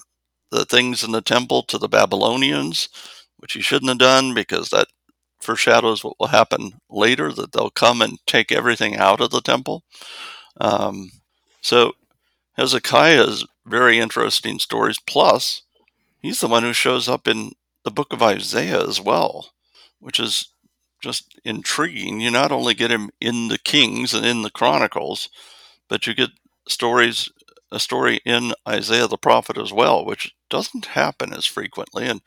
the 0.50 0.64
things 0.64 1.04
in 1.04 1.12
the 1.12 1.22
temple 1.22 1.62
to 1.64 1.78
the 1.78 1.88
Babylonians, 1.88 2.88
which 3.38 3.52
he 3.52 3.60
shouldn't 3.60 3.88
have 3.88 3.98
done 3.98 4.34
because 4.34 4.70
that 4.70 4.88
foreshadows 5.50 6.04
what 6.04 6.14
will 6.20 6.28
happen 6.28 6.72
later 6.88 7.32
that 7.32 7.52
they'll 7.52 7.70
come 7.70 8.00
and 8.02 8.18
take 8.26 8.52
everything 8.52 8.96
out 8.96 9.20
of 9.20 9.30
the 9.30 9.40
temple. 9.40 9.82
Um, 10.60 11.10
so 11.60 11.92
Hezekiah's 12.56 13.46
very 13.66 13.98
interesting 13.98 14.58
stories. 14.58 14.98
Plus, 14.98 15.62
he's 16.20 16.40
the 16.40 16.48
one 16.48 16.62
who 16.62 16.72
shows 16.72 17.08
up 17.08 17.28
in 17.28 17.52
the 17.84 17.90
book 17.90 18.12
of 18.12 18.22
Isaiah 18.22 18.86
as 18.86 19.00
well, 19.00 19.50
which 20.00 20.20
is 20.20 20.48
just 21.02 21.38
intriguing. 21.44 22.20
You 22.20 22.30
not 22.30 22.52
only 22.52 22.74
get 22.74 22.90
him 22.90 23.10
in 23.20 23.48
the 23.48 23.58
Kings 23.58 24.14
and 24.14 24.26
in 24.26 24.42
the 24.42 24.50
Chronicles, 24.50 25.28
but 25.88 26.06
you 26.06 26.14
get 26.14 26.30
stories, 26.68 27.28
a 27.72 27.80
story 27.80 28.20
in 28.26 28.52
Isaiah 28.68 29.08
the 29.08 29.18
prophet 29.18 29.58
as 29.58 29.72
well, 29.72 30.04
which 30.04 30.32
doesn't 30.50 30.86
happen 30.86 31.32
as 31.32 31.46
frequently. 31.46 32.06
And 32.06 32.20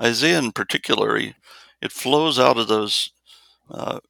Isaiah, 0.00 0.38
in 0.38 0.52
particular, 0.52 1.18
he- 1.18 1.34
it 1.80 1.92
flows 1.92 2.38
out 2.38 2.58
of 2.58 2.68
those 2.68 3.10
uh, 3.70 4.00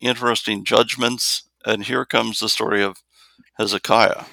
interesting 0.00 0.64
judgments. 0.64 1.42
And 1.64 1.84
here 1.84 2.04
comes 2.04 2.40
the 2.40 2.48
story 2.48 2.82
of 2.82 3.02
Hezekiah. 3.58 4.24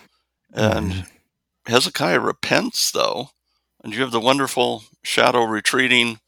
And 0.53 1.05
Hezekiah 1.65 2.19
repents, 2.19 2.91
though, 2.91 3.29
and 3.83 3.93
you 3.93 4.01
have 4.01 4.11
the 4.11 4.19
wonderful 4.19 4.83
shadow 5.03 5.43
retreating 5.43 6.19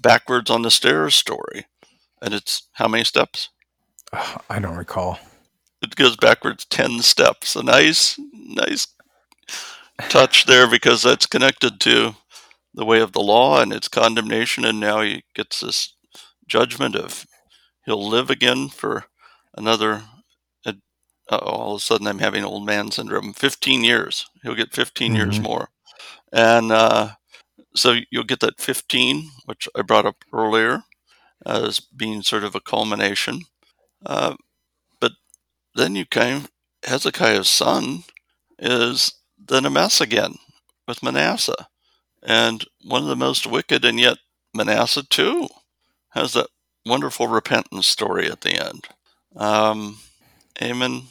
backwards 0.00 0.50
on 0.50 0.62
the 0.62 0.70
stairs 0.70 1.14
story. 1.14 1.66
And 2.20 2.34
it's 2.34 2.68
how 2.72 2.88
many 2.88 3.04
steps? 3.04 3.48
Ugh, 4.12 4.42
I 4.50 4.58
don't 4.58 4.76
recall. 4.76 5.18
It 5.80 5.96
goes 5.96 6.16
backwards 6.16 6.64
10 6.66 7.00
steps. 7.00 7.56
A 7.56 7.62
nice, 7.62 8.18
nice 8.32 8.86
touch 10.08 10.46
there 10.46 10.68
because 10.68 11.02
that's 11.02 11.26
connected 11.26 11.80
to 11.80 12.14
the 12.74 12.84
way 12.84 13.00
of 13.00 13.12
the 13.12 13.20
law 13.20 13.60
and 13.60 13.72
its 13.72 13.88
condemnation. 13.88 14.64
And 14.64 14.78
now 14.78 15.00
he 15.00 15.24
gets 15.34 15.60
this 15.60 15.94
judgment 16.52 16.94
of 16.96 17.26
he'll 17.86 18.08
live 18.08 18.30
again 18.30 18.68
for 18.68 19.06
another. 19.56 20.04
Uh, 21.30 21.36
all 21.38 21.74
of 21.74 21.78
a 21.78 21.80
sudden, 21.82 22.06
I'm 22.06 22.18
having 22.18 22.44
old 22.44 22.66
man 22.66 22.90
syndrome. 22.90 23.32
15 23.32 23.84
years. 23.84 24.26
He'll 24.42 24.54
get 24.54 24.74
15 24.74 25.14
years 25.14 25.38
Mhm. 25.38 25.42
more. 25.42 25.68
And 26.32 26.72
uh, 26.72 27.10
so 27.76 27.96
you'll 28.10 28.24
get 28.24 28.40
that 28.40 28.60
15, 28.60 29.30
which 29.46 29.68
I 29.76 29.82
brought 29.82 30.06
up 30.06 30.16
earlier 30.32 30.82
as 31.46 31.80
being 31.80 32.22
sort 32.22 32.44
of 32.44 32.54
a 32.54 32.60
culmination. 32.60 33.42
Uh, 34.04 34.36
but 35.00 35.12
then 35.74 35.94
you 35.96 36.06
came, 36.06 36.46
Hezekiah's 36.84 37.48
son 37.48 38.04
is 38.58 39.14
then 39.38 39.66
a 39.66 39.70
mess 39.70 40.00
again 40.00 40.36
with 40.88 41.02
Manasseh. 41.02 41.68
And 42.22 42.64
one 42.84 43.02
of 43.02 43.08
the 43.08 43.16
most 43.16 43.46
wicked, 43.46 43.84
and 43.84 44.00
yet 44.00 44.18
Manasseh 44.54 45.04
too 45.04 45.48
has 46.12 46.32
that 46.32 46.48
wonderful 46.86 47.28
repentance 47.28 47.86
story 47.86 48.30
at 48.30 48.40
the 48.42 48.64
end. 48.64 48.88
Um, 49.36 49.98
Amen. 50.60 51.02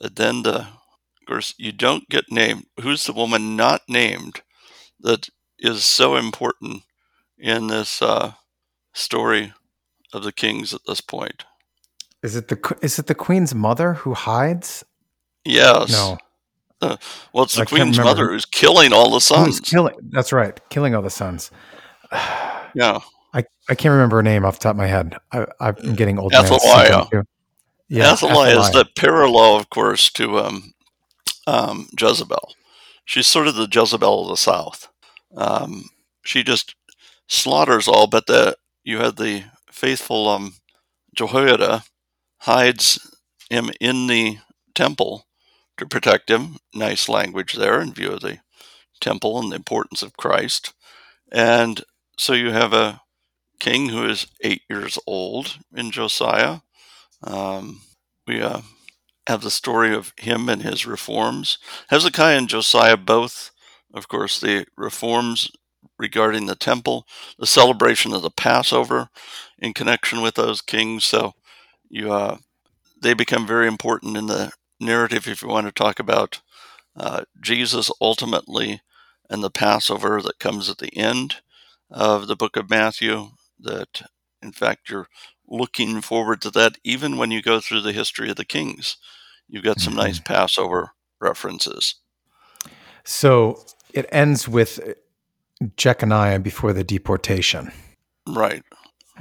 The, 0.00 0.40
of 0.40 1.26
course, 1.26 1.54
you 1.58 1.72
don't 1.72 2.08
get 2.08 2.30
named. 2.30 2.66
Who's 2.80 3.04
the 3.04 3.12
woman 3.12 3.56
not 3.56 3.82
named 3.88 4.42
that 5.00 5.28
is 5.58 5.84
so 5.84 6.16
important 6.16 6.82
in 7.36 7.66
this 7.66 8.00
uh, 8.00 8.32
story 8.94 9.52
of 10.12 10.22
the 10.22 10.32
kings 10.32 10.72
at 10.72 10.80
this 10.86 11.00
point? 11.00 11.44
Is 12.22 12.34
it 12.34 12.48
the 12.48 12.78
is 12.82 12.98
it 12.98 13.06
the 13.06 13.14
queen's 13.14 13.54
mother 13.54 13.94
who 13.94 14.14
hides? 14.14 14.84
Yes. 15.44 15.92
No. 15.92 16.18
Well, 17.32 17.44
it's 17.44 17.56
the 17.56 17.62
I 17.62 17.64
queen's 17.64 17.98
mother 17.98 18.28
who's 18.28 18.44
killing 18.44 18.92
all 18.92 19.10
the 19.10 19.20
sons. 19.20 19.60
killing. 19.60 19.94
That's 20.10 20.32
right, 20.32 20.58
killing 20.70 20.94
all 20.94 21.02
the 21.02 21.10
sons. 21.10 21.50
yeah. 22.74 23.00
I, 23.34 23.44
I 23.68 23.74
can't 23.74 23.92
remember 23.92 24.16
her 24.16 24.22
name 24.22 24.44
off 24.44 24.58
the 24.58 24.64
top 24.64 24.72
of 24.72 24.78
my 24.78 24.86
head. 24.86 25.16
I, 25.32 25.46
I'm 25.60 25.94
getting 25.94 26.18
old. 26.18 26.32
Athaliah. 26.32 27.06
Yeah, 27.88 28.12
Athaliah 28.12 28.60
is 28.60 28.70
the 28.70 28.86
parallel, 28.96 29.56
of 29.56 29.70
course, 29.70 30.10
to 30.12 30.38
um, 30.38 30.74
um, 31.46 31.88
Jezebel. 31.98 32.54
She's 33.04 33.26
sort 33.26 33.46
of 33.46 33.54
the 33.54 33.68
Jezebel 33.70 34.22
of 34.24 34.28
the 34.28 34.36
South. 34.36 34.88
Um, 35.34 35.84
she 36.24 36.42
just 36.42 36.74
slaughters 37.26 37.88
all, 37.88 38.06
but 38.06 38.26
the 38.26 38.56
you 38.84 38.98
had 38.98 39.16
the 39.16 39.44
faithful 39.70 40.28
um, 40.28 40.54
Jehoiada 41.14 41.84
hides 42.40 42.98
him 43.50 43.70
in 43.80 44.06
the 44.06 44.38
temple 44.74 45.26
to 45.76 45.86
protect 45.86 46.30
him. 46.30 46.56
Nice 46.74 47.08
language 47.08 47.54
there 47.54 47.80
in 47.80 47.92
view 47.92 48.12
of 48.12 48.20
the 48.20 48.38
temple 49.00 49.38
and 49.38 49.50
the 49.50 49.56
importance 49.56 50.02
of 50.02 50.16
Christ. 50.16 50.74
And 51.30 51.82
so 52.18 52.32
you 52.32 52.50
have 52.50 52.72
a 52.72 53.00
king 53.58 53.90
who 53.90 54.04
is 54.06 54.26
eight 54.42 54.62
years 54.70 54.98
old 55.06 55.58
in 55.74 55.90
Josiah. 55.90 56.60
Um, 57.22 57.82
we 58.26 58.42
uh, 58.42 58.62
have 59.26 59.42
the 59.42 59.50
story 59.50 59.94
of 59.94 60.12
him 60.18 60.48
and 60.48 60.62
his 60.62 60.86
reforms. 60.86 61.58
Hezekiah 61.90 62.38
and 62.38 62.48
Josiah 62.48 62.96
both, 62.96 63.50
of 63.94 64.08
course, 64.08 64.40
the 64.40 64.66
reforms 64.76 65.50
regarding 65.98 66.46
the 66.46 66.54
temple, 66.54 67.06
the 67.38 67.46
celebration 67.46 68.12
of 68.14 68.22
the 68.22 68.30
Passover 68.30 69.10
in 69.58 69.74
connection 69.74 70.22
with 70.22 70.34
those 70.34 70.60
kings. 70.62 71.04
So 71.04 71.34
you, 71.90 72.12
uh, 72.12 72.38
they 73.00 73.14
become 73.14 73.46
very 73.46 73.68
important 73.68 74.16
in 74.16 74.26
the 74.26 74.52
narrative 74.80 75.26
if 75.28 75.42
you 75.42 75.48
want 75.48 75.66
to 75.66 75.72
talk 75.72 75.98
about 75.98 76.40
uh, 76.96 77.24
Jesus 77.40 77.90
ultimately 78.00 78.82
and 79.30 79.42
the 79.42 79.50
Passover 79.50 80.22
that 80.22 80.38
comes 80.38 80.70
at 80.70 80.78
the 80.78 80.96
end 80.96 81.36
of 81.90 82.26
the 82.26 82.36
book 82.36 82.56
of 82.56 82.70
Matthew. 82.70 83.30
That, 83.60 84.02
in 84.42 84.52
fact, 84.52 84.90
you're 84.90 85.08
looking 85.46 86.00
forward 86.00 86.40
to 86.42 86.50
that 86.52 86.78
even 86.84 87.16
when 87.16 87.30
you 87.30 87.42
go 87.42 87.60
through 87.60 87.80
the 87.82 87.92
history 87.92 88.30
of 88.30 88.36
the 88.36 88.44
kings. 88.44 88.96
You've 89.48 89.64
got 89.64 89.80
some 89.80 89.94
Mhm. 89.94 89.96
nice 90.04 90.18
Passover 90.20 90.92
references. 91.20 91.94
So 93.04 93.64
it 93.92 94.06
ends 94.12 94.46
with 94.46 94.80
Jeconiah 95.76 96.38
before 96.42 96.72
the 96.72 96.84
deportation. 96.84 97.72
Right. 98.26 98.62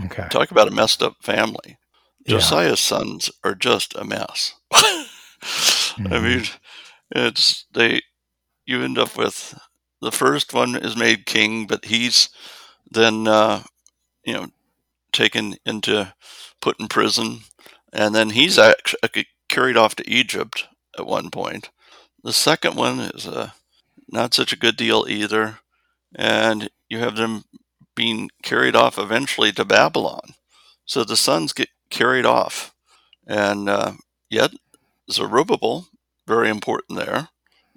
Okay. 0.06 0.28
Talk 0.30 0.52
about 0.52 0.68
a 0.68 0.72
messed 0.72 1.02
up 1.02 1.16
family. 1.24 1.78
Yeah. 2.26 2.36
Josiah's 2.38 2.80
sons 2.82 3.32
are 3.44 3.56
just 3.56 3.96
a 3.96 4.04
mess. 4.04 4.54
I 4.74 5.08
Mhm. 5.98 6.22
mean, 6.24 6.46
it's 7.12 7.66
they. 7.72 8.02
You 8.66 8.84
end 8.84 8.98
up 8.98 9.16
with 9.16 9.58
the 10.02 10.12
first 10.12 10.54
one 10.54 10.76
is 10.76 10.98
made 10.98 11.26
king, 11.26 11.68
but 11.68 11.86
he's 11.86 12.28
then 12.92 13.28
uh, 13.28 13.64
you 14.28 14.34
know 14.34 14.48
taken 15.12 15.56
into 15.66 16.14
put 16.62 16.80
in 16.80 16.88
prison, 16.88 17.40
and 17.94 18.14
then 18.14 18.32
he's 18.32 18.60
actually 18.60 19.28
carried 19.50 19.78
off 19.78 19.96
to 19.96 20.10
Egypt 20.10 20.68
at 21.00 21.08
one 21.08 21.32
point. 21.32 21.72
The 22.24 22.34
second 22.34 22.76
one 22.76 23.00
is 23.00 23.26
uh, 23.26 23.52
not 24.10 24.34
such 24.34 24.52
a 24.54 24.60
good 24.60 24.76
deal 24.76 25.06
either, 25.10 25.60
and 26.14 26.70
you 26.90 27.00
have 27.00 27.16
them 27.16 27.46
being 27.96 28.30
carried 28.44 28.76
off 28.76 29.00
eventually 29.00 29.52
to 29.54 29.66
Babylon. 29.66 30.36
So 30.86 31.04
the 31.04 31.18
sons 31.18 31.54
get 31.54 31.70
carried 31.90 32.26
off, 32.26 32.76
and 33.26 33.70
uh, 33.70 33.94
yet 34.30 34.52
Zerubbabel, 35.10 35.88
very 36.28 36.50
important 36.50 37.00
there, 37.00 37.30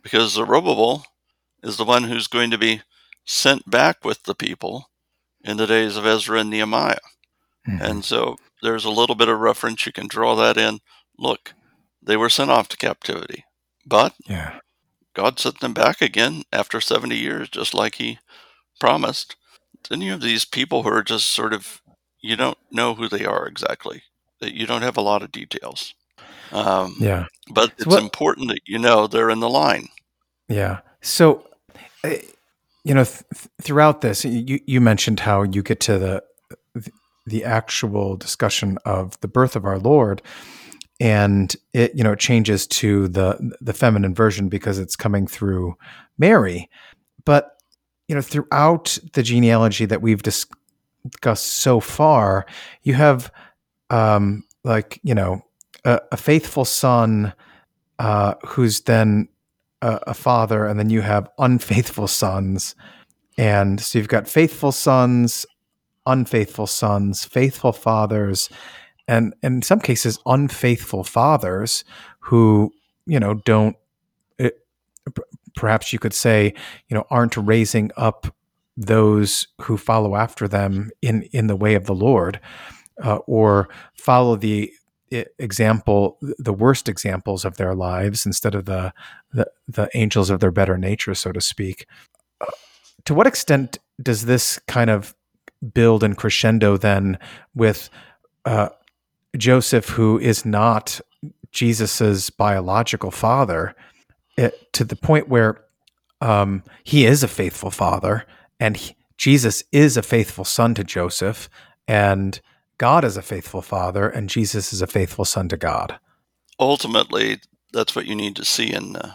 because 0.02 0.32
Zerubbabel 0.32 1.04
is 1.62 1.76
the 1.76 1.84
one 1.84 2.04
who's 2.04 2.26
going 2.26 2.50
to 2.50 2.58
be 2.58 2.82
sent 3.24 3.70
back 3.70 4.04
with 4.04 4.24
the 4.24 4.34
people 4.34 4.90
in 5.44 5.56
the 5.56 5.66
days 5.66 5.96
of 5.96 6.06
Ezra 6.06 6.40
and 6.40 6.50
Nehemiah. 6.50 6.98
Mhm. 7.68 7.80
And 7.80 8.04
so 8.04 8.36
there's 8.62 8.84
a 8.84 8.90
little 8.90 9.14
bit 9.14 9.28
of 9.28 9.38
reference. 9.38 9.86
You 9.86 9.92
can 9.92 10.06
draw 10.08 10.34
that 10.36 10.56
in. 10.56 10.80
Look, 11.18 11.54
they 12.02 12.16
were 12.16 12.30
sent 12.30 12.50
off 12.50 12.68
to 12.68 12.76
captivity, 12.76 13.44
but 13.86 14.14
yeah. 14.26 14.60
God 15.14 15.38
sent 15.40 15.60
them 15.60 15.74
back 15.74 16.00
again 16.00 16.44
after 16.52 16.80
70 16.80 17.16
years, 17.18 17.48
just 17.48 17.74
like 17.74 17.96
He 17.96 18.18
promised. 18.78 19.36
Then 19.88 20.00
you 20.00 20.12
have 20.12 20.20
these 20.20 20.44
people 20.44 20.82
who 20.84 20.90
are 20.90 21.02
just 21.02 21.30
sort 21.30 21.52
of, 21.52 21.82
you 22.20 22.36
don't 22.36 22.58
know 22.70 22.94
who 22.94 23.08
they 23.08 23.24
are 23.24 23.46
exactly. 23.46 24.02
That 24.40 24.54
you 24.54 24.66
don't 24.66 24.82
have 24.82 24.96
a 24.96 25.00
lot 25.02 25.22
of 25.22 25.32
details. 25.32 25.94
Um, 26.52 26.96
Yeah. 26.98 27.26
but 27.50 27.72
it's 27.76 27.86
what- 27.86 28.02
important 28.02 28.48
that 28.48 28.60
you 28.66 28.78
know 28.78 29.06
they're 29.06 29.30
in 29.30 29.40
the 29.40 29.48
line. 29.50 29.88
Yeah. 30.48 30.80
So, 31.02 31.48
uh, 32.04 32.10
you 32.84 32.94
know, 32.94 33.04
th- 33.04 33.24
th- 33.34 33.48
throughout 33.60 34.00
this, 34.00 34.24
you 34.24 34.60
you 34.66 34.80
mentioned 34.80 35.20
how 35.20 35.42
you 35.42 35.62
get 35.62 35.80
to 35.80 35.98
the 35.98 36.22
the 37.26 37.44
actual 37.44 38.16
discussion 38.16 38.78
of 38.84 39.18
the 39.20 39.28
birth 39.28 39.56
of 39.56 39.64
our 39.64 39.78
Lord, 39.78 40.22
and 40.98 41.54
it 41.72 41.94
you 41.94 42.02
know 42.02 42.12
it 42.12 42.18
changes 42.18 42.66
to 42.68 43.08
the 43.08 43.54
the 43.60 43.74
feminine 43.74 44.14
version 44.14 44.48
because 44.48 44.78
it's 44.78 44.96
coming 44.96 45.26
through 45.26 45.74
Mary, 46.18 46.68
but 47.24 47.56
you 48.08 48.14
know 48.14 48.22
throughout 48.22 48.98
the 49.12 49.22
genealogy 49.22 49.86
that 49.86 50.02
we've 50.02 50.22
discussed 50.22 51.46
so 51.46 51.80
far, 51.80 52.46
you 52.82 52.94
have 52.94 53.30
um, 53.90 54.44
like 54.64 55.00
you 55.02 55.14
know 55.14 55.42
a, 55.84 56.00
a 56.12 56.16
faithful 56.16 56.64
son 56.64 57.32
uh, 57.98 58.34
who's 58.46 58.80
then 58.82 59.28
a, 59.82 60.00
a 60.08 60.14
father, 60.14 60.66
and 60.66 60.78
then 60.78 60.90
you 60.90 61.00
have 61.00 61.28
unfaithful 61.38 62.08
sons. 62.08 62.74
And 63.38 63.80
so 63.80 63.98
you've 63.98 64.08
got 64.08 64.28
faithful 64.28 64.72
sons, 64.72 65.46
unfaithful 66.06 66.66
sons, 66.66 67.24
faithful 67.24 67.72
fathers, 67.72 68.50
and 69.08 69.34
in 69.42 69.62
some 69.62 69.80
cases, 69.80 70.18
unfaithful 70.26 71.04
fathers 71.04 71.84
who, 72.20 72.72
you 73.06 73.18
know, 73.18 73.34
don't, 73.34 73.76
it, 74.38 74.64
perhaps 75.56 75.92
you 75.92 75.98
could 75.98 76.14
say, 76.14 76.54
you 76.88 76.96
know, 76.96 77.04
aren't 77.10 77.36
raising 77.36 77.90
up 77.96 78.32
those 78.76 79.48
who 79.62 79.76
follow 79.76 80.14
after 80.14 80.46
them 80.46 80.90
in, 81.02 81.22
in 81.32 81.48
the 81.48 81.56
way 81.56 81.74
of 81.74 81.86
the 81.86 81.94
Lord, 81.94 82.40
uh, 83.02 83.16
or 83.26 83.68
follow 83.94 84.36
the 84.36 84.72
example, 85.10 86.18
the 86.20 86.52
worst 86.52 86.88
examples 86.88 87.44
of 87.44 87.56
their 87.56 87.74
lives 87.74 88.26
instead 88.26 88.54
of 88.54 88.64
the, 88.64 88.92
the, 89.32 89.50
the 89.68 89.88
angels 89.94 90.30
of 90.30 90.40
their 90.40 90.50
better 90.50 90.78
nature, 90.78 91.14
so 91.14 91.32
to 91.32 91.40
speak. 91.40 91.86
Uh, 92.40 92.46
to 93.04 93.14
what 93.14 93.26
extent 93.26 93.78
does 94.02 94.26
this 94.26 94.58
kind 94.66 94.90
of 94.90 95.14
build 95.74 96.02
and 96.02 96.16
crescendo 96.16 96.76
then 96.76 97.18
with 97.54 97.90
uh, 98.44 98.68
Joseph, 99.36 99.88
who 99.90 100.18
is 100.18 100.44
not 100.44 101.00
Jesus's 101.52 102.30
biological 102.30 103.10
father, 103.10 103.74
it, 104.36 104.72
to 104.72 104.84
the 104.84 104.96
point 104.96 105.28
where 105.28 105.64
um, 106.20 106.62
he 106.84 107.04
is 107.04 107.22
a 107.22 107.28
faithful 107.28 107.70
father, 107.70 108.26
and 108.58 108.76
he, 108.76 108.96
Jesus 109.16 109.62
is 109.72 109.96
a 109.96 110.02
faithful 110.02 110.44
son 110.44 110.74
to 110.74 110.84
Joseph, 110.84 111.48
and 111.86 112.40
God 112.80 113.04
is 113.04 113.18
a 113.18 113.22
faithful 113.22 113.60
father, 113.60 114.08
and 114.08 114.30
Jesus 114.30 114.72
is 114.72 114.80
a 114.80 114.86
faithful 114.86 115.26
son 115.26 115.50
to 115.50 115.58
God. 115.58 115.98
ultimately 116.58 117.38
that's 117.74 117.94
what 117.94 118.06
you 118.06 118.14
need 118.14 118.34
to 118.36 118.44
see 118.44 118.72
in 118.72 118.94
the 118.94 119.12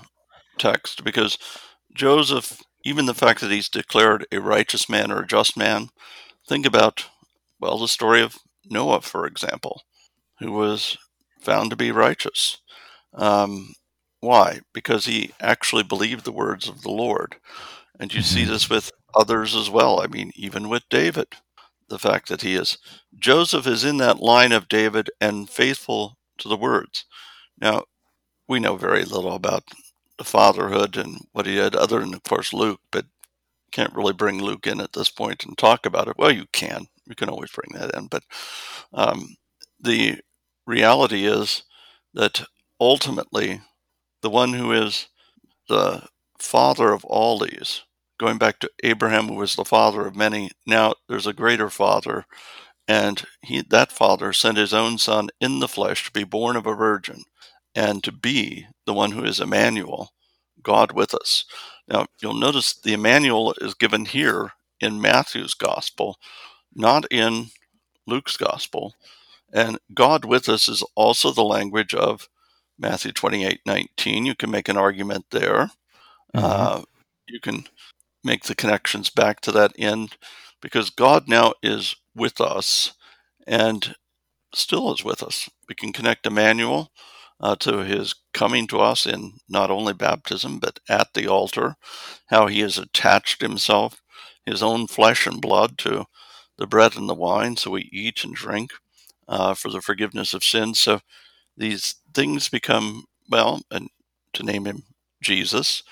text 0.59 1.03
because 1.03 1.39
Joseph, 1.95 2.61
even 2.84 3.07
the 3.07 3.16
fact 3.16 3.41
that 3.41 3.49
he's 3.49 3.68
declared 3.68 4.28
a 4.32 4.39
righteous 4.39 4.88
man 4.88 5.11
or 5.11 5.22
a 5.22 5.28
just 5.28 5.57
man, 5.57 5.89
think 6.47 6.68
about, 6.68 7.05
well, 7.59 7.80
the 7.80 7.88
story 7.88 8.22
of 8.22 8.38
Noah, 8.70 9.01
for 9.01 9.26
example, 9.26 9.82
who 10.39 10.51
was 10.51 10.95
found 11.41 11.72
to 11.72 11.76
be 11.76 11.91
righteous. 11.91 12.59
Um, 13.16 13.74
why? 14.20 14.59
Because 14.76 15.07
he 15.07 15.32
actually 15.41 15.84
believed 15.84 16.24
the 16.24 16.32
words 16.32 16.70
of 16.70 16.84
the 16.84 16.91
Lord. 16.91 17.38
And 17.99 18.13
you 18.13 18.22
see 18.22 18.43
Mhm. 18.43 18.47
this 18.47 18.70
with 18.70 18.91
others 19.16 19.55
as 19.55 19.72
well. 19.72 20.01
I 20.01 20.07
mean, 20.07 20.32
even 20.36 20.70
with 20.70 20.84
David, 20.91 21.28
the 21.89 21.99
fact 21.99 22.29
that 22.29 22.41
he 22.41 22.55
is. 22.55 22.77
Joseph 23.17 23.67
is 23.67 23.83
in 23.83 23.97
that 23.97 24.19
line 24.19 24.51
of 24.51 24.67
David 24.67 25.09
and 25.21 25.49
faithful 25.49 26.17
to 26.39 26.47
the 26.47 26.57
words. 26.57 27.05
Now, 27.59 27.83
we 28.47 28.59
know 28.59 28.75
very 28.77 29.03
little 29.03 29.33
about 29.33 29.63
the 30.17 30.23
fatherhood 30.23 30.97
and 30.97 31.17
what 31.31 31.45
he 31.45 31.55
did, 31.55 31.75
other 31.75 31.99
than, 31.99 32.13
of 32.13 32.23
course, 32.23 32.53
Luke, 32.53 32.81
but 32.91 33.05
can't 33.71 33.93
really 33.95 34.13
bring 34.13 34.41
Luke 34.41 34.67
in 34.67 34.79
at 34.79 34.93
this 34.93 35.09
point 35.09 35.45
and 35.45 35.57
talk 35.57 35.86
about 35.86 36.07
it. 36.07 36.17
Well, 36.17 36.31
you 36.31 36.45
can. 36.53 36.86
You 37.05 37.15
can 37.15 37.29
always 37.29 37.51
bring 37.51 37.79
that 37.79 37.93
in. 37.95 38.07
But 38.07 38.23
um, 38.93 39.36
the 39.79 40.19
reality 40.65 41.25
is 41.25 41.63
that 42.13 42.45
ultimately, 42.79 43.61
the 44.21 44.29
one 44.29 44.53
who 44.53 44.71
is 44.71 45.07
the 45.67 46.03
father 46.39 46.91
of 46.93 47.03
all 47.05 47.39
these, 47.39 47.81
going 48.18 48.38
back 48.38 48.59
to 48.59 48.72
Abraham, 48.84 49.28
who 49.28 49.36
was 49.36 49.55
the 49.55 49.66
father 49.66 50.05
of 50.05 50.16
many, 50.16 50.51
now 50.66 50.93
there's 51.07 51.28
a 51.28 51.34
greater 51.34 51.70
father. 51.70 52.26
And 52.88 53.24
he, 53.41 53.61
that 53.70 53.91
father 53.91 54.32
sent 54.34 54.57
his 54.57 54.74
own 54.74 54.97
son 54.97 55.30
in 55.41 55.59
the 55.59 55.68
flesh 55.68 56.05
to 56.05 56.11
be 56.11 56.24
born 56.24 56.55
of 56.55 56.68
a 56.68 56.76
virgin 56.76 57.24
and 57.74 58.03
to 58.03 58.11
be 58.11 58.68
the 58.86 58.93
one 58.93 59.11
who 59.11 59.24
is 59.24 59.39
Emmanuel, 59.39 60.11
God 60.61 60.91
with 60.91 61.13
us. 61.13 61.45
Now, 61.88 62.05
you'll 62.22 62.34
notice 62.34 62.74
the 62.74 62.93
Emmanuel 62.93 63.55
is 63.59 63.74
given 63.74 64.05
here 64.05 64.51
in 64.80 65.01
Matthew's 65.01 65.53
gospel, 65.53 66.18
not 66.76 67.05
in 67.11 67.47
Luke's 68.07 68.38
gospel. 68.38 68.93
And 69.53 69.80
God 69.93 70.26
with 70.26 70.49
us 70.49 70.68
is 70.68 70.84
also 70.95 71.32
the 71.32 71.43
language 71.43 71.93
of 71.93 72.30
Matthew 72.78 73.11
28 73.11 73.61
19. 73.66 74.26
You 74.26 74.36
can 74.36 74.51
make 74.51 74.70
an 74.70 74.78
argument 74.78 75.26
there. 75.32 75.72
Uh, 76.34 76.82
you 77.28 77.39
can 77.39 77.66
make 78.26 78.45
the 78.45 78.55
connections 78.55 79.09
back 79.09 79.41
to 79.41 79.51
that 79.53 79.73
end 79.78 80.17
because 80.61 80.89
God 80.89 81.28
now 81.28 81.53
is 81.63 81.95
with 82.15 82.41
us 82.41 82.93
and 83.47 83.95
still 84.53 84.93
is 84.93 85.03
with 85.03 85.23
us. 85.23 85.49
We 85.69 85.76
can 85.76 85.93
connect 85.93 86.26
Emmanuel 86.26 86.91
uh, 87.39 87.55
to 87.57 87.80
his 87.80 88.15
coming 88.34 88.67
to 88.67 88.80
us 88.80 89.05
in 89.05 89.34
not 89.49 89.71
only 89.71 89.93
baptism, 89.93 90.59
but 90.59 90.80
at 90.89 91.13
the 91.13 91.28
altar, 91.28 91.76
how 92.28 92.47
he 92.47 92.61
has 92.61 92.78
attached 92.78 93.41
himself, 93.41 94.01
his 94.45 94.63
own 94.63 94.88
flesh 94.88 95.28
and 95.28 95.41
blood, 95.41 95.78
to 95.80 96.05
the 96.57 96.67
bread 96.67 96.95
and 96.95 97.09
the 97.09 97.13
wine, 97.15 97.57
so 97.57 97.71
we 97.71 97.89
eat 97.91 98.23
and 98.23 98.36
drink 98.36 98.71
uh, 99.28 99.53
for 99.53 99.69
the 99.69 99.82
forgiveness 99.82 100.34
of 100.34 100.43
sins. 100.43 100.82
So 100.82 101.01
these 101.57 101.95
things 102.13 102.49
become, 102.49 103.05
well, 103.30 103.61
and 103.71 103.89
to 104.34 104.43
name 104.43 104.65
him 104.65 104.84
Jesus, 105.21 105.84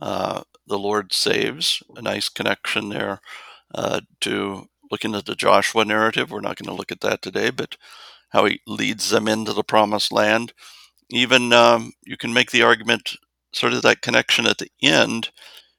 uh, 0.00 0.42
the 0.66 0.78
Lord 0.78 1.12
saves, 1.12 1.82
a 1.96 2.02
nice 2.02 2.28
connection 2.28 2.88
there 2.88 3.20
uh, 3.74 4.00
to 4.20 4.66
looking 4.90 5.14
at 5.14 5.26
the 5.26 5.34
Joshua 5.34 5.84
narrative. 5.84 6.30
We're 6.30 6.40
not 6.40 6.56
going 6.56 6.68
to 6.68 6.78
look 6.78 6.92
at 6.92 7.00
that 7.00 7.22
today, 7.22 7.50
but 7.50 7.76
how 8.30 8.44
he 8.46 8.60
leads 8.66 9.10
them 9.10 9.28
into 9.28 9.52
the 9.52 9.64
promised 9.64 10.12
land. 10.12 10.52
Even 11.10 11.52
um, 11.52 11.92
you 12.04 12.16
can 12.16 12.32
make 12.32 12.50
the 12.50 12.62
argument, 12.62 13.16
sort 13.52 13.72
of 13.72 13.82
that 13.82 14.02
connection 14.02 14.46
at 14.46 14.58
the 14.58 14.70
end. 14.82 15.30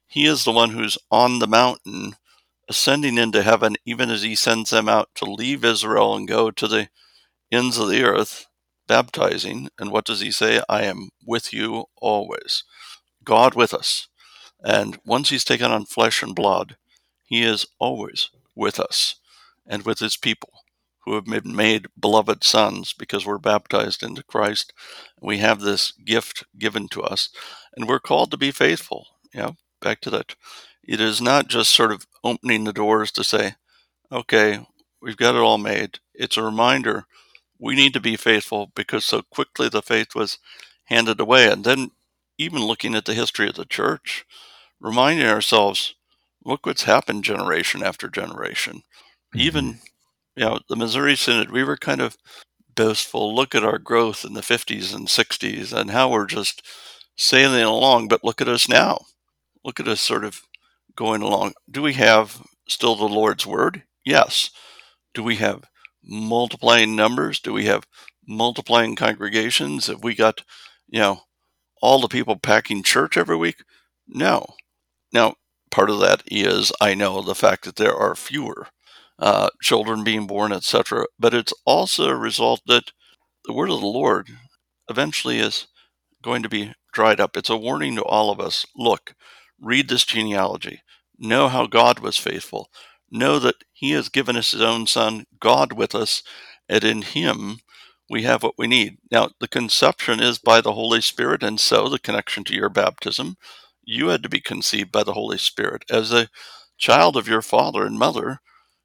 He 0.07 0.25
is 0.25 0.43
the 0.43 0.51
one 0.51 0.71
who's 0.71 0.97
on 1.11 1.39
the 1.39 1.47
mountain, 1.47 2.15
ascending 2.69 3.17
into 3.17 3.43
heaven, 3.43 3.75
even 3.85 4.09
as 4.09 4.21
he 4.23 4.35
sends 4.35 4.69
them 4.69 4.87
out 4.87 5.09
to 5.15 5.25
leave 5.25 5.65
Israel 5.65 6.15
and 6.15 6.27
go 6.27 6.51
to 6.51 6.67
the 6.67 6.89
ends 7.51 7.77
of 7.77 7.89
the 7.89 8.03
earth, 8.03 8.47
baptizing. 8.87 9.69
And 9.79 9.91
what 9.91 10.05
does 10.05 10.21
he 10.21 10.31
say? 10.31 10.61
I 10.69 10.83
am 10.83 11.09
with 11.25 11.53
you 11.53 11.85
always. 12.01 12.63
God 13.23 13.55
with 13.55 13.73
us. 13.73 14.07
And 14.63 14.97
once 15.05 15.29
he's 15.29 15.43
taken 15.43 15.71
on 15.71 15.85
flesh 15.85 16.23
and 16.23 16.35
blood, 16.35 16.77
he 17.25 17.43
is 17.43 17.65
always 17.79 18.29
with 18.55 18.79
us 18.79 19.15
and 19.67 19.83
with 19.83 19.99
his 19.99 20.17
people 20.17 20.49
who 21.05 21.15
have 21.15 21.25
been 21.25 21.55
made 21.55 21.87
beloved 21.99 22.43
sons 22.43 22.93
because 22.93 23.25
we're 23.25 23.37
baptized 23.37 24.03
into 24.03 24.23
Christ. 24.23 24.71
We 25.21 25.39
have 25.39 25.59
this 25.59 25.91
gift 25.91 26.45
given 26.57 26.87
to 26.89 27.03
us, 27.03 27.29
and 27.75 27.87
we're 27.87 27.99
called 27.99 28.31
to 28.31 28.37
be 28.37 28.51
faithful. 28.51 29.07
You 29.33 29.41
know, 29.41 29.55
back 29.81 29.99
to 30.01 30.09
that. 30.11 30.35
It 30.83 31.01
is 31.01 31.21
not 31.21 31.47
just 31.49 31.71
sort 31.71 31.91
of 31.91 32.07
opening 32.23 32.63
the 32.63 32.73
doors 32.73 33.11
to 33.13 33.23
say, 33.23 33.55
okay, 34.11 34.65
we've 35.01 35.17
got 35.17 35.35
it 35.35 35.39
all 35.41 35.57
made. 35.57 35.99
It's 36.13 36.37
a 36.37 36.43
reminder 36.43 37.05
we 37.59 37.75
need 37.75 37.93
to 37.93 37.99
be 38.01 38.15
faithful 38.15 38.71
because 38.75 39.05
so 39.05 39.21
quickly 39.21 39.69
the 39.69 39.81
faith 39.81 40.15
was 40.15 40.37
handed 40.85 41.19
away. 41.19 41.49
And 41.51 41.63
then, 41.63 41.91
even 42.37 42.65
looking 42.65 42.95
at 42.95 43.05
the 43.05 43.13
history 43.13 43.47
of 43.47 43.55
the 43.55 43.65
church, 43.65 44.25
reminding 44.83 45.25
ourselves, 45.25 45.95
look 46.45 46.65
what's 46.65 46.83
happened 46.83 47.23
generation 47.23 47.81
after 47.81 48.09
generation. 48.09 48.83
Even, 49.33 49.65
mm-hmm. 49.65 49.77
you 50.35 50.45
know, 50.45 50.59
the 50.69 50.75
Missouri 50.75 51.15
Synod, 51.15 51.49
we 51.49 51.63
were 51.63 51.77
kind 51.77 52.01
of 52.01 52.17
boastful. 52.75 53.33
Look 53.33 53.55
at 53.55 53.63
our 53.63 53.79
growth 53.79 54.25
in 54.25 54.33
the 54.33 54.41
50s 54.41 54.93
and 54.93 55.07
60s 55.07 55.73
and 55.73 55.91
how 55.91 56.11
we're 56.11 56.25
just 56.25 56.61
sailing 57.15 57.63
along. 57.63 58.09
But 58.09 58.23
look 58.23 58.41
at 58.41 58.49
us 58.49 58.67
now. 58.67 59.05
Look 59.63 59.79
at 59.79 59.87
us 59.87 60.01
sort 60.01 60.25
of 60.25 60.41
going 60.95 61.21
along. 61.21 61.53
Do 61.71 61.81
we 61.81 61.93
have 61.93 62.41
still 62.67 62.95
the 62.95 63.05
Lord's 63.05 63.47
Word? 63.47 63.83
Yes. 64.03 64.49
Do 65.13 65.23
we 65.23 65.37
have 65.37 65.63
multiplying 66.03 66.95
numbers? 66.95 67.39
Do 67.39 67.53
we 67.53 67.65
have 67.65 67.87
multiplying 68.27 68.95
congregations? 68.97 69.87
Have 69.87 70.03
we 70.03 70.13
got, 70.13 70.41
you 70.89 70.99
know, 70.99 71.21
all 71.81 72.01
the 72.01 72.09
people 72.09 72.35
packing 72.35 72.83
church 72.83 73.15
every 73.15 73.37
week? 73.37 73.63
No. 74.07 74.45
Now, 75.13 75.35
part 75.71 75.89
of 75.89 75.99
that 75.99 76.23
is, 76.27 76.71
I 76.81 76.95
know, 76.95 77.21
the 77.21 77.35
fact 77.35 77.65
that 77.65 77.75
there 77.77 77.95
are 77.95 78.15
fewer 78.15 78.67
uh, 79.19 79.49
children 79.61 80.03
being 80.03 80.27
born, 80.27 80.51
etc. 80.51 81.05
But 81.19 81.33
it's 81.33 81.53
also 81.65 82.09
a 82.09 82.15
result 82.15 82.61
that 82.67 82.91
the 83.45 83.53
word 83.53 83.69
of 83.69 83.79
the 83.81 83.87
Lord 83.87 84.29
eventually 84.89 85.39
is 85.39 85.67
going 86.23 86.43
to 86.43 86.49
be 86.49 86.73
dried 86.93 87.19
up. 87.19 87.37
It's 87.37 87.49
a 87.49 87.57
warning 87.57 87.95
to 87.95 88.03
all 88.03 88.31
of 88.31 88.39
us. 88.39 88.65
Look, 88.75 89.15
read 89.61 89.89
this 89.89 90.05
genealogy. 90.05 90.81
Know 91.19 91.47
how 91.49 91.67
God 91.67 91.99
was 91.99 92.17
faithful. 92.17 92.69
Know 93.11 93.39
that 93.39 93.63
He 93.73 93.91
has 93.91 94.09
given 94.09 94.35
us 94.37 94.51
His 94.51 94.61
own 94.61 94.87
Son, 94.87 95.25
God 95.39 95.73
with 95.73 95.93
us, 95.95 96.23
and 96.69 96.83
in 96.83 97.01
Him 97.03 97.59
we 98.09 98.23
have 98.23 98.43
what 98.43 98.57
we 98.57 98.67
need. 98.67 98.97
Now, 99.11 99.29
the 99.39 99.47
conception 99.47 100.19
is 100.19 100.39
by 100.39 100.61
the 100.61 100.73
Holy 100.73 101.01
Spirit, 101.01 101.43
and 101.43 101.59
so 101.59 101.89
the 101.89 101.99
connection 101.99 102.43
to 102.45 102.55
your 102.55 102.69
baptism, 102.69 103.37
you 103.83 104.09
had 104.09 104.23
to 104.23 104.29
be 104.29 104.41
conceived 104.41 104.91
by 104.91 105.03
the 105.03 105.13
Holy 105.13 105.37
Spirit. 105.37 105.83
As 105.89 106.11
a 106.11 106.29
child 106.77 107.17
of 107.17 107.27
your 107.27 107.41
father 107.41 107.85
and 107.85 107.97
mother, 107.99 108.39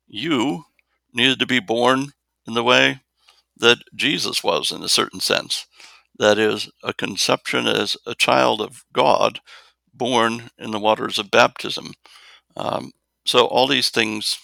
you 0.07 0.65
needed 1.13 1.39
to 1.41 1.47
be 1.47 1.61
born 1.61 2.13
in 2.47 2.55
the 2.55 2.65
way 2.65 3.01
that 3.57 3.79
Jesus 3.95 4.45
was, 4.45 4.71
in 4.73 4.83
a 4.83 4.89
certain 4.89 5.21
sense. 5.21 5.67
That 6.19 6.39
is, 6.39 6.71
a 6.83 6.93
conception 6.93 7.67
as 7.67 7.97
a 8.07 8.15
child 8.15 8.61
of 8.61 8.85
God, 8.93 9.41
born 9.93 10.51
in 10.59 10.71
the 10.71 10.79
waters 10.79 11.19
of 11.19 11.31
baptism. 11.31 11.95
Um, 12.57 12.93
so, 13.27 13.47
all 13.47 13.67
these 13.67 13.91
things 13.91 14.39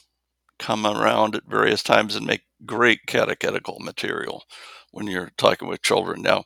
come 0.58 0.86
around 0.86 1.34
at 1.34 1.44
various 1.46 1.82
times 1.82 2.16
and 2.16 2.26
make 2.26 2.42
great 2.64 3.00
catechetical 3.06 3.78
material 3.80 4.44
when 4.92 5.06
you're 5.06 5.32
talking 5.36 5.68
with 5.68 5.82
children. 5.82 6.22
Now, 6.22 6.44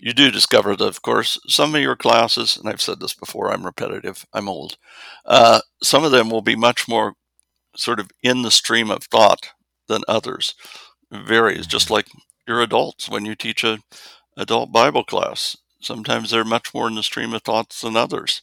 you 0.00 0.12
do 0.12 0.30
discover 0.30 0.74
that, 0.74 0.86
of 0.86 1.02
course, 1.02 1.38
some 1.46 1.74
of 1.74 1.80
your 1.82 1.96
classes, 1.96 2.56
and 2.56 2.68
I've 2.68 2.80
said 2.80 3.00
this 3.00 3.14
before, 3.14 3.52
I'm 3.52 3.64
repetitive, 3.64 4.26
I'm 4.32 4.48
old, 4.48 4.76
uh, 5.26 5.60
some 5.82 6.04
of 6.04 6.10
them 6.10 6.30
will 6.30 6.42
be 6.42 6.56
much 6.56 6.88
more 6.88 7.14
sort 7.76 8.00
of 8.00 8.10
in 8.22 8.42
the 8.42 8.50
stream 8.50 8.90
of 8.90 9.04
thought 9.04 9.50
than 9.88 10.02
others. 10.08 10.54
It 11.12 11.26
varies, 11.26 11.66
just 11.66 11.86
mm-hmm. 11.86 11.94
like 11.94 12.06
your 12.48 12.62
adults 12.62 13.08
when 13.08 13.24
you 13.24 13.34
teach 13.34 13.62
a 13.62 13.78
adult 14.36 14.72
Bible 14.72 15.04
class. 15.04 15.56
Sometimes 15.82 16.30
they're 16.30 16.44
much 16.44 16.74
more 16.74 16.88
in 16.88 16.94
the 16.94 17.02
stream 17.02 17.32
of 17.34 17.42
thoughts 17.42 17.82
than 17.82 17.96
others. 17.96 18.42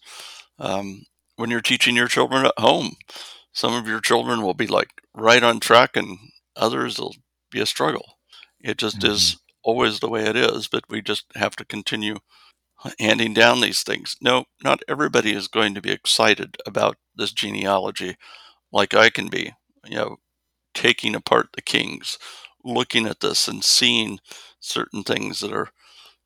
Um, 0.59 1.03
when 1.35 1.49
you're 1.49 1.61
teaching 1.61 1.95
your 1.95 2.07
children 2.07 2.45
at 2.45 2.53
home, 2.57 2.95
some 3.51 3.73
of 3.73 3.87
your 3.87 3.99
children 3.99 4.41
will 4.41 4.53
be 4.53 4.67
like 4.67 4.89
right 5.15 5.43
on 5.43 5.59
track, 5.59 5.95
and 5.95 6.17
others 6.55 6.99
will 6.99 7.15
be 7.51 7.59
a 7.59 7.65
struggle. 7.65 8.17
It 8.59 8.77
just 8.77 8.99
mm-hmm. 8.99 9.11
is 9.11 9.37
always 9.67 9.99
the 10.01 10.09
way 10.09 10.25
it 10.25 10.37
is, 10.37 10.69
but 10.69 10.85
we 10.89 11.01
just 11.03 11.25
have 11.35 11.55
to 11.57 11.65
continue 11.65 12.17
handing 12.99 13.33
down 13.33 13.61
these 13.61 13.83
things. 13.83 14.15
No, 14.21 14.45
not 14.63 14.81
everybody 14.87 15.33
is 15.33 15.47
going 15.47 15.73
to 15.75 15.81
be 15.81 15.91
excited 15.91 16.57
about 16.65 16.97
this 17.15 17.31
genealogy 17.31 18.17
like 18.71 18.93
I 18.95 19.09
can 19.09 19.29
be, 19.29 19.53
you 19.85 19.95
know, 19.97 20.17
taking 20.73 21.15
apart 21.15 21.49
the 21.55 21.61
kings, 21.61 22.17
looking 22.63 23.07
at 23.07 23.21
this 23.21 23.47
and 23.47 23.63
seeing 23.63 24.19
certain 24.59 25.03
things 25.03 25.41
that 25.41 25.53
are, 25.53 25.69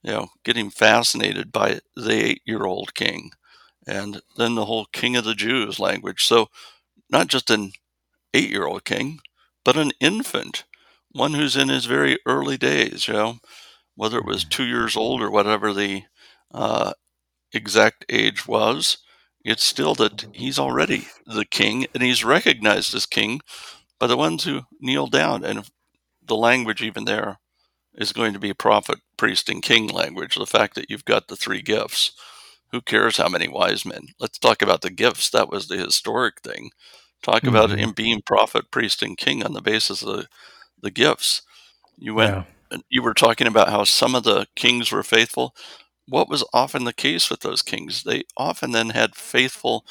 you 0.03 0.11
know, 0.11 0.29
getting 0.45 0.69
fascinated 0.71 1.51
by 1.51 1.79
the 1.95 2.11
eight 2.13 2.41
year 2.45 2.65
old 2.65 2.95
king 2.95 3.31
and 3.87 4.21
then 4.37 4.55
the 4.55 4.65
whole 4.65 4.85
king 4.93 5.15
of 5.17 5.25
the 5.25 5.35
Jews 5.35 5.79
language. 5.79 6.23
So, 6.23 6.47
not 7.09 7.27
just 7.27 7.49
an 7.51 7.73
eight 8.33 8.49
year 8.49 8.65
old 8.67 8.85
king, 8.85 9.19
but 9.65 9.77
an 9.77 9.91
infant, 9.99 10.65
one 11.13 11.33
who's 11.33 11.55
in 11.55 11.69
his 11.69 11.85
very 11.85 12.17
early 12.25 12.57
days, 12.57 13.07
you 13.07 13.13
know, 13.13 13.37
whether 13.95 14.17
it 14.17 14.25
was 14.25 14.43
two 14.43 14.65
years 14.65 14.95
old 14.95 15.21
or 15.21 15.29
whatever 15.29 15.73
the 15.73 16.03
uh, 16.53 16.93
exact 17.53 18.05
age 18.09 18.47
was 18.47 18.97
it's 19.43 19.63
still 19.63 19.95
that 19.95 20.25
he's 20.33 20.59
already 20.59 21.07
the 21.25 21.45
king 21.45 21.87
and 21.93 22.03
he's 22.03 22.23
recognized 22.23 22.93
as 22.93 23.05
king 23.05 23.41
by 23.99 24.07
the 24.07 24.17
ones 24.17 24.43
who 24.43 24.61
kneel 24.79 25.07
down. 25.07 25.43
And 25.43 25.67
the 26.23 26.35
language, 26.35 26.81
even 26.81 27.05
there, 27.05 27.39
is 27.95 28.13
going 28.13 28.33
to 28.33 28.39
be 28.39 28.53
prophet, 28.53 28.99
priest, 29.17 29.49
and 29.49 29.61
king 29.61 29.87
language. 29.87 30.35
The 30.35 30.45
fact 30.45 30.75
that 30.75 30.89
you've 30.89 31.05
got 31.05 31.27
the 31.27 31.35
three 31.35 31.61
gifts. 31.61 32.11
Who 32.71 32.79
cares 32.79 33.17
how 33.17 33.27
many 33.27 33.49
wise 33.49 33.85
men? 33.85 34.07
Let's 34.17 34.39
talk 34.39 34.61
about 34.61 34.79
the 34.79 34.89
gifts. 34.89 35.29
That 35.29 35.49
was 35.49 35.67
the 35.67 35.75
historic 35.75 36.39
thing. 36.41 36.69
Talk 37.21 37.41
mm-hmm. 37.41 37.49
about 37.49 37.77
him 37.77 37.91
being 37.91 38.21
prophet, 38.25 38.71
priest, 38.71 39.03
and 39.03 39.17
king 39.17 39.43
on 39.43 39.51
the 39.51 39.61
basis 39.61 40.01
of 40.01 40.07
the, 40.07 40.27
the 40.81 40.91
gifts. 40.91 41.43
You 41.97 42.15
went. 42.15 42.31
Yeah. 42.31 42.43
You 42.89 43.03
were 43.03 43.13
talking 43.13 43.47
about 43.47 43.69
how 43.69 43.83
some 43.83 44.15
of 44.15 44.23
the 44.23 44.47
kings 44.55 44.91
were 44.91 45.03
faithful 45.03 45.53
what 46.07 46.29
was 46.29 46.43
often 46.53 46.83
the 46.83 46.93
case 46.93 47.29
with 47.29 47.41
those 47.41 47.61
kings. 47.61 48.03
They 48.03 48.23
often 48.37 48.71
then 48.71 48.89
had 48.89 49.15
faithful 49.15 49.85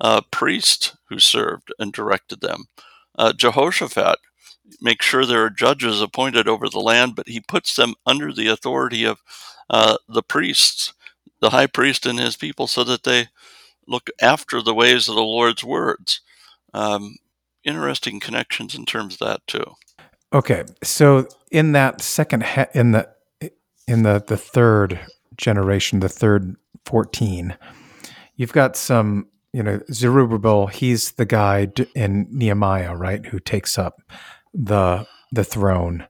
uh, 0.00 0.22
priests 0.30 0.96
who 1.08 1.18
served 1.18 1.72
and 1.78 1.92
directed 1.92 2.40
them. 2.40 2.64
Uh, 3.18 3.32
Jehoshaphat 3.32 4.18
makes 4.80 5.06
sure 5.06 5.24
there 5.24 5.44
are 5.44 5.50
judges 5.50 6.00
appointed 6.02 6.48
over 6.48 6.68
the 6.68 6.80
land, 6.80 7.14
but 7.16 7.28
he 7.28 7.40
puts 7.40 7.76
them 7.76 7.94
under 8.06 8.32
the 8.32 8.48
authority 8.48 9.04
of 9.04 9.20
uh, 9.70 9.96
the 10.08 10.22
priests, 10.22 10.92
the 11.40 11.50
high 11.50 11.66
priest 11.68 12.06
and 12.06 12.18
his 12.18 12.36
people, 12.36 12.66
so 12.66 12.84
that 12.84 13.04
they 13.04 13.28
look 13.86 14.10
after 14.20 14.62
the 14.62 14.74
ways 14.74 15.08
of 15.08 15.14
the 15.14 15.22
Lord's 15.22 15.64
words. 15.64 16.20
Um, 16.74 17.16
interesting 17.64 18.20
connections 18.20 18.74
in 18.74 18.86
terms 18.86 19.14
of 19.14 19.20
that 19.20 19.46
too. 19.46 19.74
Okay, 20.32 20.64
so 20.82 21.26
in 21.50 21.72
that 21.72 22.00
second, 22.00 22.44
ha- 22.44 22.68
in 22.72 22.92
the 22.92 23.08
in 23.88 24.04
the 24.04 24.22
the 24.26 24.36
third 24.36 25.00
generation, 25.36 26.00
the 26.00 26.08
third 26.08 26.54
14, 26.84 27.56
you've 28.36 28.52
got 28.52 28.76
some, 28.76 29.26
you 29.52 29.62
know, 29.62 29.80
Zerubbabel, 29.92 30.68
he's 30.68 31.12
the 31.12 31.24
guy 31.24 31.68
in 31.96 32.28
Nehemiah, 32.30 32.94
right, 32.94 33.24
who 33.26 33.40
takes 33.40 33.76
up 33.76 34.02
the 34.54 35.04
the 35.32 35.44
throne 35.44 36.06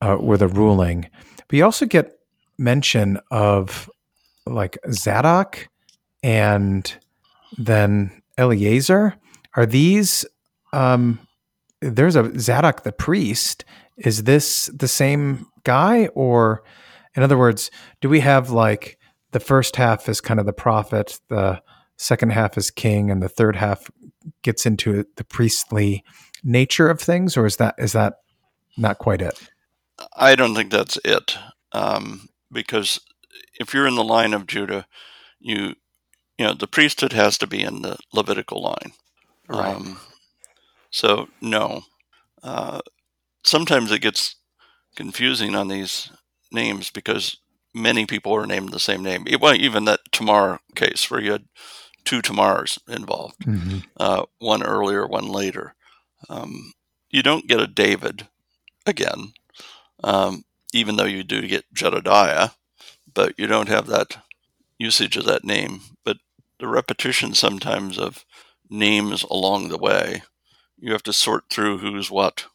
uh, 0.00 0.14
or 0.14 0.36
the 0.36 0.48
ruling. 0.48 1.08
But 1.48 1.56
you 1.56 1.64
also 1.64 1.86
get 1.86 2.18
mention 2.58 3.18
of 3.32 3.90
like 4.46 4.78
Zadok 4.92 5.68
and 6.22 6.96
then 7.58 8.22
Eleazar. 8.38 9.14
Are 9.56 9.66
these 9.66 10.24
um 10.72 11.25
there's 11.80 12.16
a 12.16 12.38
Zadok 12.38 12.82
the 12.82 12.92
priest. 12.92 13.64
Is 13.96 14.24
this 14.24 14.66
the 14.74 14.88
same 14.88 15.46
guy 15.64 16.06
or 16.08 16.62
in 17.16 17.22
other 17.22 17.38
words, 17.38 17.70
do 18.00 18.08
we 18.08 18.20
have 18.20 18.50
like 18.50 18.98
the 19.32 19.40
first 19.40 19.76
half 19.76 20.08
is 20.08 20.20
kind 20.20 20.38
of 20.38 20.46
the 20.46 20.52
prophet, 20.52 21.18
the 21.28 21.62
second 21.96 22.30
half 22.30 22.58
is 22.58 22.70
king, 22.70 23.10
and 23.10 23.22
the 23.22 23.28
third 23.28 23.56
half 23.56 23.90
gets 24.42 24.66
into 24.66 25.06
the 25.16 25.24
priestly 25.24 26.04
nature 26.44 26.88
of 26.90 27.00
things, 27.00 27.36
or 27.36 27.46
is 27.46 27.56
that 27.56 27.74
is 27.78 27.92
that 27.92 28.18
not 28.76 28.98
quite 28.98 29.22
it? 29.22 29.50
I 30.14 30.36
don't 30.36 30.54
think 30.54 30.70
that's 30.70 30.98
it, 31.04 31.38
um, 31.72 32.28
because 32.52 33.00
if 33.58 33.72
you're 33.72 33.86
in 33.86 33.94
the 33.94 34.04
line 34.04 34.34
of 34.34 34.46
Judah, 34.46 34.86
you 35.40 35.74
you 36.38 36.46
know 36.46 36.52
the 36.52 36.66
priesthood 36.66 37.14
has 37.14 37.38
to 37.38 37.46
be 37.46 37.62
in 37.62 37.80
the 37.80 37.96
Levitical 38.12 38.62
line. 38.62 38.92
Right. 39.48 39.74
Um, 39.74 39.98
so 40.96 41.28
no, 41.42 41.82
uh, 42.42 42.80
sometimes 43.44 43.92
it 43.92 43.98
gets 43.98 44.36
confusing 44.94 45.54
on 45.54 45.68
these 45.68 46.10
names 46.50 46.90
because 46.90 47.36
many 47.74 48.06
people 48.06 48.32
are 48.34 48.46
named 48.46 48.72
the 48.72 48.80
same 48.80 49.02
name. 49.02 49.24
It, 49.26 49.38
well, 49.38 49.54
even 49.54 49.84
that 49.84 50.00
Tamar 50.10 50.60
case 50.74 51.10
where 51.10 51.20
you 51.20 51.32
had 51.32 51.44
two 52.06 52.22
Tamars 52.22 52.78
involved, 52.88 53.40
mm-hmm. 53.40 53.80
uh, 53.98 54.24
one 54.38 54.62
earlier, 54.62 55.06
one 55.06 55.28
later. 55.28 55.74
Um, 56.30 56.72
you 57.10 57.22
don't 57.22 57.46
get 57.46 57.60
a 57.60 57.66
David 57.66 58.28
again, 58.86 59.34
um, 60.02 60.44
even 60.72 60.96
though 60.96 61.04
you 61.04 61.22
do 61.24 61.46
get 61.46 61.70
Jedediah, 61.74 62.52
but 63.12 63.34
you 63.36 63.46
don't 63.46 63.68
have 63.68 63.86
that 63.88 64.16
usage 64.78 65.18
of 65.18 65.26
that 65.26 65.44
name. 65.44 65.80
But 66.06 66.16
the 66.58 66.68
repetition 66.68 67.34
sometimes 67.34 67.98
of 67.98 68.24
names 68.70 69.24
along 69.24 69.68
the 69.68 69.76
way, 69.76 70.22
you 70.78 70.92
have 70.92 71.02
to 71.04 71.12
sort 71.12 71.44
through 71.50 71.78
who's 71.78 72.10
what. 72.10 72.46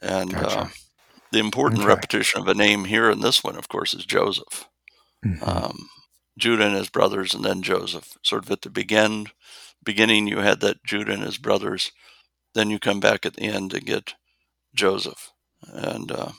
And 0.00 0.32
gotcha. 0.32 0.58
uh, 0.58 0.68
the 1.32 1.38
important 1.38 1.82
okay. 1.82 1.88
repetition 1.88 2.40
of 2.40 2.48
a 2.48 2.54
name 2.54 2.84
here 2.84 3.10
in 3.10 3.20
this 3.20 3.42
one, 3.42 3.56
of 3.56 3.68
course, 3.68 3.94
is 3.94 4.04
Joseph. 4.04 4.68
Mm-hmm. 5.24 5.48
Um, 5.48 5.88
Judah 6.38 6.66
and 6.66 6.76
his 6.76 6.88
brothers, 6.88 7.34
and 7.34 7.44
then 7.44 7.62
Joseph. 7.62 8.16
Sort 8.22 8.44
of 8.44 8.50
at 8.50 8.62
the 8.62 8.70
begin, 8.70 9.26
beginning, 9.82 10.26
you 10.26 10.38
had 10.38 10.60
that 10.60 10.84
Judah 10.84 11.12
and 11.12 11.22
his 11.22 11.38
brothers. 11.38 11.92
Then 12.54 12.70
you 12.70 12.78
come 12.78 13.00
back 13.00 13.24
at 13.24 13.34
the 13.34 13.44
end 13.44 13.72
and 13.72 13.86
get 13.86 14.14
Joseph, 14.74 15.32
and 15.66 16.10
uh, 16.10 16.32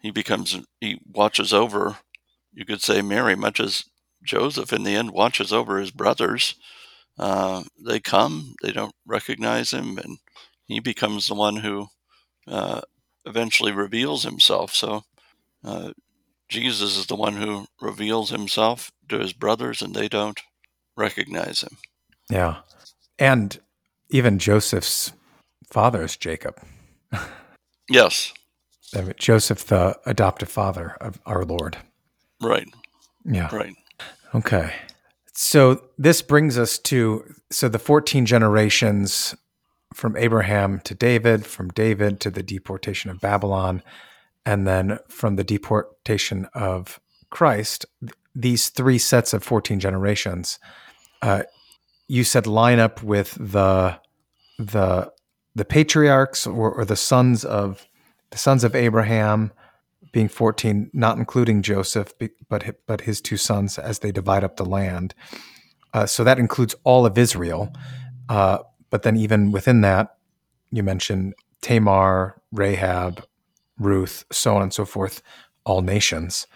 he 0.00 0.10
becomes 0.10 0.58
he 0.80 1.00
watches 1.06 1.52
over. 1.52 1.98
You 2.52 2.64
could 2.64 2.82
say 2.82 3.02
Mary, 3.02 3.34
much 3.34 3.60
as 3.60 3.84
Joseph 4.22 4.72
in 4.72 4.84
the 4.84 4.94
end 4.94 5.10
watches 5.10 5.52
over 5.52 5.78
his 5.78 5.90
brothers. 5.90 6.54
Uh, 7.18 7.64
they 7.78 8.00
come, 8.00 8.54
they 8.62 8.72
don't 8.72 8.94
recognize 9.06 9.72
him, 9.72 9.98
and 9.98 10.18
he 10.72 10.80
becomes 10.80 11.26
the 11.26 11.34
one 11.34 11.56
who 11.56 11.88
uh, 12.46 12.80
eventually 13.24 13.72
reveals 13.72 14.22
himself. 14.22 14.74
So 14.74 15.04
uh, 15.64 15.92
Jesus 16.48 16.96
is 16.96 17.06
the 17.06 17.16
one 17.16 17.36
who 17.36 17.66
reveals 17.80 18.30
himself 18.30 18.90
to 19.08 19.18
his 19.18 19.32
brothers 19.32 19.82
and 19.82 19.94
they 19.94 20.08
don't 20.08 20.40
recognize 20.96 21.62
him. 21.62 21.76
Yeah. 22.30 22.58
And 23.18 23.58
even 24.10 24.38
Joseph's 24.38 25.12
father 25.70 26.02
is 26.02 26.16
Jacob. 26.16 26.60
Yes. 27.88 28.32
Joseph, 29.18 29.66
the 29.66 29.98
adoptive 30.04 30.48
father 30.48 30.96
of 31.00 31.20
our 31.26 31.44
Lord. 31.44 31.76
Right. 32.42 32.66
Yeah. 33.24 33.54
Right. 33.54 33.76
Okay. 34.34 34.72
So 35.32 35.84
this 35.96 36.22
brings 36.22 36.58
us 36.58 36.78
to 36.78 37.24
so 37.50 37.68
the 37.68 37.78
14 37.78 38.26
generations 38.26 39.34
from 39.94 40.16
Abraham 40.16 40.80
to 40.80 40.94
David, 40.94 41.44
from 41.46 41.68
David 41.68 42.20
to 42.20 42.30
the 42.30 42.42
deportation 42.42 43.10
of 43.10 43.20
Babylon, 43.20 43.82
and 44.46 44.66
then 44.66 44.98
from 45.08 45.36
the 45.36 45.44
deportation 45.44 46.46
of 46.54 47.00
Christ, 47.30 47.86
these 48.34 48.68
three 48.68 48.98
sets 48.98 49.32
of 49.32 49.42
14 49.42 49.80
generations, 49.80 50.58
uh, 51.22 51.42
you 52.08 52.24
said 52.24 52.46
line 52.46 52.78
up 52.78 53.02
with 53.02 53.34
the 53.34 53.98
the 54.58 55.12
the 55.54 55.64
patriarchs 55.64 56.46
or, 56.46 56.70
or 56.72 56.84
the 56.84 56.96
sons 56.96 57.44
of 57.44 57.86
the 58.30 58.38
sons 58.38 58.64
of 58.64 58.74
Abraham 58.74 59.52
being 60.12 60.28
14, 60.28 60.90
not 60.92 61.18
including 61.18 61.62
Joseph, 61.62 62.12
but 62.48 62.76
but 62.86 63.02
his 63.02 63.20
two 63.20 63.36
sons 63.36 63.78
as 63.78 64.00
they 64.00 64.12
divide 64.12 64.44
up 64.44 64.56
the 64.56 64.64
land. 64.64 65.14
Uh, 65.92 66.06
so 66.06 66.24
that 66.24 66.38
includes 66.38 66.74
all 66.84 67.06
of 67.06 67.18
Israel. 67.18 67.72
Uh, 68.28 68.58
but 68.90 69.02
then 69.02 69.16
even 69.16 69.52
within 69.52 69.80
that, 69.80 70.16
you 70.70 70.82
mentioned 70.82 71.34
Tamar, 71.62 72.40
Rahab, 72.52 73.24
Ruth, 73.78 74.24
so 74.30 74.56
on 74.56 74.62
and 74.62 74.72
so 74.72 74.84
forth, 74.84 75.22
all 75.64 75.82
nations. 75.82 76.46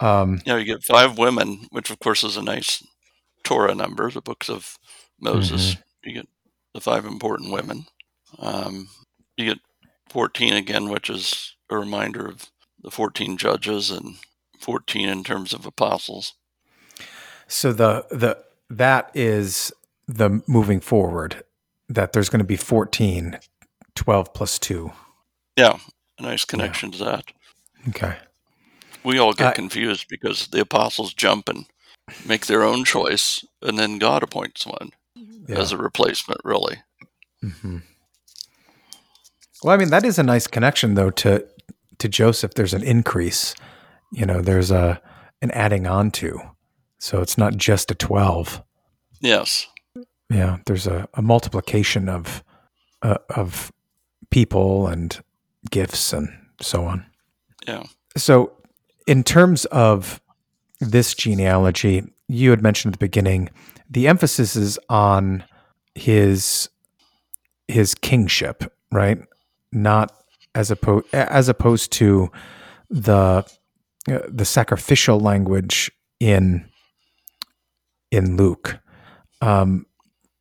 Um, 0.00 0.40
yeah, 0.44 0.56
you 0.56 0.64
get 0.64 0.82
five 0.82 1.18
women, 1.18 1.66
which 1.70 1.90
of 1.90 1.98
course 2.00 2.24
is 2.24 2.36
a 2.36 2.42
nice 2.42 2.84
Torah 3.44 3.74
number, 3.74 4.10
the 4.10 4.20
books 4.20 4.48
of 4.48 4.78
Moses. 5.20 5.74
Mm-hmm. 5.74 6.08
You 6.08 6.14
get 6.14 6.28
the 6.72 6.80
five 6.80 7.04
important 7.04 7.52
women. 7.52 7.86
Um, 8.38 8.88
you 9.36 9.46
get 9.46 9.58
14 10.10 10.54
again, 10.54 10.88
which 10.88 11.08
is 11.08 11.54
a 11.70 11.76
reminder 11.76 12.26
of 12.26 12.50
the 12.82 12.90
14 12.90 13.36
judges 13.36 13.90
and 13.90 14.16
14 14.60 15.08
in 15.08 15.24
terms 15.24 15.52
of 15.52 15.66
apostles. 15.66 16.34
So 17.46 17.72
the 17.72 18.06
the 18.10 18.38
that 18.70 19.10
is 19.14 19.72
the 20.06 20.42
moving 20.46 20.80
forward 20.80 21.42
that 21.94 22.12
there's 22.12 22.28
going 22.28 22.40
to 22.40 22.44
be 22.44 22.56
14 22.56 23.38
12 23.94 24.34
plus 24.34 24.58
2. 24.58 24.92
Yeah, 25.56 25.78
a 26.18 26.22
nice 26.22 26.44
connection 26.44 26.90
yeah. 26.92 26.98
to 26.98 27.04
that. 27.04 27.24
Okay. 27.88 28.16
We 29.04 29.18
all 29.18 29.34
get 29.34 29.48
uh, 29.48 29.52
confused 29.52 30.06
because 30.08 30.48
the 30.48 30.60
apostles 30.60 31.14
jump 31.14 31.48
and 31.48 31.66
make 32.26 32.46
their 32.46 32.64
own 32.64 32.84
choice 32.84 33.44
and 33.62 33.78
then 33.78 33.98
God 33.98 34.22
appoints 34.22 34.66
one 34.66 34.90
yeah. 35.46 35.58
as 35.58 35.72
a 35.72 35.76
replacement 35.76 36.40
really. 36.44 36.78
Mm-hmm. 37.42 37.78
Well, 39.62 39.74
I 39.74 39.76
mean 39.76 39.90
that 39.90 40.04
is 40.04 40.18
a 40.18 40.22
nice 40.22 40.46
connection 40.46 40.94
though 40.94 41.10
to 41.10 41.46
to 41.98 42.08
Joseph, 42.08 42.54
there's 42.54 42.74
an 42.74 42.82
increase. 42.82 43.54
You 44.12 44.26
know, 44.26 44.40
there's 44.40 44.70
a 44.70 45.00
an 45.40 45.50
adding 45.52 45.86
on 45.86 46.10
to. 46.12 46.40
So 46.98 47.20
it's 47.20 47.38
not 47.38 47.56
just 47.56 47.90
a 47.90 47.94
twelve. 47.94 48.62
Yes. 49.20 49.66
Yeah, 50.30 50.58
there's 50.66 50.86
a, 50.86 51.08
a 51.14 51.22
multiplication 51.22 52.08
of 52.08 52.42
uh, 53.02 53.18
of 53.30 53.72
people 54.30 54.86
and 54.86 55.20
gifts 55.70 56.12
and 56.12 56.28
so 56.60 56.84
on. 56.84 57.06
Yeah. 57.66 57.84
So, 58.16 58.52
in 59.06 59.22
terms 59.22 59.64
of 59.66 60.20
this 60.80 61.14
genealogy, 61.14 62.04
you 62.28 62.50
had 62.50 62.62
mentioned 62.62 62.94
at 62.94 63.00
the 63.00 63.04
beginning, 63.06 63.50
the 63.88 64.08
emphasis 64.08 64.56
is 64.56 64.78
on 64.88 65.44
his 65.94 66.68
his 67.68 67.94
kingship, 67.94 68.72
right? 68.90 69.18
Not 69.72 70.12
as 70.54 70.70
opposed 70.70 71.06
as 71.12 71.48
opposed 71.48 71.92
to 71.92 72.30
the 72.90 73.44
uh, 74.08 74.18
the 74.28 74.44
sacrificial 74.44 75.20
language 75.20 75.90
in 76.20 76.68
in 78.10 78.36
Luke. 78.36 78.78
Um, 79.40 79.86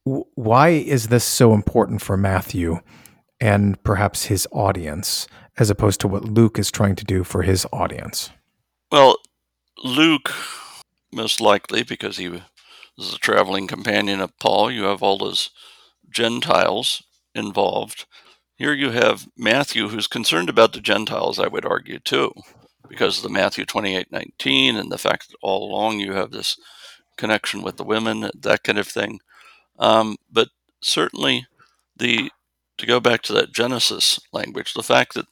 why 0.06 0.70
is 0.70 1.08
this 1.08 1.24
so 1.24 1.54
important 1.54 2.02
for 2.02 2.18
Matthew 2.18 2.80
and 3.40 3.82
perhaps 3.84 4.26
his 4.26 4.48
audience, 4.52 5.28
as 5.58 5.70
opposed 5.70 6.00
to 6.02 6.08
what 6.08 6.26
Luke 6.26 6.60
is 6.60 6.72
trying 6.72 6.96
to 6.96 7.06
do 7.06 7.24
for 7.24 7.44
his 7.44 7.66
audience? 7.72 8.30
Well, 8.92 9.18
Luke, 9.84 10.32
most 11.12 11.42
likely 11.42 11.84
because 11.84 12.18
he 12.18 12.30
was 12.30 13.14
a 13.14 13.18
traveling 13.18 13.68
companion 13.68 14.20
of 14.20 14.38
Paul, 14.40 14.72
you 14.72 14.84
have 14.84 15.02
all 15.02 15.18
those 15.18 15.50
Gentiles 16.10 17.04
involved 17.34 18.06
here 18.56 18.74
you 18.74 18.92
have 18.92 19.28
Matthew, 19.38 19.90
who's 19.90 20.08
concerned 20.08 20.50
about 20.50 20.74
the 20.74 20.80
Gentiles, 20.80 21.40
I 21.40 21.48
would 21.48 21.66
argue, 21.66 22.00
too, 22.00 22.34
because 22.88 23.18
of 23.18 23.24
the 23.24 23.30
Matthew 23.30 23.66
28 23.66 24.12
19 24.12 24.78
and 24.78 24.92
the 24.92 24.98
fact 24.98 25.30
that 25.30 25.38
all 25.42 25.70
along 25.70 26.00
you 26.00 26.14
have 26.14 26.32
this 26.32 26.58
connection 27.18 27.62
with 27.62 27.78
the 27.78 27.84
women, 27.84 28.30
that 28.34 28.64
kind 28.64 28.78
of 28.78 28.88
thing. 28.88 29.20
Um, 29.80 30.18
but 30.32 30.50
certainly, 30.82 31.48
the 31.98 32.32
to 32.78 32.86
go 32.86 33.00
back 33.00 33.22
to 33.24 33.34
that 33.34 33.54
Genesis 33.54 34.20
language, 34.34 34.74
the 34.74 34.84
fact 34.84 35.14
that 35.14 35.28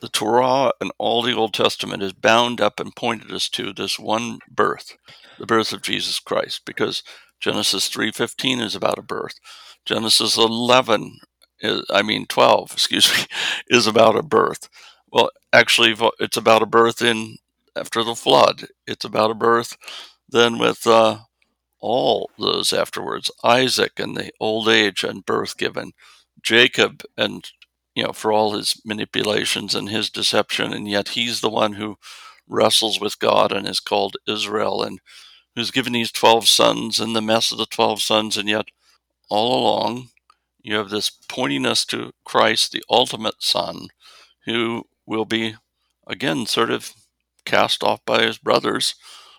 the 0.00 0.08
Torah 0.08 0.72
and 0.80 0.92
all 0.98 1.22
the 1.22 1.34
Old 1.34 1.54
Testament 1.54 2.02
is 2.02 2.12
bound 2.12 2.60
up 2.60 2.78
and 2.80 2.94
pointed 2.94 3.32
us 3.32 3.48
to 3.50 3.72
this 3.72 3.98
one 3.98 4.38
birth, 4.48 4.96
the 5.38 5.46
birth 5.46 5.72
of 5.72 5.82
Jesus 5.82 6.20
Christ, 6.20 6.62
because 6.64 7.02
Genesis 7.40 7.88
3:15 7.88 8.60
is 8.60 8.74
about 8.74 8.98
a 8.98 9.02
birth. 9.02 9.38
Genesis 9.84 10.36
11 10.36 11.18
is, 11.60 11.82
I 11.90 12.02
mean 12.02 12.26
12, 12.26 12.72
excuse 12.72 13.10
me, 13.16 13.24
is 13.68 13.86
about 13.86 14.16
a 14.16 14.22
birth. 14.22 14.68
Well, 15.10 15.30
actually, 15.52 15.94
it's 16.18 16.36
about 16.36 16.62
a 16.62 16.66
birth 16.66 17.00
in 17.02 17.36
after 17.76 18.02
the 18.02 18.14
flood. 18.14 18.68
It's 18.86 19.04
about 19.04 19.30
a 19.30 19.34
birth 19.34 19.76
then 20.28 20.58
with 20.58 20.86
uh, 20.86 21.18
all 21.80 22.30
those 22.38 22.72
afterwards 22.72 23.30
Isaac 23.44 23.98
and 23.98 24.16
the 24.16 24.30
old 24.40 24.68
age 24.68 25.04
and 25.04 25.26
birth 25.26 25.56
given, 25.56 25.92
Jacob 26.42 27.02
and 27.16 27.48
you 27.94 28.04
know 28.04 28.12
for 28.12 28.32
all 28.32 28.52
his 28.52 28.80
manipulations 28.84 29.74
and 29.74 29.88
his 29.88 30.10
deception, 30.10 30.72
and 30.72 30.88
yet 30.88 31.10
he's 31.10 31.40
the 31.40 31.50
one 31.50 31.74
who 31.74 31.98
wrestles 32.48 33.00
with 33.00 33.18
God 33.18 33.52
and 33.52 33.66
is 33.68 33.80
called 33.80 34.16
Israel 34.26 34.82
and 34.82 35.00
who's 35.54 35.70
given 35.70 35.92
these 35.94 36.12
12 36.12 36.46
sons 36.46 37.00
and 37.00 37.16
the 37.16 37.22
mess 37.22 37.50
of 37.50 37.58
the 37.58 37.66
12 37.66 38.02
sons, 38.02 38.36
and 38.36 38.48
yet 38.48 38.66
all 39.30 39.60
along 39.60 40.08
you 40.62 40.76
have 40.76 40.90
this 40.90 41.10
pointing 41.28 41.64
us 41.64 41.84
to 41.86 42.12
Christ, 42.24 42.72
the 42.72 42.82
ultimate 42.90 43.36
Son, 43.40 43.88
who 44.46 44.84
will 45.06 45.24
be, 45.24 45.54
again, 46.08 46.44
sort 46.46 46.70
of 46.72 46.92
cast 47.44 47.84
off 47.84 48.04
by 48.04 48.22
his 48.24 48.38
brothers, 48.38 48.96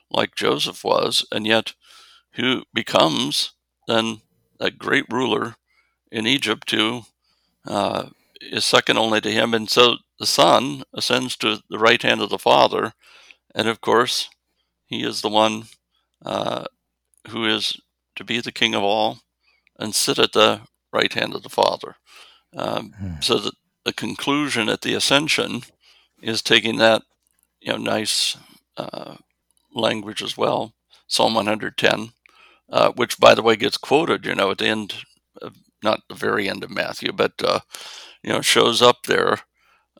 like 0.09 0.35
Joseph 0.35 0.85
was, 0.85 1.25
and 1.29 1.45
yet 1.45 1.73
who 2.38 2.63
becomes 2.73 3.53
then 3.88 4.21
a 4.59 4.71
great 4.71 5.05
ruler 5.11 5.55
in 6.11 6.25
Egypt 6.25 6.71
who 6.71 7.03
uh, 7.65 8.09
is 8.41 8.65
second 8.65 8.97
only 8.97 9.21
to 9.21 9.31
him. 9.31 9.53
And 9.53 9.69
so 9.69 9.97
the 10.19 10.25
Son 10.25 10.83
ascends 10.93 11.35
to 11.38 11.59
the 11.69 11.79
right 11.79 12.01
hand 12.01 12.21
of 12.21 12.29
the 12.29 12.38
Father, 12.38 12.93
and 13.53 13.67
of 13.67 13.81
course, 13.81 14.29
he 14.85 15.03
is 15.03 15.21
the 15.21 15.29
one 15.29 15.63
uh, 16.25 16.65
who 17.29 17.45
is 17.45 17.79
to 18.15 18.23
be 18.23 18.39
the 18.39 18.51
King 18.51 18.73
of 18.73 18.83
all 18.83 19.19
and 19.79 19.93
sit 19.93 20.17
at 20.17 20.33
the 20.33 20.61
right 20.93 21.13
hand 21.13 21.35
of 21.35 21.43
the 21.43 21.49
Father. 21.49 21.95
Um, 22.55 22.93
hmm. 22.97 23.13
So 23.21 23.38
that 23.39 23.53
the 23.83 23.93
conclusion 23.93 24.69
at 24.69 24.81
the 24.81 24.93
ascension 24.93 25.61
is 26.21 26.41
taking 26.41 26.77
that 26.77 27.03
you 27.61 27.71
know 27.71 27.77
nice 27.77 28.38
uh, 28.77 29.15
language 29.73 30.21
as 30.21 30.38
well, 30.38 30.73
Psalm 31.07 31.33
110, 31.35 32.11
uh, 32.70 32.91
which 32.91 33.20
by 33.20 33.34
the 33.34 33.41
way 33.41 33.55
gets 33.55 33.78
quoted, 33.78 34.26
you 34.26 34.36
know, 34.36 34.51
at 34.51 34.59
the 34.59 34.68
end, 34.68 34.95
of, 35.41 35.55
not 35.84 36.01
the 36.09 36.15
very 36.15 36.49
end 36.49 36.63
of 36.63 36.72
Matthew, 36.72 37.11
but 37.11 37.34
uh, 37.43 37.59
you 38.24 38.32
know, 38.32 38.41
shows 38.41 38.82
up 38.82 39.03
there. 39.07 39.39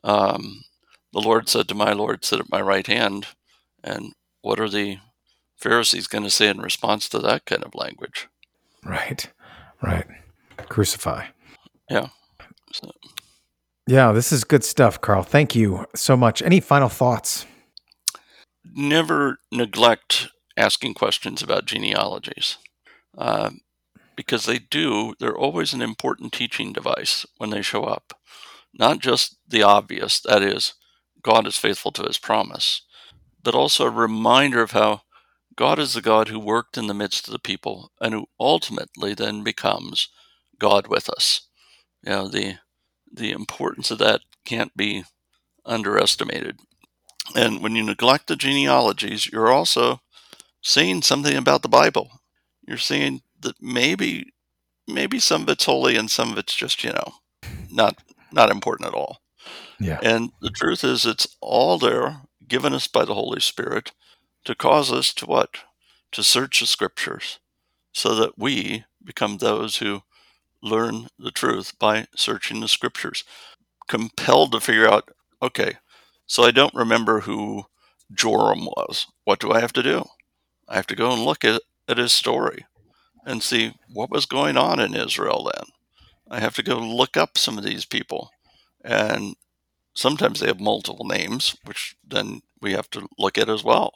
Um, 0.04 0.62
the 1.12 1.20
Lord 1.20 1.48
said 1.48 1.68
to 1.68 1.74
my 1.74 1.92
Lord, 1.92 2.24
"Sit 2.24 2.40
at 2.40 2.50
my 2.50 2.60
right 2.60 2.86
hand," 2.86 3.26
and 3.82 4.12
what 4.42 4.60
are 4.60 4.68
the 4.68 4.98
Pharisees 5.56 6.06
going 6.06 6.24
to 6.24 6.30
say 6.30 6.48
in 6.48 6.60
response 6.60 7.08
to 7.08 7.18
that 7.20 7.46
kind 7.46 7.64
of 7.64 7.74
language? 7.74 8.28
Right, 8.84 9.30
right 9.82 10.06
crucify. 10.68 11.26
Yeah. 11.90 12.08
So. 12.72 12.90
Yeah, 13.86 14.12
this 14.12 14.32
is 14.32 14.44
good 14.44 14.64
stuff, 14.64 15.00
Karl. 15.00 15.22
Thank 15.22 15.54
you 15.54 15.86
so 15.94 16.16
much. 16.16 16.42
Any 16.42 16.60
final 16.60 16.88
thoughts? 16.88 17.46
Never 18.74 19.38
neglect 19.50 20.28
asking 20.58 20.94
questions 20.94 21.42
about 21.42 21.64
genealogies 21.64 22.58
uh, 23.16 23.50
because 24.16 24.44
they 24.44 24.58
do, 24.58 25.14
they're 25.20 25.36
always 25.36 25.72
an 25.72 25.80
important 25.80 26.32
teaching 26.32 26.72
device 26.72 27.24
when 27.38 27.50
they 27.50 27.62
show 27.62 27.84
up. 27.84 28.14
Not 28.74 28.98
just 28.98 29.36
the 29.46 29.62
obvious, 29.62 30.20
that 30.20 30.42
is, 30.42 30.74
God 31.22 31.46
is 31.46 31.56
faithful 31.56 31.92
to 31.92 32.02
his 32.02 32.18
promise, 32.18 32.82
but 33.42 33.54
also 33.54 33.86
a 33.86 33.90
reminder 33.90 34.60
of 34.60 34.72
how 34.72 35.02
God 35.56 35.78
is 35.78 35.94
the 35.94 36.02
God 36.02 36.28
who 36.28 36.38
worked 36.38 36.76
in 36.76 36.86
the 36.86 36.94
midst 36.94 37.26
of 37.26 37.32
the 37.32 37.38
people 37.38 37.90
and 38.00 38.12
who 38.14 38.26
ultimately 38.38 39.14
then 39.14 39.42
becomes 39.42 40.08
God 40.58 40.86
with 40.88 41.08
us. 41.08 41.48
You 42.02 42.10
know, 42.10 42.28
the 42.28 42.58
the 43.10 43.30
importance 43.30 43.90
of 43.90 43.98
that 43.98 44.20
can't 44.44 44.76
be 44.76 45.04
underestimated. 45.64 46.58
And 47.34 47.62
when 47.62 47.74
you 47.74 47.82
neglect 47.82 48.26
the 48.26 48.36
genealogies, 48.36 49.26
you're 49.30 49.50
also 49.50 50.00
saying 50.68 51.00
something 51.00 51.34
about 51.34 51.62
the 51.62 51.68
Bible. 51.68 52.20
You're 52.66 52.76
seeing 52.76 53.22
that 53.40 53.56
maybe 53.60 54.34
maybe 54.86 55.18
some 55.18 55.42
of 55.42 55.48
it's 55.48 55.64
holy 55.64 55.96
and 55.96 56.10
some 56.10 56.30
of 56.30 56.38
it's 56.38 56.54
just, 56.54 56.84
you 56.84 56.92
know, 56.92 57.14
not 57.70 58.02
not 58.32 58.50
important 58.50 58.88
at 58.88 58.94
all. 58.94 59.22
Yeah. 59.80 59.98
And 60.02 60.30
the 60.42 60.50
truth 60.50 60.84
is 60.84 61.06
it's 61.06 61.26
all 61.40 61.78
there 61.78 62.20
given 62.46 62.74
us 62.74 62.86
by 62.86 63.06
the 63.06 63.14
Holy 63.14 63.40
Spirit 63.40 63.92
to 64.44 64.54
cause 64.54 64.92
us 64.92 65.14
to 65.14 65.26
what? 65.26 65.58
To 66.12 66.22
search 66.22 66.60
the 66.60 66.66
scriptures 66.66 67.38
so 67.92 68.14
that 68.14 68.38
we 68.38 68.84
become 69.02 69.38
those 69.38 69.78
who 69.78 70.02
learn 70.62 71.08
the 71.18 71.30
truth 71.30 71.78
by 71.78 72.06
searching 72.14 72.60
the 72.60 72.68
scriptures. 72.68 73.24
Compelled 73.88 74.52
to 74.52 74.60
figure 74.60 74.86
out, 74.86 75.08
okay, 75.42 75.76
so 76.26 76.42
I 76.42 76.50
don't 76.50 76.74
remember 76.74 77.20
who 77.20 77.64
Joram 78.12 78.66
was. 78.66 79.06
What 79.24 79.40
do 79.40 79.50
I 79.50 79.60
have 79.60 79.72
to 79.74 79.82
do? 79.82 80.04
I 80.68 80.76
have 80.76 80.86
to 80.88 80.96
go 80.96 81.12
and 81.12 81.22
look 81.22 81.44
at, 81.44 81.62
at 81.88 81.98
his 81.98 82.12
story 82.12 82.66
and 83.24 83.42
see 83.42 83.74
what 83.92 84.10
was 84.10 84.26
going 84.26 84.56
on 84.56 84.80
in 84.80 84.94
Israel 84.94 85.50
then. 85.52 85.64
I 86.30 86.40
have 86.40 86.54
to 86.56 86.62
go 86.62 86.78
look 86.78 87.16
up 87.16 87.38
some 87.38 87.58
of 87.58 87.64
these 87.64 87.84
people. 87.84 88.30
And 88.84 89.34
sometimes 89.94 90.40
they 90.40 90.46
have 90.46 90.60
multiple 90.60 91.06
names, 91.06 91.56
which 91.64 91.96
then 92.06 92.42
we 92.60 92.72
have 92.72 92.90
to 92.90 93.08
look 93.18 93.38
at 93.38 93.48
as 93.48 93.64
well. 93.64 93.94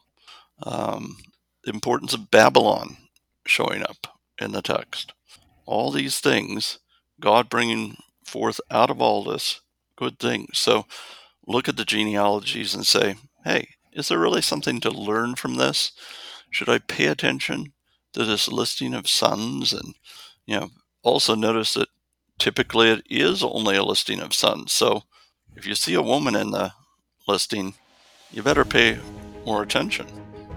Um, 0.62 1.16
the 1.64 1.72
importance 1.72 2.14
of 2.14 2.30
Babylon 2.30 2.96
showing 3.46 3.82
up 3.82 4.06
in 4.40 4.52
the 4.52 4.62
text. 4.62 5.12
All 5.66 5.90
these 5.90 6.20
things, 6.20 6.78
God 7.20 7.48
bringing 7.48 7.96
forth 8.24 8.60
out 8.70 8.90
of 8.90 9.00
all 9.00 9.22
this 9.22 9.60
good 9.96 10.18
things. 10.18 10.58
So 10.58 10.86
look 11.46 11.68
at 11.68 11.76
the 11.76 11.84
genealogies 11.84 12.74
and 12.74 12.86
say, 12.86 13.16
hey, 13.44 13.68
is 13.92 14.08
there 14.08 14.18
really 14.18 14.42
something 14.42 14.80
to 14.80 14.90
learn 14.90 15.34
from 15.36 15.56
this? 15.56 15.92
Should 16.52 16.68
I 16.68 16.78
pay 16.78 17.06
attention 17.06 17.72
to 18.12 18.24
this 18.24 18.46
listing 18.46 18.94
of 18.94 19.08
sons? 19.08 19.72
And, 19.72 19.94
you 20.46 20.60
know, 20.60 20.68
also 21.02 21.34
notice 21.34 21.74
that 21.74 21.88
typically 22.38 22.90
it 22.90 23.02
is 23.08 23.42
only 23.42 23.76
a 23.76 23.82
listing 23.82 24.20
of 24.20 24.34
sons. 24.34 24.70
So 24.72 25.04
if 25.56 25.66
you 25.66 25.74
see 25.74 25.94
a 25.94 26.02
woman 26.02 26.36
in 26.36 26.50
the 26.50 26.72
listing, 27.26 27.74
you 28.30 28.42
better 28.42 28.66
pay 28.66 28.98
more 29.46 29.62
attention 29.62 30.06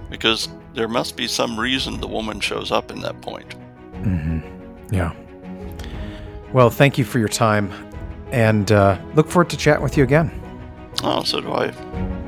because 0.10 0.50
there 0.74 0.90
must 0.90 1.16
be 1.16 1.28
some 1.28 1.60
reason 1.60 2.02
the 2.02 2.08
woman 2.08 2.40
shows 2.40 2.72
up 2.72 2.92
in 2.92 3.00
that 3.02 3.22
point. 3.22 3.56
Mm-hmm. 4.02 4.94
Yeah. 4.94 5.14
Well, 6.54 6.70
thank 6.70 6.98
you 6.98 7.06
for 7.06 7.20
your 7.20 7.30
time 7.30 7.72
and 8.32 8.72
uh, 8.72 9.00
look 9.14 9.30
forward 9.30 9.50
to 9.52 9.58
chatting 9.58 9.84
with 9.84 9.98
you 9.98 10.04
again. 10.04 10.30
Oh, 11.04 11.24
so 11.24 11.40
do 11.40 11.54
I. 11.54 12.25